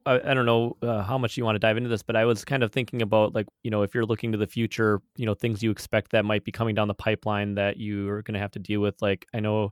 I, 0.05 0.15
I 0.15 0.33
don't 0.33 0.45
know 0.45 0.75
uh, 0.81 1.03
how 1.03 1.17
much 1.17 1.38
you 1.38 1.45
want 1.45 1.55
to 1.55 1.59
dive 1.59 1.77
into 1.77 1.89
this, 1.89 2.03
but 2.03 2.15
I 2.15 2.25
was 2.25 2.43
kind 2.43 2.63
of 2.63 2.71
thinking 2.71 3.01
about 3.01 3.36
like 3.36 3.47
you 3.63 3.71
know 3.71 3.83
if 3.83 3.93
you're 3.93 4.05
looking 4.05 4.31
to 4.31 4.38
the 4.38 4.47
future, 4.47 5.01
you 5.15 5.25
know 5.25 5.33
things 5.33 5.62
you 5.62 5.71
expect 5.71 6.12
that 6.12 6.25
might 6.25 6.43
be 6.43 6.51
coming 6.51 6.73
down 6.75 6.88
the 6.88 6.93
pipeline 6.93 7.55
that 7.55 7.77
you 7.77 8.09
are 8.09 8.21
going 8.21 8.33
to 8.33 8.39
have 8.39 8.51
to 8.51 8.59
deal 8.59 8.81
with. 8.81 9.01
Like 9.01 9.27
I 9.33 9.39
know 9.39 9.71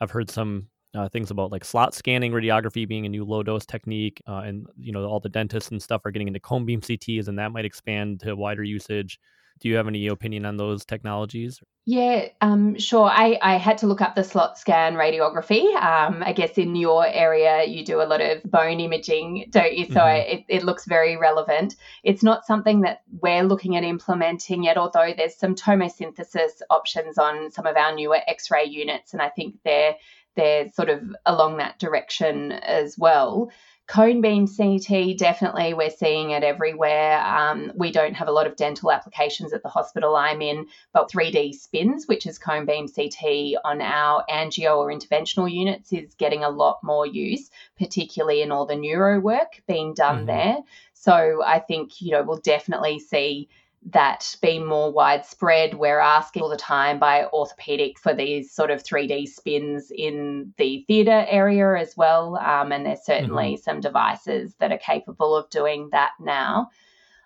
I've 0.00 0.10
heard 0.10 0.30
some 0.30 0.68
uh, 0.94 1.08
things 1.08 1.30
about 1.30 1.52
like 1.52 1.64
slot 1.64 1.94
scanning 1.94 2.32
radiography 2.32 2.86
being 2.88 3.06
a 3.06 3.08
new 3.08 3.24
low 3.24 3.42
dose 3.42 3.66
technique, 3.66 4.22
uh, 4.28 4.42
and 4.44 4.66
you 4.78 4.92
know 4.92 5.04
all 5.04 5.20
the 5.20 5.28
dentists 5.28 5.70
and 5.70 5.82
stuff 5.82 6.02
are 6.04 6.10
getting 6.10 6.28
into 6.28 6.40
cone 6.40 6.66
beam 6.66 6.80
CTs, 6.82 7.28
and 7.28 7.38
that 7.38 7.52
might 7.52 7.64
expand 7.64 8.20
to 8.20 8.34
wider 8.34 8.62
usage. 8.64 9.18
Do 9.60 9.68
you 9.68 9.76
have 9.76 9.86
any 9.88 10.06
opinion 10.06 10.46
on 10.46 10.56
those 10.56 10.84
technologies? 10.84 11.60
Yeah, 11.86 12.28
um, 12.40 12.78
sure. 12.78 13.08
I, 13.10 13.38
I 13.42 13.56
had 13.56 13.78
to 13.78 13.86
look 13.86 14.00
up 14.00 14.14
the 14.14 14.22
slot 14.22 14.58
scan 14.58 14.94
radiography. 14.94 15.74
Um, 15.74 16.22
I 16.24 16.32
guess 16.32 16.56
in 16.56 16.76
your 16.76 17.06
area, 17.06 17.64
you 17.64 17.84
do 17.84 18.00
a 18.00 18.04
lot 18.04 18.20
of 18.20 18.42
bone 18.44 18.80
imaging, 18.80 19.46
don't 19.50 19.74
you? 19.74 19.86
So 19.86 20.00
Mhm. 20.00 20.32
it, 20.32 20.44
it 20.48 20.62
looks 20.62 20.84
very 20.86 21.16
relevant. 21.16 21.74
It's 22.04 22.22
not 22.22 22.46
something 22.46 22.82
that 22.82 23.02
we're 23.20 23.42
looking 23.42 23.76
at 23.76 23.82
implementing 23.82 24.62
yet, 24.62 24.76
although 24.76 25.12
there's 25.16 25.36
some 25.36 25.54
tomosynthesis 25.54 26.60
options 26.70 27.18
on 27.18 27.50
some 27.50 27.66
of 27.66 27.76
our 27.76 27.94
newer 27.94 28.20
X 28.26 28.50
ray 28.50 28.64
units, 28.64 29.12
and 29.12 29.20
I 29.20 29.30
think 29.30 29.56
they're 29.64 29.96
they're 30.36 30.70
sort 30.72 30.88
of 30.88 31.02
along 31.26 31.58
that 31.58 31.78
direction 31.78 32.52
as 32.52 32.96
well. 32.98 33.50
Cone 33.88 34.20
beam 34.20 34.46
CT, 34.46 35.18
definitely, 35.18 35.74
we're 35.74 35.90
seeing 35.90 36.30
it 36.30 36.44
everywhere. 36.44 37.20
Um, 37.26 37.72
we 37.74 37.90
don't 37.90 38.14
have 38.14 38.28
a 38.28 38.32
lot 38.32 38.46
of 38.46 38.54
dental 38.54 38.92
applications 38.92 39.52
at 39.52 39.64
the 39.64 39.68
hospital 39.68 40.14
I'm 40.14 40.40
in, 40.40 40.66
but 40.92 41.10
3D 41.10 41.52
spins, 41.54 42.06
which 42.06 42.24
is 42.24 42.38
cone 42.38 42.66
beam 42.66 42.86
CT 42.86 43.56
on 43.64 43.80
our 43.80 44.24
angio 44.30 44.76
or 44.76 44.92
interventional 44.92 45.50
units, 45.50 45.92
is 45.92 46.14
getting 46.14 46.44
a 46.44 46.50
lot 46.50 46.78
more 46.84 47.04
use, 47.04 47.50
particularly 47.76 48.42
in 48.42 48.52
all 48.52 48.64
the 48.64 48.76
neuro 48.76 49.18
work 49.18 49.60
being 49.66 49.92
done 49.92 50.22
Mhm. 50.22 50.26
there. 50.26 50.58
So 50.94 51.42
I 51.44 51.58
think, 51.58 52.00
you 52.00 52.12
know, 52.12 52.22
we'll 52.22 52.38
definitely 52.38 53.00
see 53.00 53.48
that 53.86 54.36
be 54.42 54.58
more 54.58 54.92
widespread. 54.92 55.74
We're 55.74 56.00
asking 56.00 56.42
all 56.42 56.50
the 56.50 56.56
time 56.56 56.98
by 56.98 57.24
orthopedic 57.26 57.98
for 57.98 58.14
these 58.14 58.52
sort 58.52 58.70
of 58.70 58.82
3D 58.82 59.26
spins 59.28 59.90
in 59.94 60.52
the 60.58 60.84
theatre 60.86 61.26
area 61.28 61.76
as 61.76 61.96
well. 61.96 62.36
Um, 62.36 62.72
and 62.72 62.84
there's 62.84 63.04
certainly 63.04 63.56
some 63.56 63.80
devices 63.80 64.54
that 64.58 64.72
are 64.72 64.78
capable 64.78 65.34
of 65.34 65.48
doing 65.50 65.88
that 65.92 66.10
now. 66.20 66.70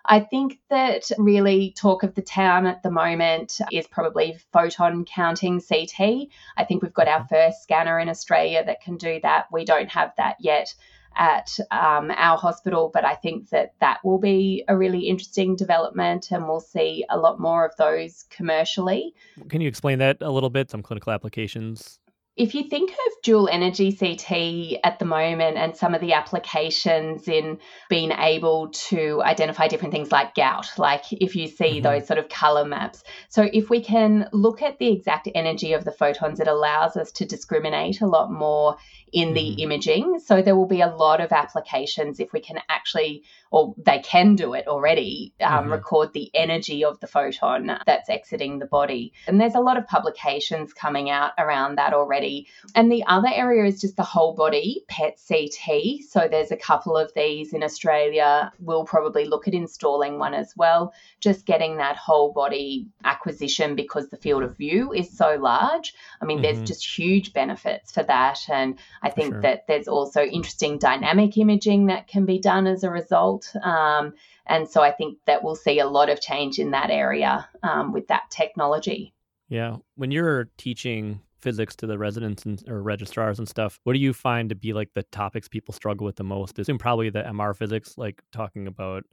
I 0.07 0.19
think 0.19 0.59
that 0.69 1.11
really 1.17 1.73
talk 1.75 2.03
of 2.03 2.13
the 2.13 2.21
town 2.21 2.67
at 2.67 2.83
the 2.83 2.91
moment 2.91 3.59
is 3.71 3.87
probably 3.87 4.37
photon 4.53 5.03
counting 5.03 5.59
CT. 5.59 6.29
I 6.57 6.63
think 6.63 6.83
we've 6.83 6.93
got 6.93 7.07
our 7.07 7.25
first 7.27 7.63
scanner 7.63 7.99
in 7.99 8.07
Australia 8.07 8.63
that 8.65 8.81
can 8.81 8.97
do 8.97 9.19
that. 9.23 9.47
We 9.51 9.65
don't 9.65 9.89
have 9.89 10.13
that 10.17 10.37
yet 10.39 10.73
at 11.15 11.57
um, 11.71 12.11
our 12.15 12.37
hospital, 12.37 12.91
but 12.93 13.05
I 13.05 13.15
think 13.15 13.49
that 13.49 13.73
that 13.79 13.99
will 14.03 14.19
be 14.19 14.63
a 14.67 14.77
really 14.77 15.07
interesting 15.07 15.55
development 15.55 16.31
and 16.31 16.47
we'll 16.47 16.59
see 16.59 17.05
a 17.09 17.17
lot 17.17 17.39
more 17.39 17.65
of 17.65 17.75
those 17.77 18.25
commercially. 18.29 19.13
Can 19.49 19.61
you 19.61 19.67
explain 19.67 19.99
that 19.99 20.17
a 20.21 20.31
little 20.31 20.49
bit? 20.49 20.69
Some 20.69 20.83
clinical 20.83 21.11
applications. 21.11 21.99
if 22.35 22.53
you 22.53 22.67
think 22.67 22.91
of 22.91 23.23
dual 23.23 23.47
energy 23.49 23.93
CT 23.93 24.79
at 24.83 24.99
the 24.99 25.05
moment 25.05 25.57
and 25.57 25.75
some 25.75 25.95
of 25.95 26.01
the 26.01 26.11
applications 26.11 27.29
in 27.29 27.57
being 27.89 28.11
able 28.11 28.67
to 28.71 29.21
identify 29.23 29.69
different 29.69 29.93
things 29.93 30.11
like 30.11 30.35
gout, 30.35 30.67
like 30.77 31.05
if 31.11 31.35
you 31.35 31.47
see 31.47 31.75
mm-hmm. 31.75 31.83
those 31.83 32.05
sort 32.05 32.19
of 32.19 32.27
color 32.27 32.65
maps. 32.65 33.03
So, 33.29 33.49
if 33.53 33.69
we 33.69 33.81
can 33.81 34.27
look 34.33 34.61
at 34.61 34.79
the 34.79 34.91
exact 34.91 35.29
energy 35.33 35.71
of 35.71 35.85
the 35.85 35.91
photons, 35.93 36.41
it 36.41 36.47
allows 36.47 36.97
us 36.97 37.11
to 37.13 37.25
discriminate 37.25 38.01
a 38.01 38.07
lot 38.07 38.31
more 38.31 38.75
in 39.15 39.33
the 39.33 39.39
mm-hmm. 39.39 39.59
imaging. 39.61 40.19
So, 40.19 40.41
there 40.41 40.55
will 40.55 40.67
be 40.67 40.81
a 40.81 40.87
lot 40.87 41.21
of 41.21 41.31
applications 41.31 42.19
if 42.19 42.33
we 42.33 42.41
can 42.41 42.59
actually, 42.69 43.23
or 43.49 43.73
they 43.77 43.99
can 43.99 44.35
do 44.35 44.53
it 44.53 44.67
already, 44.67 45.33
um, 45.41 45.63
mm-hmm. 45.63 45.71
record 45.71 46.13
the 46.13 46.29
energy 46.35 46.83
of 46.83 46.99
the 46.99 47.07
photon 47.07 47.79
that's 47.87 48.09
exiting 48.09 48.59
the 48.59 48.65
body. 48.65 49.13
And 49.27 49.39
there's 49.39 49.55
a 49.55 49.61
lot 49.61 49.77
of 49.77 49.87
publications 49.87 50.73
coming 50.73 51.09
out 51.09 51.31
around 51.39 51.77
that 51.77 51.93
already. 51.93 52.47
And 52.75 52.91
the 52.91 53.05
other 53.07 53.29
area 53.33 53.65
is 53.65 53.81
just 53.81 53.95
the 53.95 54.03
whole 54.03 54.35
body 54.35 54.83
PET 54.89 55.17
CT. 55.27 56.03
So 56.09 56.27
there's 56.29 56.51
a 56.51 56.57
couple 56.57 56.97
of 56.97 57.11
these 57.15 57.53
in 57.53 57.63
Australia. 57.63 58.51
We'll 58.59 58.85
probably 58.85 59.25
look 59.25 59.47
at 59.47 59.53
installing 59.53 60.19
one 60.19 60.33
as 60.33 60.53
well, 60.57 60.93
just 61.21 61.45
getting 61.45 61.77
that 61.77 61.95
whole 61.95 62.33
body 62.33 62.89
acquisition 63.05 63.75
because 63.75 64.09
the 64.09 64.17
field 64.17 64.43
of 64.43 64.57
view 64.57 64.91
is 64.91 65.15
so 65.15 65.37
large. 65.39 65.93
I 66.21 66.25
mean, 66.25 66.39
mm-hmm. 66.39 66.55
there's 66.55 66.67
just 66.67 66.85
huge 66.85 67.31
benefits 67.31 67.91
for 67.91 68.03
that. 68.03 68.39
And 68.49 68.77
I 69.05 69.11
think 69.11 69.33
sure. 69.33 69.41
that 69.41 69.67
there's 69.67 69.87
also 69.87 70.23
interesting 70.23 70.79
dynamic 70.79 71.37
imaging 71.37 71.85
that 71.87 72.07
can 72.07 72.25
be 72.25 72.39
done 72.39 72.65
as 72.65 72.83
a 72.83 72.89
result. 72.89 73.55
Um, 73.61 74.15
and 74.47 74.67
so 74.67 74.81
I 74.81 74.91
think 74.91 75.19
that 75.27 75.43
we'll 75.43 75.55
see 75.55 75.77
a 75.77 75.85
lot 75.85 76.09
of 76.09 76.21
change 76.21 76.57
in 76.57 76.71
that 76.71 76.89
area 76.89 77.47
um, 77.61 77.93
with 77.93 78.07
that 78.07 78.31
technology. 78.31 79.13
Yeah. 79.47 79.77
When 79.93 80.09
you're 80.09 80.49
teaching 80.57 81.21
physics 81.37 81.75
to 81.75 81.85
the 81.85 81.99
residents 81.99 82.45
and 82.45 82.63
or 82.67 82.81
registrars 82.81 83.37
and 83.37 83.47
stuff, 83.47 83.79
what 83.83 83.93
do 83.93 83.99
you 83.99 84.11
find 84.11 84.49
to 84.49 84.55
be 84.55 84.73
like 84.73 84.89
the 84.95 85.03
topics 85.03 85.47
people 85.47 85.75
struggle 85.75 86.05
with 86.05 86.15
the 86.15 86.23
most? 86.23 86.57
I 86.57 86.63
assume 86.63 86.79
probably 86.79 87.11
the 87.11 87.21
MR 87.21 87.55
physics, 87.55 87.99
like 87.99 88.23
talking 88.31 88.65
about 88.65 89.03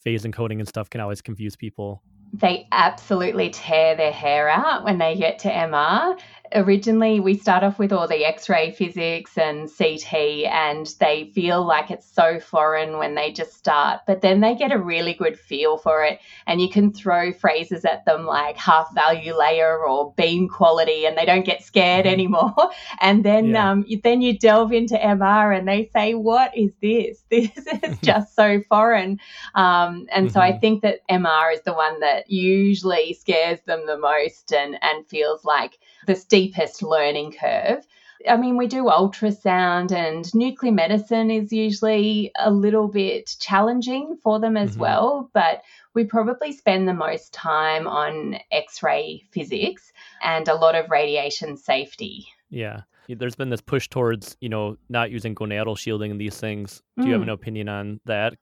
phase 0.00 0.24
encoding 0.24 0.58
and 0.58 0.66
stuff, 0.66 0.88
can 0.88 1.02
always 1.02 1.20
confuse 1.20 1.54
people 1.54 2.02
they 2.34 2.66
absolutely 2.72 3.50
tear 3.50 3.96
their 3.96 4.12
hair 4.12 4.48
out 4.48 4.82
when 4.84 4.98
they 4.98 5.14
get 5.14 5.38
to 5.40 5.48
MR 5.48 6.18
originally 6.54 7.18
we 7.20 7.36
start 7.36 7.64
off 7.64 7.78
with 7.78 7.92
all 7.92 8.06
the 8.06 8.24
x-ray 8.24 8.70
physics 8.70 9.36
and 9.36 9.68
CT 9.76 10.14
and 10.46 10.94
they 11.00 11.30
feel 11.34 11.64
like 11.66 11.90
it's 11.90 12.10
so 12.10 12.38
foreign 12.38 12.98
when 12.98 13.14
they 13.14 13.32
just 13.32 13.54
start 13.54 14.00
but 14.06 14.20
then 14.20 14.40
they 14.40 14.54
get 14.54 14.70
a 14.70 14.78
really 14.78 15.14
good 15.14 15.38
feel 15.38 15.76
for 15.76 16.04
it 16.04 16.20
and 16.46 16.60
you 16.60 16.68
can 16.68 16.92
throw 16.92 17.32
phrases 17.32 17.84
at 17.84 18.04
them 18.04 18.24
like 18.24 18.56
half 18.56 18.92
value 18.94 19.36
layer 19.36 19.84
or 19.84 20.12
beam 20.16 20.48
quality 20.48 21.04
and 21.06 21.18
they 21.18 21.24
don't 21.24 21.44
get 21.44 21.62
scared 21.62 22.04
mm-hmm. 22.04 22.14
anymore 22.14 22.54
and 23.00 23.24
then 23.24 23.46
yeah. 23.46 23.70
um, 23.70 23.84
you, 23.86 24.00
then 24.02 24.22
you 24.22 24.38
delve 24.38 24.72
into 24.72 24.94
MR 24.94 25.56
and 25.56 25.66
they 25.66 25.90
say 25.92 26.14
what 26.14 26.56
is 26.56 26.72
this 26.80 27.24
this 27.30 27.50
is 27.82 27.98
just 28.02 28.34
so 28.36 28.60
foreign 28.68 29.18
um, 29.54 30.06
and 30.12 30.26
mm-hmm. 30.26 30.32
so 30.32 30.40
I 30.40 30.52
mm-hmm. 30.52 30.60
think 30.60 30.82
that 30.82 31.00
MR 31.10 31.52
is 31.52 31.62
the 31.62 31.74
one 31.74 32.00
that 32.00 32.30
usually 32.30 33.14
scares 33.14 33.60
them 33.66 33.86
the 33.86 33.98
most 33.98 34.52
and 34.52 34.78
and 34.82 35.06
feels 35.08 35.44
like 35.44 35.78
the 36.06 36.14
steepest 36.44 36.82
learning 36.82 37.32
curve. 37.32 37.86
I 38.28 38.36
mean, 38.36 38.56
we 38.56 38.66
do 38.66 38.84
ultrasound 38.84 39.92
and 39.92 40.32
nuclear 40.34 40.72
medicine 40.72 41.30
is 41.30 41.52
usually 41.52 42.30
a 42.38 42.50
little 42.50 42.88
bit 42.88 43.36
challenging 43.38 44.16
for 44.22 44.40
them 44.40 44.56
as 44.56 44.72
mm-hmm. 44.72 44.80
well, 44.80 45.30
but 45.34 45.62
we 45.94 46.04
probably 46.04 46.52
spend 46.52 46.88
the 46.88 46.94
most 46.94 47.34
time 47.34 47.86
on 47.86 48.36
x 48.50 48.82
ray 48.82 49.24
physics 49.30 49.92
and 50.22 50.48
a 50.48 50.54
lot 50.54 50.74
of 50.74 50.90
radiation 50.90 51.56
safety. 51.56 52.26
Yeah. 52.48 52.82
There's 53.08 53.34
been 53.34 53.50
this 53.50 53.60
push 53.60 53.88
towards, 53.88 54.36
you 54.40 54.48
know, 54.48 54.78
not 54.88 55.10
using 55.10 55.34
gonadal 55.34 55.76
shielding 55.76 56.10
in 56.10 56.16
these 56.16 56.38
things. 56.38 56.82
Do 56.96 57.04
you 57.04 57.10
mm. 57.10 57.12
have 57.12 57.22
an 57.22 57.28
opinion 57.28 57.68
on 57.68 58.00
that? 58.06 58.34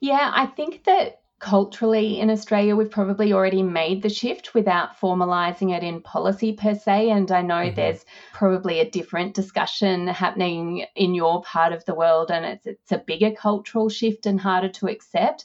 Yeah, 0.00 0.30
I 0.34 0.44
think 0.46 0.84
that 0.84 1.22
culturally 1.42 2.20
in 2.20 2.30
Australia, 2.30 2.76
we've 2.76 2.90
probably 2.90 3.32
already 3.32 3.64
made 3.64 4.00
the 4.00 4.08
shift 4.08 4.54
without 4.54 4.98
formalising 4.98 5.76
it 5.76 5.82
in 5.82 6.00
policy 6.00 6.52
per 6.52 6.74
se. 6.74 7.10
And 7.10 7.30
I 7.32 7.42
know 7.42 7.56
mm-hmm. 7.56 7.74
there's 7.74 8.04
probably 8.32 8.78
a 8.78 8.88
different 8.88 9.34
discussion 9.34 10.06
happening 10.06 10.86
in 10.94 11.14
your 11.14 11.42
part 11.42 11.72
of 11.72 11.84
the 11.84 11.96
world, 11.96 12.30
and 12.30 12.44
it's, 12.44 12.66
it's 12.66 12.92
a 12.92 12.98
bigger 12.98 13.32
cultural 13.32 13.88
shift 13.88 14.24
and 14.24 14.40
harder 14.40 14.68
to 14.68 14.86
accept. 14.86 15.44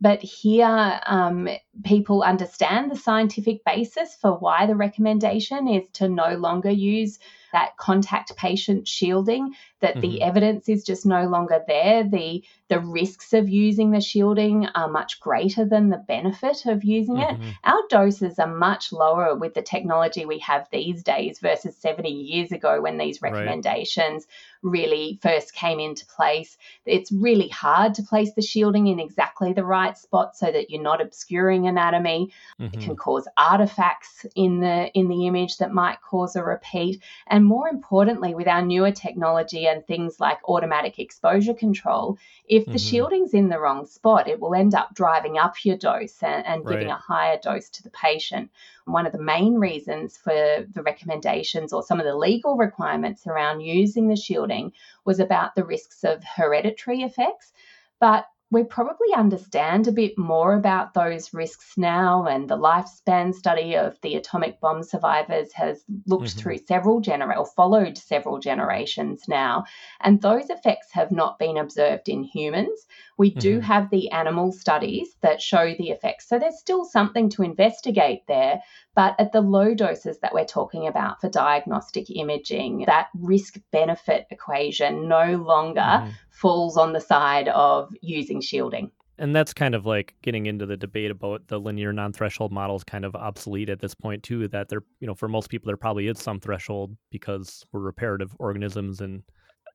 But 0.00 0.20
here, 0.20 1.00
um, 1.06 1.48
people 1.84 2.22
understand 2.22 2.90
the 2.90 2.96
scientific 2.96 3.64
basis 3.64 4.16
for 4.20 4.32
why 4.32 4.66
the 4.66 4.76
recommendation 4.76 5.68
is 5.68 5.88
to 5.94 6.08
no 6.08 6.36
longer 6.36 6.70
use 6.70 7.18
that 7.52 7.76
contact 7.76 8.36
patient 8.36 8.86
shielding, 8.86 9.54
that 9.80 9.92
mm-hmm. 9.92 10.00
the 10.00 10.22
evidence 10.22 10.68
is 10.68 10.84
just 10.84 11.06
no 11.06 11.26
longer 11.28 11.62
there. 11.66 12.04
The 12.04 12.44
the 12.68 12.80
risks 12.80 13.32
of 13.32 13.48
using 13.48 13.90
the 13.90 14.00
shielding 14.00 14.66
are 14.74 14.90
much 14.90 15.20
greater 15.20 15.64
than 15.64 15.88
the 15.88 15.96
benefit 15.96 16.66
of 16.66 16.84
using 16.84 17.16
mm-hmm. 17.16 17.42
it. 17.42 17.54
Our 17.64 17.80
doses 17.88 18.38
are 18.38 18.54
much 18.54 18.92
lower 18.92 19.34
with 19.34 19.54
the 19.54 19.62
technology 19.62 20.26
we 20.26 20.38
have 20.40 20.68
these 20.70 21.02
days 21.02 21.38
versus 21.38 21.76
70 21.78 22.10
years 22.10 22.52
ago 22.52 22.82
when 22.82 22.98
these 22.98 23.22
recommendations 23.22 24.26
right. 24.62 24.70
really 24.70 25.18
first 25.22 25.54
came 25.54 25.80
into 25.80 26.04
place. 26.06 26.58
It's 26.84 27.10
really 27.10 27.48
hard 27.48 27.94
to 27.94 28.02
place 28.02 28.34
the 28.34 28.42
shielding 28.42 28.88
in 28.88 29.00
exactly 29.00 29.54
the 29.54 29.64
right 29.64 29.96
spot 29.96 30.36
so 30.36 30.52
that 30.52 30.68
you're 30.68 30.82
not 30.82 31.00
obscuring 31.00 31.67
anatomy. 31.68 32.32
Mm-hmm. 32.60 32.74
It 32.74 32.84
can 32.84 32.96
cause 32.96 33.28
artifacts 33.36 34.26
in 34.34 34.60
the 34.60 34.90
in 34.94 35.08
the 35.08 35.26
image 35.26 35.58
that 35.58 35.72
might 35.72 36.00
cause 36.02 36.34
a 36.34 36.42
repeat. 36.42 37.02
And 37.26 37.44
more 37.44 37.68
importantly, 37.68 38.34
with 38.34 38.48
our 38.48 38.62
newer 38.62 38.90
technology 38.90 39.66
and 39.66 39.86
things 39.86 40.18
like 40.18 40.38
automatic 40.48 40.98
exposure 40.98 41.54
control, 41.54 42.18
if 42.46 42.64
the 42.64 42.72
mm-hmm. 42.72 42.78
shielding's 42.78 43.34
in 43.34 43.48
the 43.48 43.60
wrong 43.60 43.86
spot, 43.86 44.28
it 44.28 44.40
will 44.40 44.54
end 44.54 44.74
up 44.74 44.94
driving 44.94 45.38
up 45.38 45.64
your 45.64 45.76
dose 45.76 46.22
and, 46.22 46.44
and 46.46 46.64
right. 46.64 46.72
giving 46.72 46.90
a 46.90 46.96
higher 46.96 47.38
dose 47.42 47.68
to 47.70 47.82
the 47.82 47.90
patient. 47.90 48.50
One 48.86 49.06
of 49.06 49.12
the 49.12 49.22
main 49.22 49.54
reasons 49.54 50.16
for 50.16 50.66
the 50.74 50.82
recommendations 50.82 51.72
or 51.72 51.82
some 51.82 52.00
of 52.00 52.06
the 52.06 52.16
legal 52.16 52.56
requirements 52.56 53.26
around 53.26 53.60
using 53.60 54.08
the 54.08 54.16
shielding 54.16 54.72
was 55.04 55.20
about 55.20 55.54
the 55.54 55.64
risks 55.64 56.04
of 56.04 56.24
hereditary 56.24 57.02
effects. 57.02 57.52
But 58.00 58.26
we 58.50 58.64
probably 58.64 59.12
understand 59.14 59.86
a 59.86 59.92
bit 59.92 60.16
more 60.16 60.54
about 60.54 60.94
those 60.94 61.34
risks 61.34 61.76
now, 61.76 62.26
and 62.26 62.48
the 62.48 62.56
lifespan 62.56 63.34
study 63.34 63.76
of 63.76 63.98
the 64.02 64.16
atomic 64.16 64.58
bomb 64.60 64.82
survivors 64.82 65.52
has 65.52 65.84
looked 66.06 66.24
mm-hmm. 66.24 66.38
through 66.38 66.58
several 66.66 67.00
generations, 67.00 67.40
or 67.40 67.54
followed 67.54 67.98
several 67.98 68.38
generations 68.38 69.24
now, 69.28 69.64
and 70.00 70.22
those 70.22 70.48
effects 70.48 70.88
have 70.92 71.10
not 71.12 71.38
been 71.38 71.58
observed 71.58 72.08
in 72.08 72.22
humans. 72.22 72.86
We 73.18 73.30
mm-hmm. 73.30 73.38
do 73.40 73.60
have 73.60 73.90
the 73.90 74.10
animal 74.10 74.52
studies 74.52 75.16
that 75.20 75.42
show 75.42 75.74
the 75.78 75.90
effects, 75.90 76.28
so 76.28 76.38
there's 76.38 76.58
still 76.58 76.84
something 76.84 77.28
to 77.30 77.42
investigate 77.42 78.22
there. 78.26 78.62
But 78.94 79.14
at 79.18 79.32
the 79.32 79.42
low 79.42 79.74
doses 79.74 80.18
that 80.20 80.34
we're 80.34 80.44
talking 80.44 80.88
about 80.88 81.20
for 81.20 81.28
diagnostic 81.28 82.10
imaging, 82.10 82.84
that 82.86 83.08
risk 83.14 83.58
benefit 83.70 84.26
equation 84.30 85.08
no 85.08 85.36
longer 85.36 85.80
mm-hmm 85.80 86.10
falls 86.38 86.76
on 86.76 86.92
the 86.92 87.00
side 87.00 87.48
of 87.48 87.92
using 88.00 88.40
shielding. 88.40 88.90
And 89.20 89.34
that's 89.34 89.52
kind 89.52 89.74
of 89.74 89.84
like 89.84 90.14
getting 90.22 90.46
into 90.46 90.64
the 90.64 90.76
debate 90.76 91.10
about 91.10 91.48
the 91.48 91.58
linear 91.58 91.92
non-threshold 91.92 92.52
model 92.52 92.76
is 92.76 92.84
kind 92.84 93.04
of 93.04 93.16
obsolete 93.16 93.68
at 93.68 93.80
this 93.80 93.92
point 93.92 94.22
too. 94.22 94.46
That 94.46 94.68
there, 94.68 94.82
you 95.00 95.08
know, 95.08 95.16
for 95.16 95.26
most 95.26 95.50
people 95.50 95.66
there 95.66 95.76
probably 95.76 96.06
is 96.06 96.20
some 96.20 96.38
threshold 96.38 96.96
because 97.10 97.64
we're 97.72 97.80
reparative 97.80 98.36
organisms. 98.38 99.00
And 99.00 99.24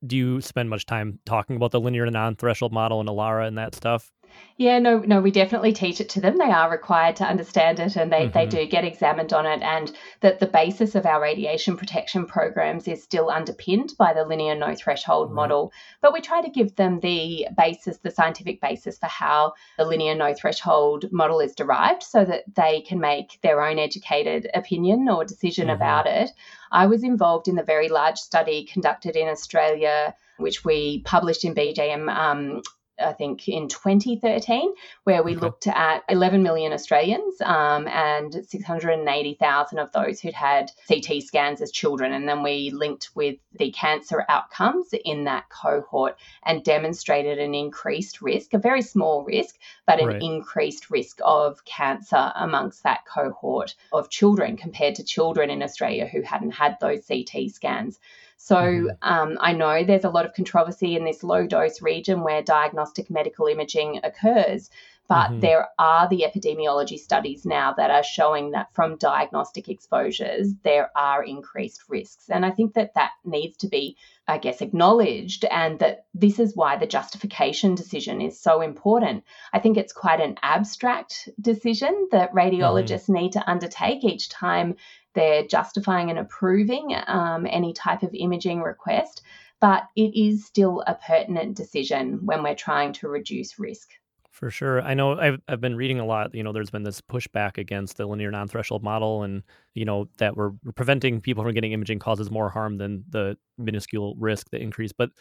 do 0.06 0.18
you 0.18 0.42
spend 0.42 0.70
much 0.70 0.86
time 0.86 1.20
talking 1.26 1.56
about 1.56 1.72
the 1.72 1.80
linear 1.80 2.04
and 2.04 2.14
non-threshold 2.14 2.74
model 2.74 3.00
and 3.00 3.10
ALARA 3.10 3.48
and 3.48 3.58
that 3.58 3.76
stuff? 3.76 4.12
Yeah, 4.58 4.78
no, 4.78 5.00
no, 5.00 5.20
we 5.20 5.32
definitely 5.32 5.74
teach 5.74 6.00
it 6.00 6.10
to 6.10 6.22
them. 6.22 6.38
They 6.38 6.52
are 6.52 6.70
required 6.70 7.16
to 7.18 7.26
understand 7.26 7.80
it 7.80 7.96
and 7.96 8.12
they, 8.12 8.28
mm-hmm. 8.28 8.34
they 8.34 8.46
do 8.46 8.68
get 8.68 8.86
examined 8.86 9.34
on 9.34 9.48
it. 9.48 9.64
And 9.64 9.92
that 10.22 10.40
the 10.40 10.46
basis 10.46 10.94
of 10.94 11.08
our 11.08 11.20
radiation 11.20 11.76
protection 11.76 12.28
programs 12.28 12.88
is 12.88 13.02
still 13.02 13.32
underpinned 13.32 13.94
by 13.98 14.14
the 14.14 14.26
linear 14.26 14.56
no 14.56 14.76
threshold 14.76 15.30
right. 15.30 15.36
model. 15.36 15.74
But 16.02 16.14
we 16.14 16.22
try 16.22 16.42
to 16.42 16.52
give 16.52 16.76
them 16.76 17.00
the 17.00 17.48
basis, 17.58 17.98
the 17.98 18.12
scientific 18.12 18.62
basis 18.62 19.00
for 19.00 19.08
how 19.08 19.54
the 19.78 19.86
linear 19.86 20.14
no 20.14 20.36
threshold 20.36 21.12
model 21.12 21.40
is 21.40 21.56
derived 21.56 22.04
so 22.04 22.24
that 22.24 22.44
they 22.56 22.82
can 22.82 23.00
make 23.00 23.40
their 23.42 23.64
own 23.64 23.80
educated 23.80 24.50
opinion 24.54 25.10
or 25.10 25.26
decision 25.26 25.66
mm-hmm. 25.68 25.76
about 25.76 26.06
it. 26.06 26.30
I 26.72 26.86
was 26.86 27.04
involved 27.04 27.48
in 27.48 27.56
the 27.56 27.64
very 27.64 27.90
large 27.90 28.18
study 28.18 28.66
conducted 28.66 29.16
in 29.16 29.28
Australia, 29.28 30.16
which 30.38 30.64
we 30.64 31.02
published 31.02 31.44
in 31.44 31.56
BJM 31.56 32.08
um, 32.16 32.62
I 33.00 33.14
think 33.14 33.48
in 33.48 33.68
2013, 33.68 34.74
where 35.04 35.24
we 35.24 35.32
okay. 35.32 35.42
looked 35.42 35.68
at 35.68 36.04
11 36.10 36.44
million 36.44 36.74
Australians 36.74 37.42
um, 37.42 37.88
and 37.88 38.46
680,000 38.48 39.80
of 39.80 39.92
those 39.92 40.20
who'd 40.20 40.34
had 40.34 40.72
CT 40.88 41.24
scans 41.24 41.62
as 41.62 41.72
children. 41.72 42.14
And 42.14 42.28
then 42.28 42.44
we 42.44 42.70
linked 42.72 43.10
with 43.16 43.38
the 43.58 43.72
cancer 43.72 44.24
outcomes 44.30 44.90
in 45.06 45.24
that 45.26 45.50
cohort 45.50 46.18
and 46.46 46.64
demonstrated 46.64 47.40
an 47.40 47.56
increased 47.56 48.22
risk, 48.22 48.54
a 48.54 48.60
very 48.60 48.82
small 48.82 49.24
risk, 49.24 49.56
but 49.88 50.00
an 50.00 50.08
right. 50.08 50.22
increased 50.22 50.90
risk 50.90 51.20
of 51.24 51.64
cancer 51.66 52.32
amongst 52.36 52.84
that 52.84 53.06
cohort 53.06 53.76
of 53.92 54.10
children 54.10 54.56
compared 54.58 54.96
to 54.96 55.04
children 55.04 55.50
in 55.50 55.64
Australia 55.64 56.06
who 56.06 56.22
hadn't 56.22 56.52
had 56.52 56.78
those 56.80 57.06
CT 57.08 57.50
scans. 57.52 58.00
So 58.44 58.56
mm-hmm. 58.56 58.88
um, 59.02 59.38
I 59.40 59.54
know 59.54 59.86
there's 59.86 60.04
a 60.04 60.10
lot 60.10 60.26
of 60.26 60.34
controversy 60.34 60.98
in 60.98 61.06
this 61.06 61.24
low 61.24 61.48
dose 61.48 61.82
region 61.82 62.24
where 62.24 62.44
diagnostic 62.44 63.10
medical 63.10 63.48
imaging 63.48 64.02
occurs. 64.04 64.70
But 65.08 65.30
mm-hmm. 65.30 65.40
there 65.40 65.70
are 65.80 66.10
the 66.10 66.26
epidemiology 66.28 66.98
studies 66.98 67.46
now 67.46 67.74
that 67.74 67.90
are 67.90 68.04
showing 68.04 68.52
that 68.52 68.74
from 68.74 68.98
diagnostic 68.98 69.70
exposures, 69.70 70.54
there 70.64 70.92
are 70.96 71.24
increased 71.24 71.84
risks. 71.88 72.30
And 72.30 72.46
I 72.46 72.52
think 72.52 72.74
that 72.74 72.96
that 72.96 73.12
needs 73.24 73.56
to 73.58 73.68
be, 73.68 73.98
I 74.28 74.38
guess, 74.40 74.62
acknowledged, 74.62 75.46
and 75.46 75.80
that 75.80 76.06
this 76.14 76.40
is 76.40 76.56
why 76.56 76.78
the 76.78 76.88
justification 76.88 77.76
decision 77.76 78.22
is 78.22 78.40
so 78.40 78.62
important. 78.62 79.24
I 79.54 79.60
think 79.60 79.78
it's 79.78 79.94
quite 79.94 80.22
an 80.22 80.38
abstract 80.42 81.30
decision 81.40 82.08
that 82.12 82.30
mm-hmm. 82.30 82.38
radiologists 82.40 83.04
mm-hmm. 83.04 83.14
need 83.14 83.32
to 83.34 83.50
undertake 83.50 84.04
each 84.04 84.30
time 84.30 84.76
they're 85.14 85.46
justifying 85.48 86.10
and 86.10 86.20
approving 86.20 86.96
um, 87.08 87.48
any 87.50 87.74
type 87.74 88.04
of 88.04 88.14
imaging 88.14 88.62
request, 88.62 89.22
but 89.60 89.84
it 89.96 90.16
is 90.16 90.46
still 90.46 90.84
a 90.88 90.96
pertinent 90.96 91.56
decision 91.56 92.20
when 92.26 92.44
we're 92.44 92.56
trying 92.56 92.94
to 92.94 93.08
reduce 93.08 93.60
risk. 93.60 93.90
For 94.32 94.50
sure. 94.50 94.82
I 94.82 94.96
know 94.96 95.20
I've, 95.20 95.40
I've 95.48 95.62
been 95.62 95.76
reading 95.76 96.00
a 96.00 96.06
lot. 96.06 96.34
You 96.34 96.42
know, 96.42 96.52
there's 96.52 96.72
been 96.72 96.82
this 96.82 97.02
pushback 97.02 97.60
against 97.60 97.98
the 97.98 98.08
linear 98.08 98.32
non 98.32 98.48
threshold 98.48 98.84
model, 98.84 99.22
and, 99.22 99.44
you 99.76 99.86
know, 99.86 100.10
that 100.18 100.36
we're 100.36 100.52
preventing 100.76 101.22
people 101.22 101.44
from 101.44 101.54
getting 101.54 101.72
imaging 101.72 102.00
causes 102.00 102.32
more 102.32 102.50
harm 102.50 102.78
than 102.78 103.04
the 103.10 103.38
minuscule 103.60 104.16
risk 104.18 104.50
that 104.50 104.62
increase. 104.62 104.92
But 104.92 105.12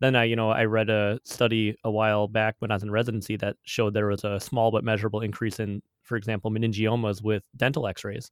then 0.00 0.16
I, 0.16 0.24
you 0.24 0.34
know, 0.34 0.50
I 0.50 0.64
read 0.64 0.88
a 0.88 1.20
study 1.24 1.76
a 1.84 1.90
while 1.90 2.26
back 2.26 2.56
when 2.60 2.70
I 2.70 2.74
was 2.74 2.82
in 2.82 2.90
residency 2.90 3.36
that 3.36 3.56
showed 3.64 3.92
there 3.92 4.06
was 4.06 4.24
a 4.24 4.40
small 4.40 4.70
but 4.70 4.82
measurable 4.82 5.20
increase 5.20 5.60
in, 5.60 5.82
for 6.02 6.16
example, 6.16 6.50
meningiomas 6.50 7.22
with 7.22 7.42
dental 7.56 7.86
x 7.86 8.02
rays 8.02 8.30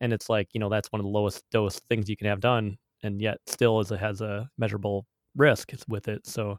and 0.00 0.12
it's 0.12 0.28
like 0.28 0.48
you 0.52 0.60
know 0.60 0.68
that's 0.68 0.92
one 0.92 1.00
of 1.00 1.04
the 1.04 1.10
lowest 1.10 1.44
dose 1.50 1.80
things 1.88 2.08
you 2.08 2.16
can 2.16 2.26
have 2.26 2.40
done 2.40 2.76
and 3.02 3.20
yet 3.20 3.38
still 3.46 3.78
as 3.80 3.90
it 3.92 3.98
has 4.00 4.20
a 4.20 4.48
measurable 4.58 5.06
risk 5.36 5.72
with 5.88 6.08
it 6.08 6.26
so 6.26 6.58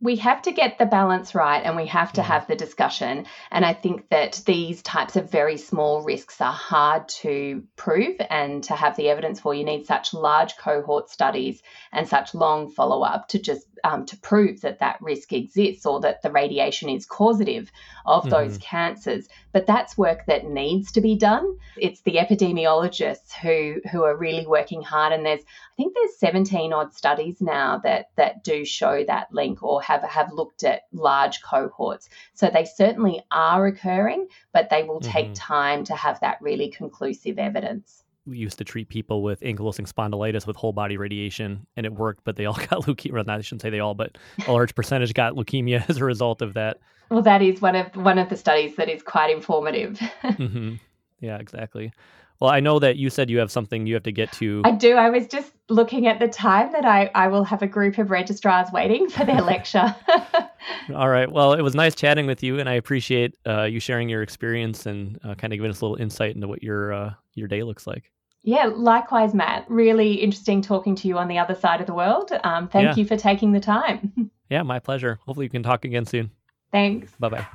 we 0.00 0.16
have 0.16 0.42
to 0.42 0.52
get 0.52 0.78
the 0.78 0.86
balance 0.86 1.34
right 1.34 1.62
and 1.64 1.76
we 1.76 1.86
have 1.86 2.12
to 2.14 2.20
yeah. 2.20 2.26
have 2.26 2.46
the 2.46 2.56
discussion. 2.56 3.26
And 3.50 3.64
I 3.64 3.72
think 3.72 4.08
that 4.10 4.42
these 4.44 4.82
types 4.82 5.16
of 5.16 5.30
very 5.30 5.56
small 5.56 6.02
risks 6.02 6.40
are 6.40 6.52
hard 6.52 7.08
to 7.20 7.62
prove 7.76 8.16
and 8.28 8.62
to 8.64 8.74
have 8.74 8.96
the 8.96 9.08
evidence 9.08 9.40
for. 9.40 9.54
You 9.54 9.64
need 9.64 9.86
such 9.86 10.12
large 10.12 10.56
cohort 10.56 11.10
studies 11.10 11.62
and 11.92 12.08
such 12.08 12.34
long 12.34 12.70
follow 12.70 13.02
up 13.02 13.28
to 13.28 13.38
just 13.38 13.66
um, 13.84 14.06
to 14.06 14.16
prove 14.16 14.62
that 14.62 14.80
that 14.80 15.00
risk 15.00 15.32
exists 15.32 15.86
or 15.86 16.00
that 16.00 16.22
the 16.22 16.30
radiation 16.30 16.88
is 16.88 17.06
causative 17.06 17.70
of 18.04 18.22
mm-hmm. 18.22 18.30
those 18.30 18.58
cancers. 18.58 19.28
But 19.52 19.66
that's 19.66 19.96
work 19.96 20.26
that 20.26 20.44
needs 20.44 20.92
to 20.92 21.00
be 21.00 21.16
done. 21.16 21.58
It's 21.76 22.00
the 22.02 22.16
epidemiologists 22.16 23.32
who 23.32 23.80
who 23.90 24.02
are 24.02 24.16
really 24.16 24.46
working 24.46 24.82
hard. 24.82 25.12
And 25.12 25.24
there's 25.24 25.40
I 25.40 25.76
think 25.76 25.94
there's 25.94 26.18
17 26.18 26.72
odd 26.72 26.94
studies 26.94 27.40
now 27.40 27.78
that 27.78 28.10
that 28.16 28.42
do 28.42 28.64
show 28.64 29.04
that 29.04 29.32
link 29.32 29.62
or 29.62 29.82
have 29.86 30.02
have 30.02 30.32
looked 30.32 30.64
at 30.64 30.82
large 30.92 31.42
cohorts. 31.42 32.08
So 32.34 32.50
they 32.52 32.64
certainly 32.64 33.22
are 33.30 33.66
occurring, 33.66 34.28
but 34.52 34.70
they 34.70 34.82
will 34.82 35.00
take 35.00 35.26
mm-hmm. 35.26 35.34
time 35.34 35.84
to 35.84 35.94
have 35.94 36.20
that 36.20 36.38
really 36.40 36.70
conclusive 36.70 37.38
evidence 37.38 38.04
we 38.26 38.38
used 38.38 38.58
to 38.58 38.64
treat 38.64 38.88
people 38.88 39.22
with 39.22 39.40
ankylosing 39.40 39.90
spondylitis 39.90 40.46
with 40.46 40.56
whole 40.56 40.72
body 40.72 40.96
radiation, 40.96 41.66
and 41.76 41.86
it 41.86 41.92
worked. 41.92 42.24
But 42.24 42.36
they 42.36 42.46
all 42.46 42.54
got 42.70 42.82
leukemia. 42.84 43.12
Well, 43.12 43.30
I 43.30 43.40
shouldn't 43.40 43.62
say 43.62 43.70
they 43.70 43.80
all, 43.80 43.94
but 43.94 44.18
a 44.46 44.52
large 44.52 44.74
percentage 44.74 45.14
got 45.14 45.34
leukemia 45.34 45.84
as 45.88 45.98
a 45.98 46.04
result 46.04 46.42
of 46.42 46.54
that. 46.54 46.78
Well, 47.08 47.22
that 47.22 47.40
is 47.40 47.60
one 47.60 47.76
of 47.76 47.94
one 47.96 48.18
of 48.18 48.28
the 48.28 48.36
studies 48.36 48.76
that 48.76 48.88
is 48.88 49.02
quite 49.02 49.30
informative. 49.30 49.98
mm-hmm. 50.24 50.74
Yeah, 51.20 51.38
exactly. 51.38 51.92
Well, 52.40 52.50
I 52.50 52.60
know 52.60 52.78
that 52.78 52.96
you 52.96 53.08
said 53.08 53.30
you 53.30 53.38
have 53.38 53.50
something 53.50 53.86
you 53.86 53.94
have 53.94 54.02
to 54.02 54.12
get 54.12 54.30
to. 54.32 54.62
I 54.64 54.72
do. 54.72 54.96
I 54.96 55.10
was 55.10 55.26
just 55.26 55.52
looking 55.68 56.06
at 56.06 56.18
the 56.18 56.28
time 56.28 56.72
that 56.72 56.84
I, 56.84 57.10
I 57.14 57.28
will 57.28 57.44
have 57.44 57.62
a 57.62 57.66
group 57.66 57.98
of 57.98 58.10
registrars 58.10 58.68
waiting 58.72 59.08
for 59.08 59.24
their 59.24 59.40
lecture. 59.42 59.94
All 60.94 61.08
right. 61.08 61.30
Well, 61.30 61.54
it 61.54 61.62
was 61.62 61.74
nice 61.74 61.94
chatting 61.94 62.26
with 62.26 62.42
you, 62.42 62.58
and 62.58 62.68
I 62.68 62.74
appreciate 62.74 63.36
uh, 63.46 63.64
you 63.64 63.80
sharing 63.80 64.08
your 64.08 64.22
experience 64.22 64.86
and 64.86 65.18
uh, 65.24 65.34
kind 65.34 65.52
of 65.52 65.58
giving 65.58 65.70
us 65.70 65.80
a 65.80 65.84
little 65.84 66.00
insight 66.00 66.34
into 66.34 66.48
what 66.48 66.62
your 66.62 66.92
uh, 66.92 67.14
your 67.34 67.48
day 67.48 67.62
looks 67.62 67.86
like. 67.86 68.12
Yeah, 68.42 68.70
likewise, 68.72 69.34
Matt. 69.34 69.64
Really 69.68 70.14
interesting 70.14 70.62
talking 70.62 70.94
to 70.96 71.08
you 71.08 71.18
on 71.18 71.26
the 71.26 71.38
other 71.38 71.54
side 71.54 71.80
of 71.80 71.88
the 71.88 71.94
world. 71.94 72.30
Um, 72.44 72.68
thank 72.68 72.84
yeah. 72.84 72.94
you 72.94 73.04
for 73.04 73.16
taking 73.16 73.50
the 73.50 73.60
time. 73.60 74.30
yeah, 74.50 74.62
my 74.62 74.78
pleasure. 74.78 75.18
Hopefully, 75.26 75.46
we 75.46 75.50
can 75.50 75.64
talk 75.64 75.84
again 75.84 76.06
soon. 76.06 76.30
Thanks. 76.70 77.12
Bye 77.18 77.28
bye. 77.30 77.46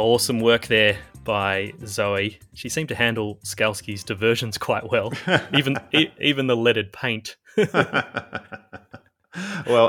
Awesome 0.00 0.40
work 0.40 0.66
there 0.66 0.98
by 1.24 1.72
Zoe. 1.84 2.38
She 2.54 2.68
seemed 2.68 2.88
to 2.88 2.94
handle 2.94 3.38
Skalski's 3.44 4.02
diversions 4.02 4.56
quite 4.58 4.90
well, 4.90 5.12
even 5.54 5.76
e- 5.92 6.10
even 6.20 6.46
the 6.46 6.56
leaded 6.56 6.92
paint. 6.92 7.36
well, 7.56 7.68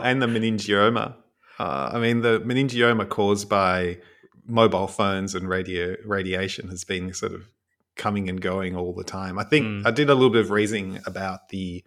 and 0.02 0.22
the 0.22 0.28
meningioma. 0.28 1.16
Uh, 1.58 1.92
I 1.94 2.00
mean, 2.00 2.22
the 2.22 2.40
meningioma 2.42 3.08
caused 3.08 3.50
by 3.50 4.00
mobile 4.46 4.88
phones 4.88 5.36
and 5.36 5.48
radio 5.48 5.96
radiation 6.06 6.70
has 6.70 6.84
been 6.84 7.14
sort 7.14 7.34
of 7.34 7.48
coming 7.96 8.30
and 8.30 8.42
going 8.42 8.76
all 8.76 8.94
the 8.94 9.04
time. 9.04 9.38
I 9.38 9.44
think 9.44 9.66
mm. 9.66 9.88
I 9.88 9.92
did 9.92 10.10
a 10.10 10.16
little 10.16 10.30
bit 10.30 10.42
of 10.42 10.52
reading 10.52 11.00
about 11.06 11.50
the 11.50 11.84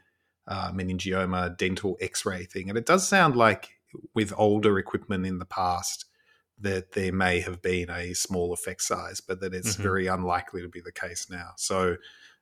uh, 0.46 0.72
meningioma 0.72 1.56
dental 1.56 1.96
X-ray 2.00 2.44
thing, 2.44 2.68
and 2.68 2.78
it 2.78 2.86
does 2.86 3.06
sound 3.06 3.36
like 3.36 3.70
with 4.14 4.32
older 4.36 4.78
equipment 4.78 5.26
in 5.26 5.38
the 5.38 5.44
past 5.44 6.06
that 6.62 6.92
there 6.92 7.12
may 7.12 7.40
have 7.40 7.60
been 7.62 7.90
a 7.90 8.14
small 8.14 8.52
effect 8.52 8.82
size, 8.82 9.20
but 9.20 9.40
that 9.40 9.54
it's 9.54 9.74
mm-hmm. 9.74 9.82
very 9.82 10.06
unlikely 10.06 10.62
to 10.62 10.68
be 10.68 10.80
the 10.80 10.92
case 10.92 11.28
now. 11.30 11.50
So 11.56 11.96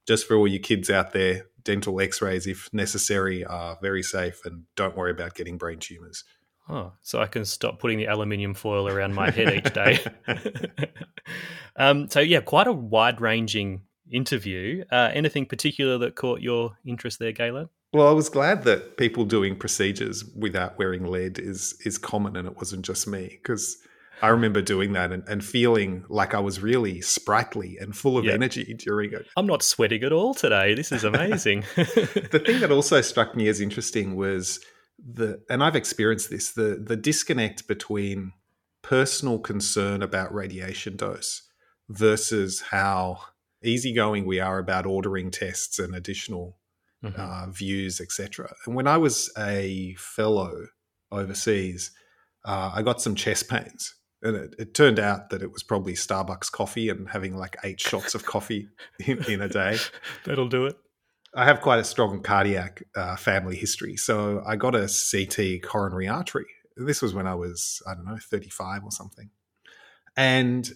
just 0.06 0.26
for 0.26 0.36
all 0.36 0.48
you 0.48 0.60
kids 0.60 0.90
out 0.90 1.12
there, 1.12 1.46
dental 1.62 2.00
x 2.00 2.22
rays, 2.22 2.46
if 2.46 2.72
necessary, 2.72 3.44
are 3.44 3.78
very 3.82 4.02
safe 4.02 4.40
and 4.44 4.64
don't 4.76 4.96
worry 4.96 5.10
about 5.10 5.34
getting 5.34 5.58
brain 5.58 5.78
tumors. 5.78 6.24
Oh, 6.68 6.92
so 7.02 7.20
I 7.20 7.26
can 7.26 7.44
stop 7.44 7.80
putting 7.80 7.98
the 7.98 8.06
aluminium 8.06 8.54
foil 8.54 8.86
around 8.86 9.14
my 9.14 9.30
head 9.30 9.52
each 9.54 9.72
day. 9.74 9.98
um, 11.76 12.08
so, 12.08 12.20
yeah, 12.20 12.40
quite 12.40 12.68
a 12.68 12.72
wide 12.72 13.20
ranging 13.20 13.82
interview. 14.10 14.84
Uh, 14.90 15.10
anything 15.12 15.46
particular 15.46 15.98
that 15.98 16.14
caught 16.14 16.40
your 16.40 16.76
interest 16.84 17.18
there, 17.18 17.32
Gaillard? 17.32 17.68
Well, 17.92 18.06
I 18.06 18.12
was 18.12 18.28
glad 18.28 18.62
that 18.64 18.96
people 18.96 19.24
doing 19.24 19.56
procedures 19.56 20.24
without 20.24 20.78
wearing 20.78 21.06
lead 21.06 21.40
is 21.40 21.74
is 21.84 21.98
common, 21.98 22.36
and 22.36 22.46
it 22.46 22.56
wasn't 22.56 22.84
just 22.84 23.08
me 23.08 23.40
because 23.42 23.78
I 24.22 24.28
remember 24.28 24.60
doing 24.60 24.92
that 24.92 25.12
and, 25.12 25.26
and, 25.28 25.44
feeling 25.44 26.04
like 26.08 26.34
I 26.34 26.40
was 26.40 26.60
really 26.60 27.00
sprightly 27.00 27.78
and 27.78 27.96
full 27.96 28.18
of 28.18 28.26
energy 28.26 28.74
during 28.74 29.12
it. 29.12 29.26
I'm 29.36 29.46
not 29.46 29.62
sweating 29.62 30.02
at 30.02 30.12
all 30.12 30.34
today. 30.34 30.74
This 30.74 30.92
is 30.92 31.04
amazing. 31.04 31.64
the 31.76 32.42
thing 32.44 32.60
that 32.60 32.70
also 32.70 33.00
struck 33.00 33.34
me 33.34 33.48
as 33.48 33.60
interesting 33.60 34.16
was 34.16 34.60
the, 34.98 35.42
and 35.48 35.62
I've 35.64 35.76
experienced 35.76 36.30
this, 36.30 36.52
the 36.52 36.82
the 36.84 36.96
disconnect 36.96 37.66
between 37.66 38.32
personal 38.82 39.38
concern 39.38 40.02
about 40.02 40.34
radiation 40.34 40.96
dose 40.96 41.42
versus 41.88 42.60
how 42.70 43.20
easygoing 43.62 44.26
we 44.26 44.40
are 44.40 44.58
about 44.58 44.86
ordering 44.86 45.30
tests 45.30 45.78
and 45.78 45.94
additional 45.94 46.58
mm-hmm. 47.04 47.20
uh, 47.20 47.50
views, 47.50 48.00
etc. 48.00 48.54
And 48.66 48.74
when 48.74 48.86
I 48.86 48.96
was 48.96 49.32
a 49.38 49.94
fellow 49.98 50.66
overseas, 51.10 51.90
uh, 52.44 52.72
I 52.74 52.82
got 52.82 53.00
some 53.00 53.14
chest 53.14 53.48
pains 53.48 53.94
and 54.22 54.36
it, 54.36 54.54
it, 54.58 54.74
turned 54.74 54.98
out 54.98 55.30
that 55.30 55.42
it 55.42 55.50
was 55.50 55.62
probably 55.62 55.94
Starbucks 55.94 56.50
coffee 56.52 56.88
and 56.88 57.08
having 57.08 57.36
like 57.36 57.56
eight 57.64 57.80
shots 57.80 58.14
of 58.14 58.24
coffee 58.24 58.68
in, 59.06 59.24
in, 59.24 59.40
a 59.40 59.48
day. 59.48 59.78
That'll 60.24 60.48
do 60.48 60.66
it. 60.66 60.76
I 61.34 61.44
have 61.44 61.60
quite 61.60 61.78
a 61.78 61.84
strong 61.84 62.22
cardiac 62.22 62.82
uh, 62.94 63.16
family 63.16 63.56
history. 63.56 63.96
So 63.96 64.42
I 64.46 64.56
got 64.56 64.74
a 64.74 64.88
CT 64.88 65.62
coronary 65.62 66.08
artery. 66.08 66.46
This 66.76 67.00
was 67.00 67.14
when 67.14 67.26
I 67.26 67.34
was, 67.34 67.82
I 67.86 67.94
don't 67.94 68.04
know, 68.04 68.18
35 68.18 68.84
or 68.84 68.90
something. 68.90 69.30
And 70.16 70.70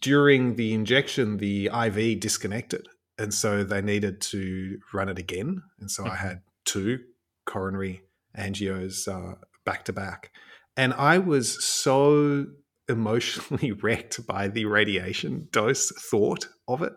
during 0.00 0.54
the 0.56 0.74
injection, 0.74 1.38
the 1.38 1.66
IV 1.66 2.20
disconnected. 2.20 2.88
And 3.18 3.32
so 3.32 3.64
they 3.64 3.82
needed 3.82 4.20
to 4.22 4.78
run 4.92 5.08
it 5.08 5.18
again. 5.18 5.62
And 5.80 5.90
so 5.90 6.04
I 6.04 6.08
mm-hmm. 6.08 6.16
had 6.28 6.42
two 6.64 7.00
coronary 7.46 8.02
angios 8.38 9.08
uh, 9.08 9.36
back 9.64 9.84
to 9.86 9.92
back. 9.92 10.30
And 10.76 10.92
I 10.92 11.18
was 11.18 11.64
so 11.64 12.46
emotionally 12.88 13.72
wrecked 13.82 14.26
by 14.26 14.48
the 14.48 14.64
radiation 14.64 15.48
dose 15.50 15.90
thought 15.90 16.48
of 16.68 16.82
it 16.82 16.92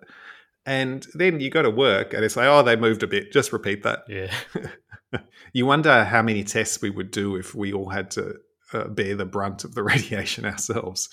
And 0.66 1.06
then 1.14 1.40
you 1.40 1.50
go 1.50 1.62
to 1.62 1.70
work 1.70 2.14
and 2.14 2.24
it's 2.24 2.36
like, 2.36 2.48
oh, 2.48 2.62
they 2.62 2.76
moved 2.76 3.02
a 3.02 3.08
bit. 3.08 3.32
Just 3.32 3.52
repeat 3.52 3.84
that. 3.84 4.04
Yeah. 4.08 4.32
you 5.54 5.66
wonder 5.66 6.04
how 6.04 6.22
many 6.22 6.44
tests 6.44 6.82
we 6.82 6.92
would 6.92 7.12
do 7.12 7.36
if 7.36 7.56
we 7.56 7.74
all 7.74 7.90
had 7.90 8.12
to 8.12 8.36
uh, 8.74 8.88
bear 8.88 9.16
the 9.16 9.26
brunt 9.26 9.64
of 9.64 9.74
the 9.74 9.84
radiation 9.94 10.46
ourselves. 10.46 11.10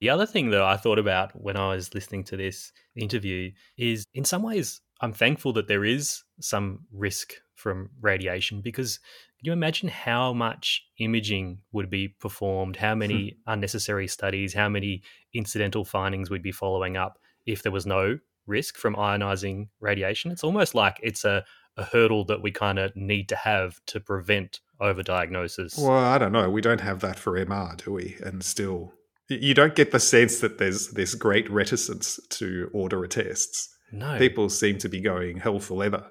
The 0.00 0.10
other 0.10 0.26
thing 0.26 0.50
that 0.50 0.62
I 0.62 0.76
thought 0.76 0.98
about 0.98 1.32
when 1.34 1.56
I 1.56 1.74
was 1.74 1.94
listening 1.94 2.24
to 2.24 2.36
this 2.36 2.72
interview 2.96 3.50
is 3.76 4.04
in 4.14 4.24
some 4.24 4.42
ways, 4.42 4.80
I'm 5.00 5.12
thankful 5.12 5.52
that 5.54 5.68
there 5.68 5.84
is 5.84 6.22
some 6.40 6.86
risk 6.92 7.34
from 7.54 7.90
radiation 8.00 8.60
because 8.62 9.00
can 9.40 9.46
you 9.46 9.52
imagine 9.54 9.88
how 9.88 10.34
much 10.34 10.84
imaging 10.98 11.60
would 11.72 11.88
be 11.88 12.08
performed, 12.08 12.76
how 12.76 12.94
many 12.94 13.30
hmm. 13.30 13.52
unnecessary 13.52 14.06
studies, 14.06 14.52
how 14.52 14.68
many 14.68 15.02
incidental 15.32 15.82
findings 15.82 16.28
we'd 16.28 16.42
be 16.42 16.52
following 16.52 16.98
up 16.98 17.18
if 17.46 17.62
there 17.62 17.72
was 17.72 17.86
no 17.86 18.18
risk 18.46 18.76
from 18.76 18.94
ionizing 18.96 19.68
radiation? 19.80 20.30
It's 20.30 20.44
almost 20.44 20.74
like 20.74 21.00
it's 21.02 21.24
a, 21.24 21.42
a 21.78 21.84
hurdle 21.84 22.26
that 22.26 22.42
we 22.42 22.50
kind 22.50 22.78
of 22.78 22.94
need 22.94 23.30
to 23.30 23.36
have 23.36 23.80
to 23.86 23.98
prevent 23.98 24.60
overdiagnosis. 24.78 25.78
Well, 25.78 25.90
I 25.92 26.18
don't 26.18 26.32
know. 26.32 26.50
We 26.50 26.60
don't 26.60 26.82
have 26.82 27.00
that 27.00 27.18
for 27.18 27.42
MR, 27.42 27.82
do 27.82 27.92
we? 27.92 28.18
And 28.22 28.44
still, 28.44 28.92
you 29.30 29.54
don't 29.54 29.74
get 29.74 29.90
the 29.90 30.00
sense 30.00 30.40
that 30.40 30.58
there's 30.58 30.88
this 30.88 31.14
great 31.14 31.48
reticence 31.50 32.20
to 32.28 32.68
order 32.74 33.02
a 33.04 33.08
tests. 33.08 33.74
No. 33.90 34.18
People 34.18 34.50
seem 34.50 34.76
to 34.78 34.88
be 34.90 35.00
going 35.00 35.38
hell 35.38 35.60
for 35.60 35.76
leather 35.76 36.10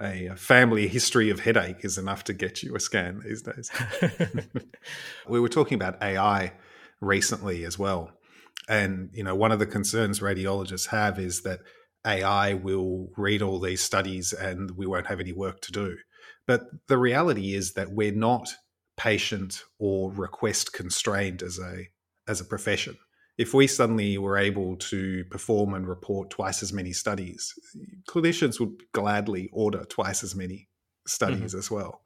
a 0.00 0.34
family 0.36 0.88
history 0.88 1.30
of 1.30 1.40
headache 1.40 1.84
is 1.84 1.98
enough 1.98 2.24
to 2.24 2.32
get 2.32 2.62
you 2.62 2.74
a 2.74 2.80
scan 2.80 3.20
these 3.24 3.42
days. 3.42 3.70
we 5.28 5.40
were 5.40 5.48
talking 5.48 5.74
about 5.74 6.02
AI 6.02 6.52
recently 7.00 7.64
as 7.64 7.78
well. 7.78 8.10
And, 8.68 9.10
you 9.12 9.24
know, 9.24 9.34
one 9.34 9.52
of 9.52 9.58
the 9.58 9.66
concerns 9.66 10.20
radiologists 10.20 10.88
have 10.88 11.18
is 11.18 11.42
that 11.42 11.60
AI 12.06 12.54
will 12.54 13.10
read 13.16 13.42
all 13.42 13.58
these 13.60 13.82
studies 13.82 14.32
and 14.32 14.70
we 14.76 14.86
won't 14.86 15.06
have 15.06 15.20
any 15.20 15.32
work 15.32 15.60
to 15.62 15.72
do. 15.72 15.96
But 16.46 16.62
the 16.88 16.98
reality 16.98 17.54
is 17.54 17.74
that 17.74 17.92
we're 17.92 18.12
not 18.12 18.48
patient 18.96 19.62
or 19.78 20.10
request 20.12 20.72
constrained 20.72 21.42
as 21.42 21.58
a 21.58 21.88
as 22.28 22.40
a 22.40 22.44
profession 22.44 22.96
if 23.40 23.54
we 23.54 23.66
suddenly 23.66 24.18
were 24.18 24.36
able 24.36 24.76
to 24.76 25.24
perform 25.30 25.72
and 25.72 25.88
report 25.88 26.28
twice 26.28 26.62
as 26.62 26.74
many 26.74 26.92
studies, 26.92 27.54
clinicians 28.06 28.60
would 28.60 28.74
gladly 28.92 29.48
order 29.50 29.82
twice 29.86 30.22
as 30.22 30.36
many 30.36 30.68
studies 31.06 31.52
mm-hmm. 31.52 31.58
as 31.58 31.70
well. 31.70 32.02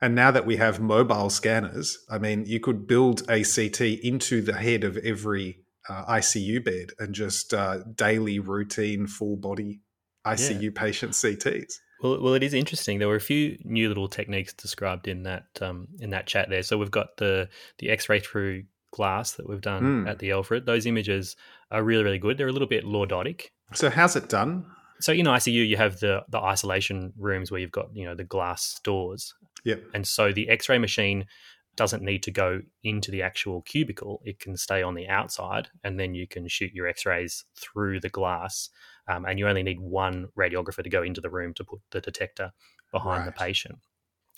And 0.00 0.16
now 0.16 0.32
that 0.32 0.44
we 0.44 0.56
have 0.56 0.80
mobile 0.80 1.30
scanners, 1.30 2.04
I 2.10 2.18
mean, 2.18 2.46
you 2.46 2.58
could 2.58 2.88
build 2.88 3.22
a 3.30 3.44
CT 3.44 3.80
into 4.02 4.42
the 4.42 4.54
head 4.54 4.82
of 4.82 4.96
every 4.96 5.60
uh, 5.88 6.04
ICU 6.14 6.64
bed 6.64 6.88
and 6.98 7.14
just 7.14 7.54
uh, 7.54 7.78
daily 7.94 8.40
routine 8.40 9.06
full 9.06 9.36
body 9.36 9.82
ICU 10.26 10.62
yeah. 10.62 10.70
patient 10.74 11.12
CTs. 11.12 11.74
Well, 12.02 12.20
well, 12.20 12.34
it 12.34 12.42
is 12.42 12.54
interesting. 12.54 12.98
There 12.98 13.06
were 13.06 13.14
a 13.14 13.20
few 13.20 13.56
new 13.62 13.86
little 13.86 14.08
techniques 14.08 14.52
described 14.52 15.06
in 15.06 15.22
that 15.22 15.46
um, 15.60 15.86
in 16.00 16.10
that 16.10 16.26
chat 16.26 16.50
there. 16.50 16.64
So 16.64 16.76
we've 16.76 16.90
got 16.90 17.18
the 17.18 17.48
the 17.78 17.90
X-ray 17.90 18.18
through 18.18 18.64
glass 18.92 19.32
that 19.32 19.48
we've 19.48 19.60
done 19.60 20.04
mm. 20.04 20.08
at 20.08 20.20
the 20.20 20.30
Alfred. 20.30 20.66
Those 20.66 20.86
images 20.86 21.34
are 21.70 21.82
really, 21.82 22.04
really 22.04 22.18
good. 22.18 22.38
They're 22.38 22.48
a 22.48 22.52
little 22.52 22.68
bit 22.68 22.84
lordotic. 22.84 23.46
So 23.74 23.90
how's 23.90 24.14
it 24.14 24.28
done? 24.28 24.66
So 25.00 25.12
in 25.12 25.26
ICU, 25.26 25.66
you 25.66 25.76
have 25.76 25.98
the 25.98 26.24
the 26.28 26.38
isolation 26.38 27.12
rooms 27.18 27.50
where 27.50 27.60
you've 27.60 27.72
got 27.72 27.88
you 27.92 28.04
know 28.04 28.14
the 28.14 28.24
glass 28.24 28.78
doors. 28.84 29.34
Yep. 29.64 29.82
And 29.94 30.06
so 30.06 30.32
the 30.32 30.48
X-ray 30.48 30.78
machine 30.78 31.26
doesn't 31.74 32.02
need 32.02 32.22
to 32.24 32.30
go 32.30 32.60
into 32.84 33.10
the 33.10 33.22
actual 33.22 33.62
cubicle. 33.62 34.20
It 34.24 34.38
can 34.38 34.56
stay 34.56 34.82
on 34.82 34.94
the 34.94 35.08
outside, 35.08 35.68
and 35.82 35.98
then 35.98 36.14
you 36.14 36.28
can 36.28 36.46
shoot 36.46 36.72
your 36.74 36.86
X-rays 36.86 37.44
through 37.58 38.00
the 38.00 38.10
glass. 38.10 38.68
Um, 39.08 39.24
and 39.24 39.38
you 39.38 39.48
only 39.48 39.62
need 39.62 39.80
one 39.80 40.28
radiographer 40.38 40.84
to 40.84 40.90
go 40.90 41.02
into 41.02 41.20
the 41.20 41.30
room 41.30 41.54
to 41.54 41.64
put 41.64 41.80
the 41.90 42.00
detector 42.00 42.52
behind 42.92 43.24
right. 43.24 43.26
the 43.26 43.32
patient. 43.32 43.78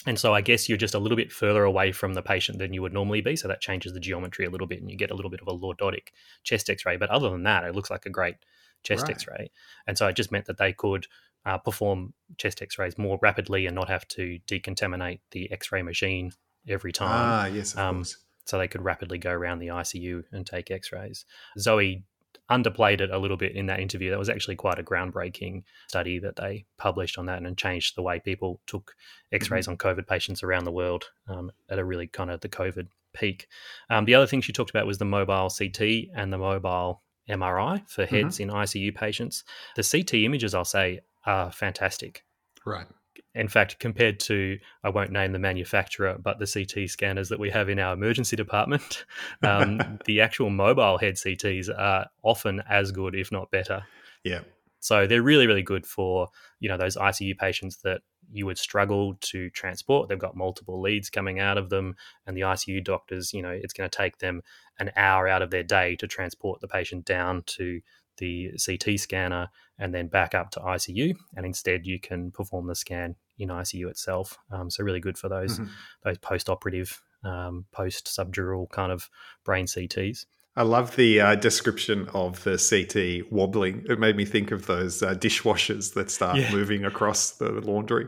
And 0.06 0.18
so 0.18 0.34
I 0.34 0.40
guess 0.40 0.68
you're 0.68 0.78
just 0.78 0.94
a 0.94 0.98
little 0.98 1.16
bit 1.16 1.32
further 1.32 1.64
away 1.64 1.92
from 1.92 2.14
the 2.14 2.22
patient 2.22 2.58
than 2.58 2.74
you 2.74 2.82
would 2.82 2.92
normally 2.92 3.20
be. 3.20 3.36
So 3.36 3.48
that 3.48 3.60
changes 3.60 3.92
the 3.92 4.00
geometry 4.00 4.44
a 4.44 4.50
little 4.50 4.66
bit 4.66 4.80
and 4.80 4.90
you 4.90 4.96
get 4.96 5.10
a 5.10 5.14
little 5.14 5.30
bit 5.30 5.40
of 5.40 5.48
a 5.48 5.58
lordotic 5.58 6.08
chest 6.42 6.68
x 6.68 6.84
ray. 6.84 6.96
But 6.96 7.10
other 7.10 7.30
than 7.30 7.44
that, 7.44 7.64
it 7.64 7.74
looks 7.74 7.90
like 7.90 8.06
a 8.06 8.10
great 8.10 8.36
chest 8.82 9.02
right. 9.02 9.12
x 9.12 9.26
ray. 9.26 9.50
And 9.86 9.96
so 9.96 10.06
it 10.06 10.16
just 10.16 10.30
meant 10.30 10.46
that 10.46 10.58
they 10.58 10.72
could 10.72 11.06
uh, 11.46 11.58
perform 11.58 12.12
chest 12.36 12.62
x 12.62 12.78
rays 12.78 12.98
more 12.98 13.18
rapidly 13.22 13.66
and 13.66 13.74
not 13.74 13.88
have 13.88 14.06
to 14.08 14.38
decontaminate 14.46 15.20
the 15.30 15.50
x 15.50 15.72
ray 15.72 15.82
machine 15.82 16.32
every 16.68 16.92
time. 16.92 17.08
Ah, 17.10 17.46
yes, 17.46 17.72
of 17.72 17.78
um, 17.80 17.96
course. 17.96 18.18
So 18.46 18.58
they 18.58 18.68
could 18.68 18.84
rapidly 18.84 19.16
go 19.16 19.30
around 19.30 19.58
the 19.58 19.68
ICU 19.68 20.24
and 20.32 20.46
take 20.46 20.70
x 20.70 20.92
rays. 20.92 21.24
Zoe 21.58 22.04
underplayed 22.50 23.00
it 23.00 23.10
a 23.10 23.18
little 23.18 23.36
bit 23.36 23.54
in 23.54 23.66
that 23.66 23.80
interview. 23.80 24.10
That 24.10 24.18
was 24.18 24.28
actually 24.28 24.56
quite 24.56 24.78
a 24.78 24.82
groundbreaking 24.82 25.62
study 25.88 26.18
that 26.18 26.36
they 26.36 26.66
published 26.78 27.18
on 27.18 27.26
that 27.26 27.42
and 27.42 27.56
changed 27.56 27.96
the 27.96 28.02
way 28.02 28.20
people 28.20 28.60
took 28.66 28.94
x 29.32 29.50
rays 29.50 29.64
mm-hmm. 29.64 29.72
on 29.72 29.78
COVID 29.78 30.06
patients 30.06 30.42
around 30.42 30.64
the 30.64 30.72
world 30.72 31.10
um, 31.28 31.50
at 31.68 31.78
a 31.78 31.84
really 31.84 32.06
kind 32.06 32.30
of 32.30 32.40
the 32.40 32.48
COVID 32.48 32.88
peak. 33.14 33.46
Um, 33.90 34.04
the 34.04 34.14
other 34.14 34.26
thing 34.26 34.40
she 34.40 34.52
talked 34.52 34.70
about 34.70 34.86
was 34.86 34.98
the 34.98 35.04
mobile 35.04 35.48
CT 35.48 35.80
and 36.14 36.32
the 36.32 36.38
mobile 36.38 37.02
MRI 37.28 37.88
for 37.88 38.04
mm-hmm. 38.04 38.14
heads 38.14 38.38
mm-hmm. 38.38 38.50
in 38.50 38.56
ICU 38.56 38.94
patients. 38.94 39.44
The 39.76 39.82
CT 39.82 40.14
images, 40.24 40.54
I'll 40.54 40.64
say, 40.64 41.00
are 41.24 41.50
fantastic. 41.50 42.24
Right 42.66 42.86
in 43.34 43.48
fact, 43.48 43.78
compared 43.80 44.20
to, 44.20 44.58
I 44.84 44.90
won't 44.90 45.10
name 45.10 45.32
the 45.32 45.38
manufacturer, 45.38 46.16
but 46.20 46.38
the 46.38 46.46
CT 46.46 46.88
scanners 46.88 47.28
that 47.30 47.40
we 47.40 47.50
have 47.50 47.68
in 47.68 47.78
our 47.78 47.94
emergency 47.94 48.36
department, 48.36 49.04
um, 49.42 49.98
the 50.04 50.20
actual 50.20 50.50
mobile 50.50 50.98
head 50.98 51.14
CTs 51.14 51.68
are 51.76 52.06
often 52.22 52.62
as 52.68 52.92
good, 52.92 53.14
if 53.14 53.32
not 53.32 53.50
better. 53.50 53.84
Yeah. 54.22 54.40
So 54.80 55.06
they're 55.06 55.22
really, 55.22 55.46
really 55.46 55.62
good 55.62 55.86
for 55.86 56.28
you 56.60 56.68
know 56.68 56.76
those 56.76 56.96
ICU 56.96 57.38
patients 57.38 57.78
that 57.84 58.02
you 58.30 58.44
would 58.44 58.58
struggle 58.58 59.14
to 59.20 59.48
transport. 59.50 60.08
They've 60.08 60.18
got 60.18 60.36
multiple 60.36 60.80
leads 60.80 61.08
coming 61.08 61.40
out 61.40 61.56
of 61.56 61.70
them, 61.70 61.96
and 62.26 62.36
the 62.36 62.42
ICU 62.42 62.84
doctors, 62.84 63.32
you 63.32 63.40
know, 63.40 63.48
it's 63.48 63.72
going 63.72 63.88
to 63.88 63.96
take 63.96 64.18
them 64.18 64.42
an 64.78 64.90
hour 64.94 65.26
out 65.26 65.40
of 65.40 65.50
their 65.50 65.62
day 65.62 65.96
to 65.96 66.06
transport 66.06 66.60
the 66.60 66.68
patient 66.68 67.06
down 67.06 67.44
to 67.46 67.80
the 68.18 68.52
CT 68.64 69.00
scanner 69.00 69.48
and 69.78 69.94
then 69.94 70.08
back 70.08 70.34
up 70.34 70.50
to 70.50 70.60
ICU. 70.60 71.14
And 71.36 71.46
instead, 71.46 71.86
you 71.86 71.98
can 71.98 72.30
perform 72.30 72.66
the 72.66 72.74
scan 72.74 73.16
in 73.38 73.48
ICU 73.48 73.88
itself. 73.88 74.38
Um, 74.50 74.70
so 74.70 74.84
really 74.84 75.00
good 75.00 75.18
for 75.18 75.28
those 75.28 75.58
mm-hmm. 75.58 75.70
those 76.04 76.18
post 76.18 76.48
operative, 76.48 77.00
um, 77.24 77.66
post 77.72 78.06
subdural 78.06 78.68
kind 78.70 78.92
of 78.92 79.08
brain 79.44 79.66
CTs. 79.66 80.26
I 80.56 80.62
love 80.62 80.94
the 80.94 81.20
uh, 81.20 81.34
description 81.34 82.08
of 82.14 82.44
the 82.44 82.56
CT 82.56 83.32
wobbling. 83.32 83.84
It 83.88 83.98
made 83.98 84.16
me 84.16 84.24
think 84.24 84.52
of 84.52 84.66
those 84.66 85.02
uh, 85.02 85.14
dishwashers 85.14 85.94
that 85.94 86.10
start 86.10 86.36
yeah. 86.36 86.52
moving 86.52 86.84
across 86.84 87.32
the 87.32 87.50
laundry. 87.50 88.06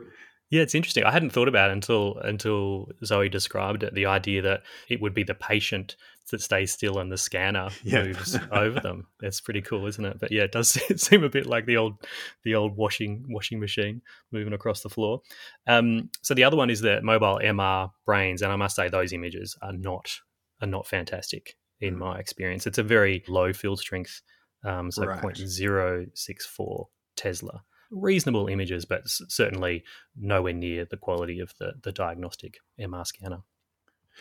Yeah, 0.50 0.62
it's 0.62 0.76
interesting. 0.76 1.02
I 1.02 1.10
hadn't 1.10 1.30
thought 1.30 1.48
about 1.48 1.70
it 1.70 1.72
until 1.72 2.18
until 2.18 2.88
Zoe 3.04 3.28
described 3.28 3.82
it. 3.82 3.94
The 3.94 4.06
idea 4.06 4.42
that 4.42 4.62
it 4.88 5.00
would 5.00 5.12
be 5.12 5.24
the 5.24 5.34
patient 5.34 5.96
that 6.30 6.40
stays 6.40 6.72
still 6.72 6.98
and 6.98 7.10
the 7.10 7.16
scanner 7.16 7.68
yeah. 7.82 8.04
moves 8.04 8.38
over 8.50 8.80
them. 8.80 9.06
It's 9.22 9.40
pretty 9.40 9.62
cool, 9.62 9.86
isn't 9.86 10.04
it? 10.04 10.18
But 10.18 10.32
yeah, 10.32 10.42
it 10.42 10.52
does 10.52 10.70
seem 10.96 11.24
a 11.24 11.28
bit 11.28 11.46
like 11.46 11.66
the 11.66 11.76
old 11.76 11.94
the 12.44 12.54
old 12.54 12.76
washing 12.76 13.24
washing 13.28 13.60
machine 13.60 14.02
moving 14.32 14.52
across 14.52 14.82
the 14.82 14.90
floor. 14.90 15.22
Um, 15.66 16.10
so 16.22 16.34
the 16.34 16.44
other 16.44 16.56
one 16.56 16.70
is 16.70 16.80
the 16.80 17.00
mobile 17.02 17.40
MR 17.42 17.90
brains, 18.04 18.42
and 18.42 18.52
I 18.52 18.56
must 18.56 18.76
say 18.76 18.88
those 18.88 19.12
images 19.12 19.56
are 19.62 19.72
not 19.72 20.10
are 20.60 20.66
not 20.66 20.86
fantastic 20.86 21.56
in 21.80 21.94
mm. 21.94 21.98
my 21.98 22.18
experience. 22.18 22.66
It's 22.66 22.78
a 22.78 22.82
very 22.82 23.22
low 23.28 23.52
field 23.52 23.78
strength, 23.78 24.22
um, 24.64 24.90
so 24.90 25.06
right. 25.06 25.22
0.064 25.22 26.84
Tesla. 27.16 27.62
Reasonable 27.92 28.48
images, 28.48 28.84
but 28.84 29.02
certainly 29.04 29.84
nowhere 30.16 30.52
near 30.52 30.86
the 30.86 30.96
quality 30.96 31.38
of 31.38 31.54
the 31.60 31.74
the 31.82 31.92
diagnostic 31.92 32.58
MR 32.80 33.06
scanner. 33.06 33.42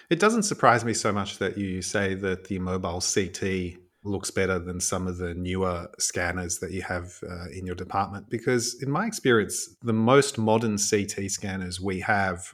It 0.09 0.19
doesn't 0.19 0.43
surprise 0.43 0.85
me 0.85 0.93
so 0.93 1.11
much 1.11 1.37
that 1.39 1.57
you 1.57 1.81
say 1.81 2.13
that 2.15 2.45
the 2.45 2.59
mobile 2.59 3.01
CT 3.01 3.77
looks 4.03 4.29
better 4.29 4.59
than 4.59 4.79
some 4.79 5.07
of 5.07 5.17
the 5.17 5.33
newer 5.33 5.89
scanners 5.97 6.59
that 6.59 6.71
you 6.71 6.83
have 6.83 7.19
uh, 7.27 7.47
in 7.51 7.65
your 7.65 7.75
department 7.75 8.29
because 8.29 8.79
in 8.83 8.91
my 8.91 9.07
experience 9.07 9.75
the 9.81 9.93
most 9.93 10.37
modern 10.37 10.77
CT 10.77 11.31
scanners 11.31 11.81
we 11.81 11.99
have 12.01 12.53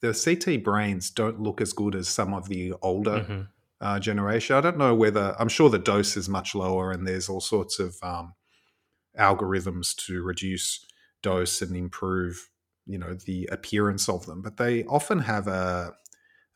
the 0.00 0.12
CT 0.12 0.62
brains 0.62 1.10
don't 1.10 1.40
look 1.40 1.60
as 1.60 1.72
good 1.72 1.96
as 1.96 2.08
some 2.08 2.32
of 2.32 2.48
the 2.48 2.72
older 2.82 3.20
mm-hmm. 3.20 3.40
uh, 3.80 3.98
generation. 3.98 4.54
I 4.54 4.60
don't 4.60 4.78
know 4.78 4.94
whether 4.94 5.34
I'm 5.38 5.48
sure 5.48 5.70
the 5.70 5.78
dose 5.78 6.16
is 6.16 6.28
much 6.28 6.54
lower 6.54 6.92
and 6.92 7.06
there's 7.06 7.28
all 7.28 7.40
sorts 7.40 7.80
of 7.80 7.96
um, 8.02 8.34
algorithms 9.18 9.96
to 10.06 10.22
reduce 10.22 10.84
dose 11.22 11.62
and 11.62 11.76
improve 11.76 12.50
you 12.86 12.98
know 12.98 13.14
the 13.14 13.48
appearance 13.50 14.08
of 14.08 14.26
them, 14.26 14.42
but 14.42 14.56
they 14.56 14.84
often 14.84 15.18
have 15.18 15.48
a 15.48 15.92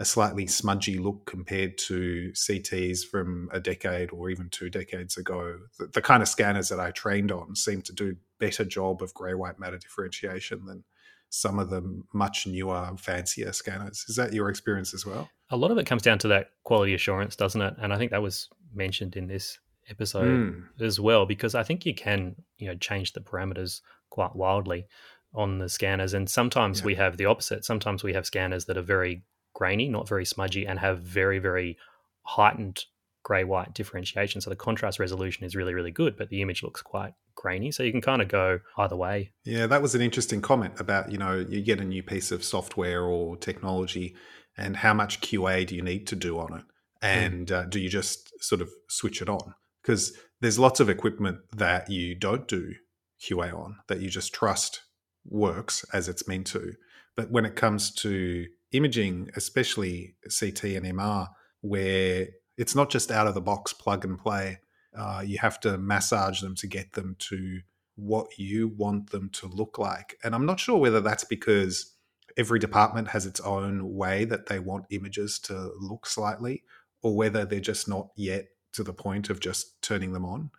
a 0.01 0.05
slightly 0.05 0.46
smudgy 0.46 0.98
look 0.98 1.26
compared 1.26 1.76
to 1.76 2.32
CTs 2.34 3.05
from 3.09 3.48
a 3.53 3.61
decade 3.61 4.11
or 4.12 4.30
even 4.30 4.48
two 4.48 4.70
decades 4.70 5.16
ago. 5.18 5.59
The, 5.78 5.86
the 5.88 6.03
kind 6.03 6.22
of 6.22 6.28
scanners 6.28 6.70
that 6.70 6.80
I 6.80 6.90
trained 6.90 7.30
on 7.30 7.55
seem 7.55 7.82
to 7.82 7.92
do 7.92 8.09
a 8.11 8.14
better 8.44 8.64
job 8.64 9.03
of 9.03 9.12
grey 9.14 9.34
white 9.34 9.59
matter 9.61 9.76
differentiation 9.78 10.64
than 10.64 10.82
some 11.28 11.59
of 11.59 11.70
the 11.70 12.03
much 12.12 12.46
newer, 12.46 12.90
fancier 12.98 13.53
scanners. 13.53 14.05
Is 14.09 14.16
that 14.16 14.32
your 14.32 14.48
experience 14.48 14.94
as 14.94 15.05
well? 15.07 15.28
A 15.51 15.57
lot 15.57 15.70
of 15.70 15.78
it 15.78 15.86
comes 15.86 16.03
down 16.03 16.18
to 16.20 16.28
that 16.28 16.51
quality 16.64 16.94
assurance, 16.94 17.36
doesn't 17.36 17.61
it? 17.61 17.74
And 17.80 17.92
I 17.92 17.98
think 17.98 18.11
that 18.11 18.22
was 18.22 18.48
mentioned 18.74 19.16
in 19.16 19.26
this 19.28 19.59
episode 19.88 20.40
Mm. 20.40 20.64
as 20.80 20.98
well 21.01 21.26
because 21.26 21.55
I 21.55 21.62
think 21.64 21.84
you 21.84 21.94
can 21.94 22.36
you 22.59 22.68
know 22.68 22.76
change 22.76 23.12
the 23.12 23.20
parameters 23.20 23.80
quite 24.09 24.34
wildly 24.36 24.86
on 25.34 25.59
the 25.59 25.68
scanners 25.68 26.14
and 26.14 26.28
sometimes 26.30 26.80
Yeah. 26.80 26.86
we 26.86 26.94
have 26.94 27.16
the 27.16 27.26
opposite 27.26 27.64
sometimes 27.64 28.05
we 28.05 28.12
have 28.12 28.24
scanners 28.24 28.66
that 28.66 28.76
are 28.76 28.82
very 28.82 29.22
grainy 29.55 29.88
not 29.88 30.09
very 30.09 30.24
smudgy 30.24 30.66
and 30.66 30.78
have 30.78 31.01
very 31.01 31.38
very 31.38 31.76
heightened 32.22 32.84
gray 33.22 33.44
white 33.44 33.74
differentiation 33.74 34.40
so 34.40 34.48
the 34.48 34.57
contrast 34.57 34.98
resolution 34.98 35.44
is 35.44 35.55
really 35.55 35.74
really 35.74 35.90
good 35.90 36.16
but 36.16 36.28
the 36.30 36.40
image 36.42 36.62
looks 36.62 36.80
quite 36.80 37.12
grainy 37.40 37.70
so 37.70 37.82
you 37.82 37.90
can 37.90 38.01
kind 38.01 38.20
of 38.20 38.28
go 38.28 38.61
either 38.78 38.96
way 38.96 39.32
Yeah, 39.44 39.66
that 39.66 39.80
was 39.80 39.94
an 39.94 40.03
interesting 40.03 40.42
comment 40.42 40.74
about, 40.78 41.11
you 41.11 41.18
know, 41.18 41.44
you 41.48 41.62
get 41.62 41.80
a 41.80 41.84
new 41.84 42.03
piece 42.03 42.30
of 42.30 42.44
software 42.44 43.03
or 43.03 43.36
technology 43.36 44.14
and 44.57 44.76
how 44.76 44.92
much 44.92 45.20
QA 45.22 45.66
do 45.66 45.74
you 45.74 45.82
need 45.82 46.07
to 46.09 46.16
do 46.16 46.38
on 46.38 46.59
it? 46.59 46.64
And 47.01 47.51
uh, 47.51 47.64
do 47.64 47.80
you 47.80 47.88
just 47.88 48.30
sort 48.42 48.61
of 48.61 48.68
switch 48.88 49.22
it 49.22 49.28
on? 49.30 49.55
Because 49.82 50.12
there's 50.42 50.59
lots 50.59 50.80
of 50.80 50.90
equipment 50.90 51.38
that 51.57 51.90
you 51.90 52.14
don't 52.14 52.46
do 52.46 52.74
QA 53.22 53.55
on, 53.55 53.76
that 53.88 54.01
you 54.01 54.11
just 54.11 54.34
trust 54.34 54.82
works 55.24 55.84
as 55.94 56.09
it's 56.09 56.28
meant 56.28 56.46
to. 56.48 56.74
But 57.16 57.30
when 57.30 57.46
it 57.46 57.57
comes 57.57 57.90
to 57.96 58.46
imaging, 58.72 59.30
especially 59.36 60.16
CT 60.24 60.64
and 60.64 60.86
MR, 60.86 61.28
where 61.60 62.28
it's 62.56 62.74
not 62.74 62.90
just 62.90 63.10
out 63.10 63.26
of 63.26 63.34
the 63.34 63.40
box 63.40 63.72
plug 63.72 64.04
and 64.04 64.18
play, 64.18 64.58
uh, 64.96 65.22
you 65.24 65.38
have 65.38 65.60
to 65.60 65.78
massage 65.78 66.40
them 66.40 66.54
to 66.56 66.66
get 66.66 66.92
them 66.92 67.16
to 67.18 67.60
what 67.96 68.38
you 68.38 68.68
want 68.68 69.10
them 69.10 69.28
to 69.30 69.46
look 69.46 69.78
like. 69.78 70.16
And 70.24 70.34
I'm 70.34 70.46
not 70.46 70.60
sure 70.60 70.78
whether 70.78 71.00
that's 71.00 71.24
because 71.24 71.94
every 72.36 72.58
department 72.58 73.08
has 73.08 73.26
its 73.26 73.40
own 73.40 73.94
way 73.94 74.24
that 74.24 74.46
they 74.46 74.58
want 74.58 74.86
images 74.90 75.38
to 75.40 75.72
look 75.78 76.06
slightly, 76.06 76.62
or 77.02 77.14
whether 77.14 77.44
they're 77.44 77.60
just 77.60 77.88
not 77.88 78.08
yet 78.16 78.48
to 78.72 78.82
the 78.82 78.92
point 78.92 79.30
of 79.30 79.40
just 79.40 79.80
turning 79.82 80.12
them 80.12 80.24
on. 80.24 80.50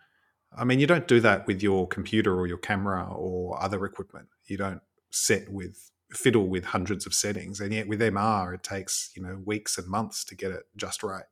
I 0.56 0.64
mean, 0.64 0.80
you 0.80 0.86
don't 0.86 1.08
do 1.08 1.20
that 1.20 1.46
with 1.46 1.62
your 1.62 1.88
computer 1.88 2.38
or 2.38 2.46
your 2.46 2.58
camera 2.58 3.10
or 3.10 3.60
other 3.62 3.84
equipment. 3.84 4.28
You 4.44 4.58
don't 4.58 4.82
set 5.10 5.50
with 5.50 5.90
fiddle 6.12 6.48
with 6.48 6.64
hundreds 6.64 7.06
of 7.06 7.14
settings, 7.14 7.60
and 7.60 7.72
yet 7.72 7.88
with 7.88 8.00
MR, 8.00 8.54
it 8.54 8.62
takes 8.62 9.10
you 9.16 9.22
know 9.22 9.40
weeks 9.44 9.78
and 9.78 9.86
months 9.88 10.24
to 10.24 10.34
get 10.34 10.50
it 10.50 10.64
just 10.76 11.02
right. 11.02 11.24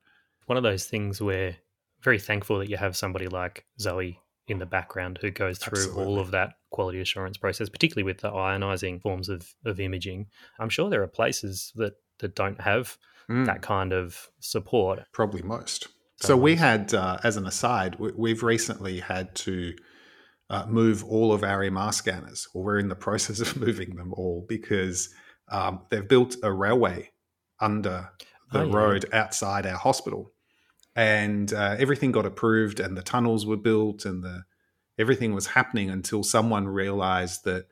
one 0.47 0.57
of 0.57 0.63
those 0.63 0.85
things 0.87 1.21
where 1.21 1.57
very 2.03 2.19
thankful 2.19 2.59
that 2.59 2.69
you 2.71 2.77
have 2.77 2.97
somebody 2.97 3.29
like 3.29 3.65
Zoe 3.79 4.19
in 4.49 4.59
the 4.59 4.67
background 4.67 5.19
who 5.21 5.31
goes 5.31 5.59
through 5.59 5.93
all 5.95 6.19
of 6.19 6.31
that 6.33 6.55
quality 6.71 7.01
assurance 7.01 7.37
process, 7.37 7.69
particularly 7.69 8.03
with 8.05 8.19
the 8.19 8.31
ionizing 8.31 9.01
forms 9.01 9.29
of, 9.29 9.55
of 9.65 9.79
imaging. 9.79 10.27
I'm 10.59 10.71
sure 10.71 10.89
there 10.91 11.03
are 11.03 11.07
places 11.07 11.73
that, 11.77 11.95
that 12.19 12.35
don't 12.35 12.61
have 12.61 12.97
Mm. 13.29 13.47
that 13.47 13.63
kind 13.63 13.93
of 13.93 14.29
support. 14.41 15.05
probably 15.13 15.43
most. 15.43 15.87
So 16.17 16.29
So 16.29 16.37
we 16.37 16.57
had, 16.57 16.93
uh, 16.93 17.19
as 17.23 17.37
an 17.37 17.47
aside, 17.47 17.95
we, 18.01 18.11
we've 18.17 18.43
recently 18.43 18.99
had 18.99 19.33
to 19.37 19.73
uh, 20.51 20.67
move 20.67 21.03
all 21.05 21.33
of 21.33 21.43
our 21.43 21.61
MR 21.61 21.95
scanners, 21.95 22.47
or 22.53 22.63
we're 22.63 22.79
in 22.79 22.89
the 22.89 22.95
process 23.09 23.41
of 23.41 23.57
moving 23.57 23.97
them 23.97 24.13
all 24.13 24.45
because 24.49 25.09
um, 25.49 25.81
they've 25.91 26.07
built 26.09 26.37
a 26.43 26.53
railway 26.53 27.11
under 27.61 28.11
the 28.53 28.61
Oh, 28.61 28.65
yeah. 28.67 28.75
road 28.77 29.05
outside 29.13 29.65
our 29.65 29.79
hospital, 29.79 30.33
and 30.97 31.53
uh, 31.53 31.77
everything 31.79 32.11
got 32.13 32.27
approved, 32.27 32.81
and 32.81 32.97
the 32.97 33.03
tunnels 33.03 33.47
were 33.47 33.57
built, 33.57 34.05
and 34.05 34.23
the 34.25 34.43
everything 34.99 35.35
was 35.35 35.47
happening 35.47 35.89
until 35.89 36.23
someone 36.23 36.67
realised 36.69 37.45
that 37.45 37.67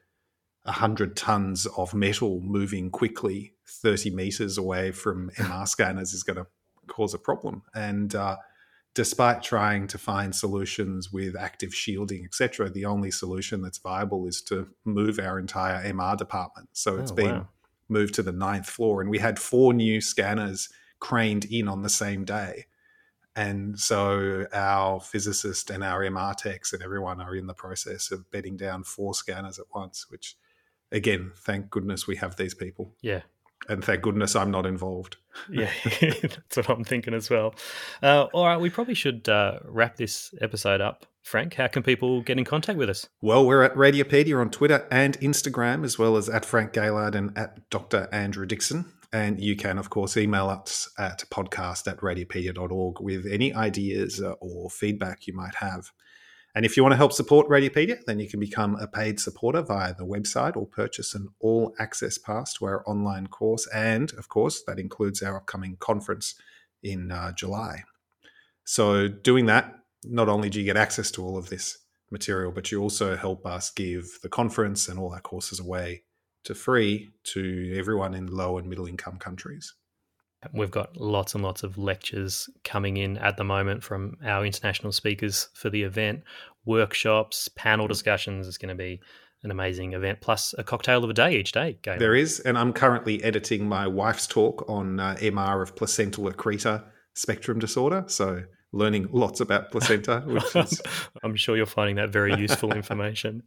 a 0.64 0.72
hundred 0.72 1.16
tons 1.16 1.66
of 1.76 1.94
metal 1.94 2.40
moving 2.40 2.90
quickly 2.90 3.54
30 3.66 4.10
meters 4.10 4.56
away 4.56 4.92
from 4.92 5.30
MR 5.36 5.66
scanners 5.66 6.12
is 6.14 6.22
going 6.22 6.36
to 6.36 6.46
cause 6.86 7.12
a 7.14 7.18
problem. 7.18 7.62
And 7.74 8.14
uh, 8.14 8.36
despite 8.94 9.42
trying 9.42 9.86
to 9.88 9.98
find 9.98 10.34
solutions 10.34 11.12
with 11.12 11.36
active 11.36 11.74
shielding, 11.74 12.24
etc., 12.24 12.68
the 12.70 12.84
only 12.84 13.10
solution 13.10 13.62
that's 13.62 13.78
viable 13.78 14.26
is 14.26 14.42
to 14.42 14.68
move 14.84 15.18
our 15.18 15.38
entire 15.38 15.82
MR 15.84 16.16
department. 16.16 16.68
So 16.72 16.98
it's 16.98 17.12
Oh, 17.12 17.14
been 17.14 17.34
wow. 17.36 17.48
moved 17.88 18.14
to 18.14 18.22
the 18.22 18.32
ninth 18.32 18.68
floor, 18.68 19.00
and 19.00 19.10
we 19.10 19.18
had 19.18 19.38
four 19.38 19.72
new 19.72 20.00
scanners 20.00 20.68
craned 21.00 21.44
in 21.44 21.68
on 21.68 21.82
the 21.82 21.88
same 21.88 22.24
day. 22.24 22.66
And 23.36 23.78
so 23.78 24.46
our 24.52 25.00
physicist 25.00 25.70
and 25.70 25.84
our 25.84 26.00
MR 26.02 26.34
techs 26.34 26.72
and 26.72 26.82
everyone 26.82 27.20
are 27.20 27.36
in 27.36 27.46
the 27.46 27.54
process 27.54 28.10
of 28.10 28.28
bedding 28.32 28.56
down 28.56 28.82
four 28.82 29.14
scanners 29.14 29.60
at 29.60 29.66
once, 29.72 30.10
which 30.10 30.36
again, 30.90 31.30
thank 31.36 31.70
goodness 31.70 32.08
we 32.08 32.16
have 32.16 32.34
these 32.34 32.54
people. 32.54 32.96
Yeah. 33.00 33.20
And 33.68 33.84
thank 33.84 34.02
goodness 34.02 34.36
I'm 34.36 34.50
not 34.50 34.66
involved. 34.66 35.16
Yeah, 35.48 35.70
that's 36.00 36.56
what 36.56 36.70
I'm 36.70 36.82
thinking 36.82 37.14
as 37.14 37.30
well. 37.30 37.54
Uh, 38.02 38.24
all 38.32 38.44
right, 38.44 38.60
we 38.60 38.70
probably 38.70 38.94
should 38.94 39.28
uh, 39.28 39.60
wrap 39.64 39.94
this 39.94 40.34
episode 40.40 40.80
up. 40.80 41.06
Frank, 41.22 41.54
how 41.54 41.68
can 41.68 41.84
people 41.84 42.22
get 42.22 42.38
in 42.38 42.44
contact 42.44 42.76
with 42.76 42.90
us? 42.90 43.08
Well, 43.20 43.46
we're 43.46 43.62
at 43.62 43.74
Radiopaedia 43.74 44.40
on 44.40 44.50
Twitter 44.50 44.84
and 44.90 45.16
Instagram, 45.20 45.84
as 45.84 45.96
well 45.96 46.16
as 46.16 46.28
at 46.28 46.44
Frank 46.44 46.72
Gaillard 46.72 47.14
and 47.14 47.38
at 47.38 47.70
Dr. 47.70 48.08
Andrew 48.10 48.46
Dixon. 48.46 48.86
And 49.12 49.40
you 49.40 49.54
can, 49.54 49.78
of 49.78 49.90
course, 49.90 50.16
email 50.16 50.48
us 50.48 50.90
at 50.98 51.22
podcast 51.30 51.86
at 51.86 51.98
radiopaedia.org 51.98 53.00
with 53.00 53.26
any 53.26 53.54
ideas 53.54 54.20
uh, 54.20 54.32
or 54.40 54.70
feedback 54.70 55.26
you 55.26 55.34
might 55.34 55.54
have. 55.56 55.92
And 56.58 56.66
if 56.66 56.76
you 56.76 56.82
want 56.82 56.92
to 56.92 56.96
help 56.96 57.12
support 57.12 57.48
Radiopaedia, 57.48 58.04
then 58.06 58.18
you 58.18 58.28
can 58.28 58.40
become 58.40 58.74
a 58.80 58.88
paid 58.88 59.20
supporter 59.20 59.62
via 59.62 59.94
the 59.94 60.04
website 60.04 60.56
or 60.56 60.66
purchase 60.66 61.14
an 61.14 61.28
all 61.38 61.72
access 61.78 62.18
pass 62.18 62.52
to 62.54 62.64
our 62.64 62.82
online 62.84 63.28
course. 63.28 63.68
And 63.68 64.12
of 64.14 64.28
course, 64.28 64.64
that 64.66 64.80
includes 64.80 65.22
our 65.22 65.36
upcoming 65.36 65.76
conference 65.78 66.34
in 66.82 67.12
uh, 67.12 67.30
July. 67.30 67.84
So, 68.64 69.06
doing 69.06 69.46
that, 69.46 69.72
not 70.02 70.28
only 70.28 70.50
do 70.50 70.58
you 70.58 70.64
get 70.64 70.76
access 70.76 71.12
to 71.12 71.24
all 71.24 71.38
of 71.38 71.48
this 71.48 71.78
material, 72.10 72.50
but 72.50 72.72
you 72.72 72.82
also 72.82 73.16
help 73.16 73.46
us 73.46 73.70
give 73.70 74.18
the 74.24 74.28
conference 74.28 74.88
and 74.88 74.98
all 74.98 75.12
our 75.14 75.20
courses 75.20 75.60
away 75.60 76.02
to 76.42 76.56
free 76.56 77.10
to 77.34 77.72
everyone 77.78 78.14
in 78.14 78.26
low 78.26 78.58
and 78.58 78.68
middle 78.68 78.88
income 78.88 79.18
countries. 79.18 79.74
We've 80.52 80.70
got 80.70 80.96
lots 80.96 81.34
and 81.34 81.42
lots 81.42 81.62
of 81.62 81.78
lectures 81.78 82.48
coming 82.64 82.96
in 82.96 83.18
at 83.18 83.36
the 83.36 83.44
moment 83.44 83.82
from 83.82 84.16
our 84.24 84.46
international 84.46 84.92
speakers 84.92 85.48
for 85.54 85.68
the 85.68 85.82
event, 85.82 86.22
workshops, 86.64 87.48
panel 87.48 87.88
discussions. 87.88 88.46
It's 88.46 88.58
going 88.58 88.68
to 88.68 88.74
be 88.74 89.00
an 89.42 89.50
amazing 89.50 89.92
event, 89.92 90.20
plus 90.20 90.54
a 90.58 90.64
cocktail 90.64 91.04
of 91.04 91.10
a 91.10 91.14
day 91.14 91.36
each 91.36 91.52
day. 91.52 91.78
There 91.84 92.14
is, 92.14 92.40
and 92.40 92.58
I'm 92.58 92.72
currently 92.72 93.22
editing 93.22 93.68
my 93.68 93.86
wife's 93.86 94.26
talk 94.26 94.64
on 94.68 95.00
uh, 95.00 95.16
MR 95.20 95.62
of 95.62 95.76
placental 95.76 96.30
accreta 96.30 96.84
spectrum 97.14 97.58
disorder. 97.58 98.04
So, 98.06 98.44
learning 98.72 99.08
lots 99.12 99.40
about 99.40 99.70
placenta, 99.70 100.20
which 100.26 100.56
is 100.56 100.82
I'm 101.22 101.36
sure 101.36 101.56
you're 101.56 101.66
finding 101.66 101.96
that 101.96 102.10
very 102.10 102.34
useful 102.34 102.72
information. 102.76 103.42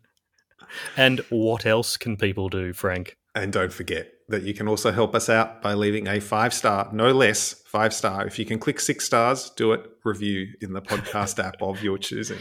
And 0.95 1.19
what 1.29 1.65
else 1.65 1.97
can 1.97 2.15
people 2.15 2.47
do, 2.47 2.73
Frank? 2.73 3.17
And 3.35 3.51
don't 3.51 3.73
forget 3.73 4.11
that 4.31 4.43
you 4.43 4.53
can 4.53 4.67
also 4.67 4.91
help 4.91 5.15
us 5.15 5.29
out 5.29 5.61
by 5.61 5.73
leaving 5.73 6.07
a 6.07 6.19
five 6.19 6.53
star, 6.53 6.89
no 6.91 7.11
less, 7.11 7.53
five 7.53 7.93
star. 7.93 8.25
If 8.25 8.39
you 8.39 8.45
can 8.45 8.59
click 8.59 8.79
six 8.79 9.05
stars, 9.05 9.49
do 9.51 9.73
it, 9.73 9.89
review 10.03 10.47
in 10.61 10.73
the 10.73 10.81
podcast 10.81 11.43
app 11.43 11.61
of 11.61 11.83
your 11.83 11.97
choosing. 11.97 12.39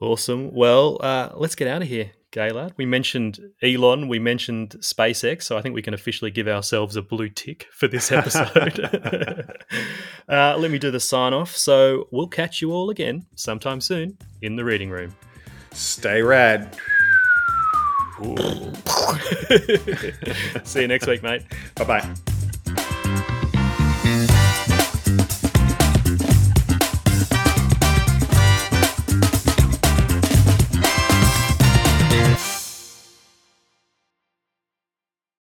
Awesome. 0.00 0.52
Well, 0.52 0.98
uh, 1.00 1.30
let's 1.34 1.54
get 1.54 1.68
out 1.68 1.80
of 1.80 1.88
here, 1.88 2.10
Gaillard. 2.32 2.74
We 2.76 2.84
mentioned 2.84 3.38
Elon, 3.62 4.08
we 4.08 4.18
mentioned 4.18 4.76
SpaceX, 4.80 5.44
so 5.44 5.56
I 5.56 5.62
think 5.62 5.74
we 5.74 5.82
can 5.82 5.94
officially 5.94 6.30
give 6.30 6.48
ourselves 6.48 6.96
a 6.96 7.02
blue 7.02 7.28
tick 7.28 7.66
for 7.72 7.86
this 7.88 8.10
episode. 8.10 8.80
uh, 10.28 10.56
let 10.58 10.70
me 10.70 10.78
do 10.78 10.90
the 10.90 11.00
sign 11.00 11.32
off. 11.32 11.56
So 11.56 12.08
we'll 12.10 12.28
catch 12.28 12.60
you 12.60 12.72
all 12.72 12.90
again 12.90 13.26
sometime 13.36 13.80
soon 13.80 14.18
in 14.42 14.56
the 14.56 14.64
reading 14.64 14.90
room. 14.90 15.14
Stay 15.72 16.22
rad. 16.22 16.76
See 20.64 20.82
you 20.82 20.88
next 20.88 21.06
week, 21.06 21.22
mate. 21.22 21.42
Bye 21.74 21.84
bye. 21.84 22.33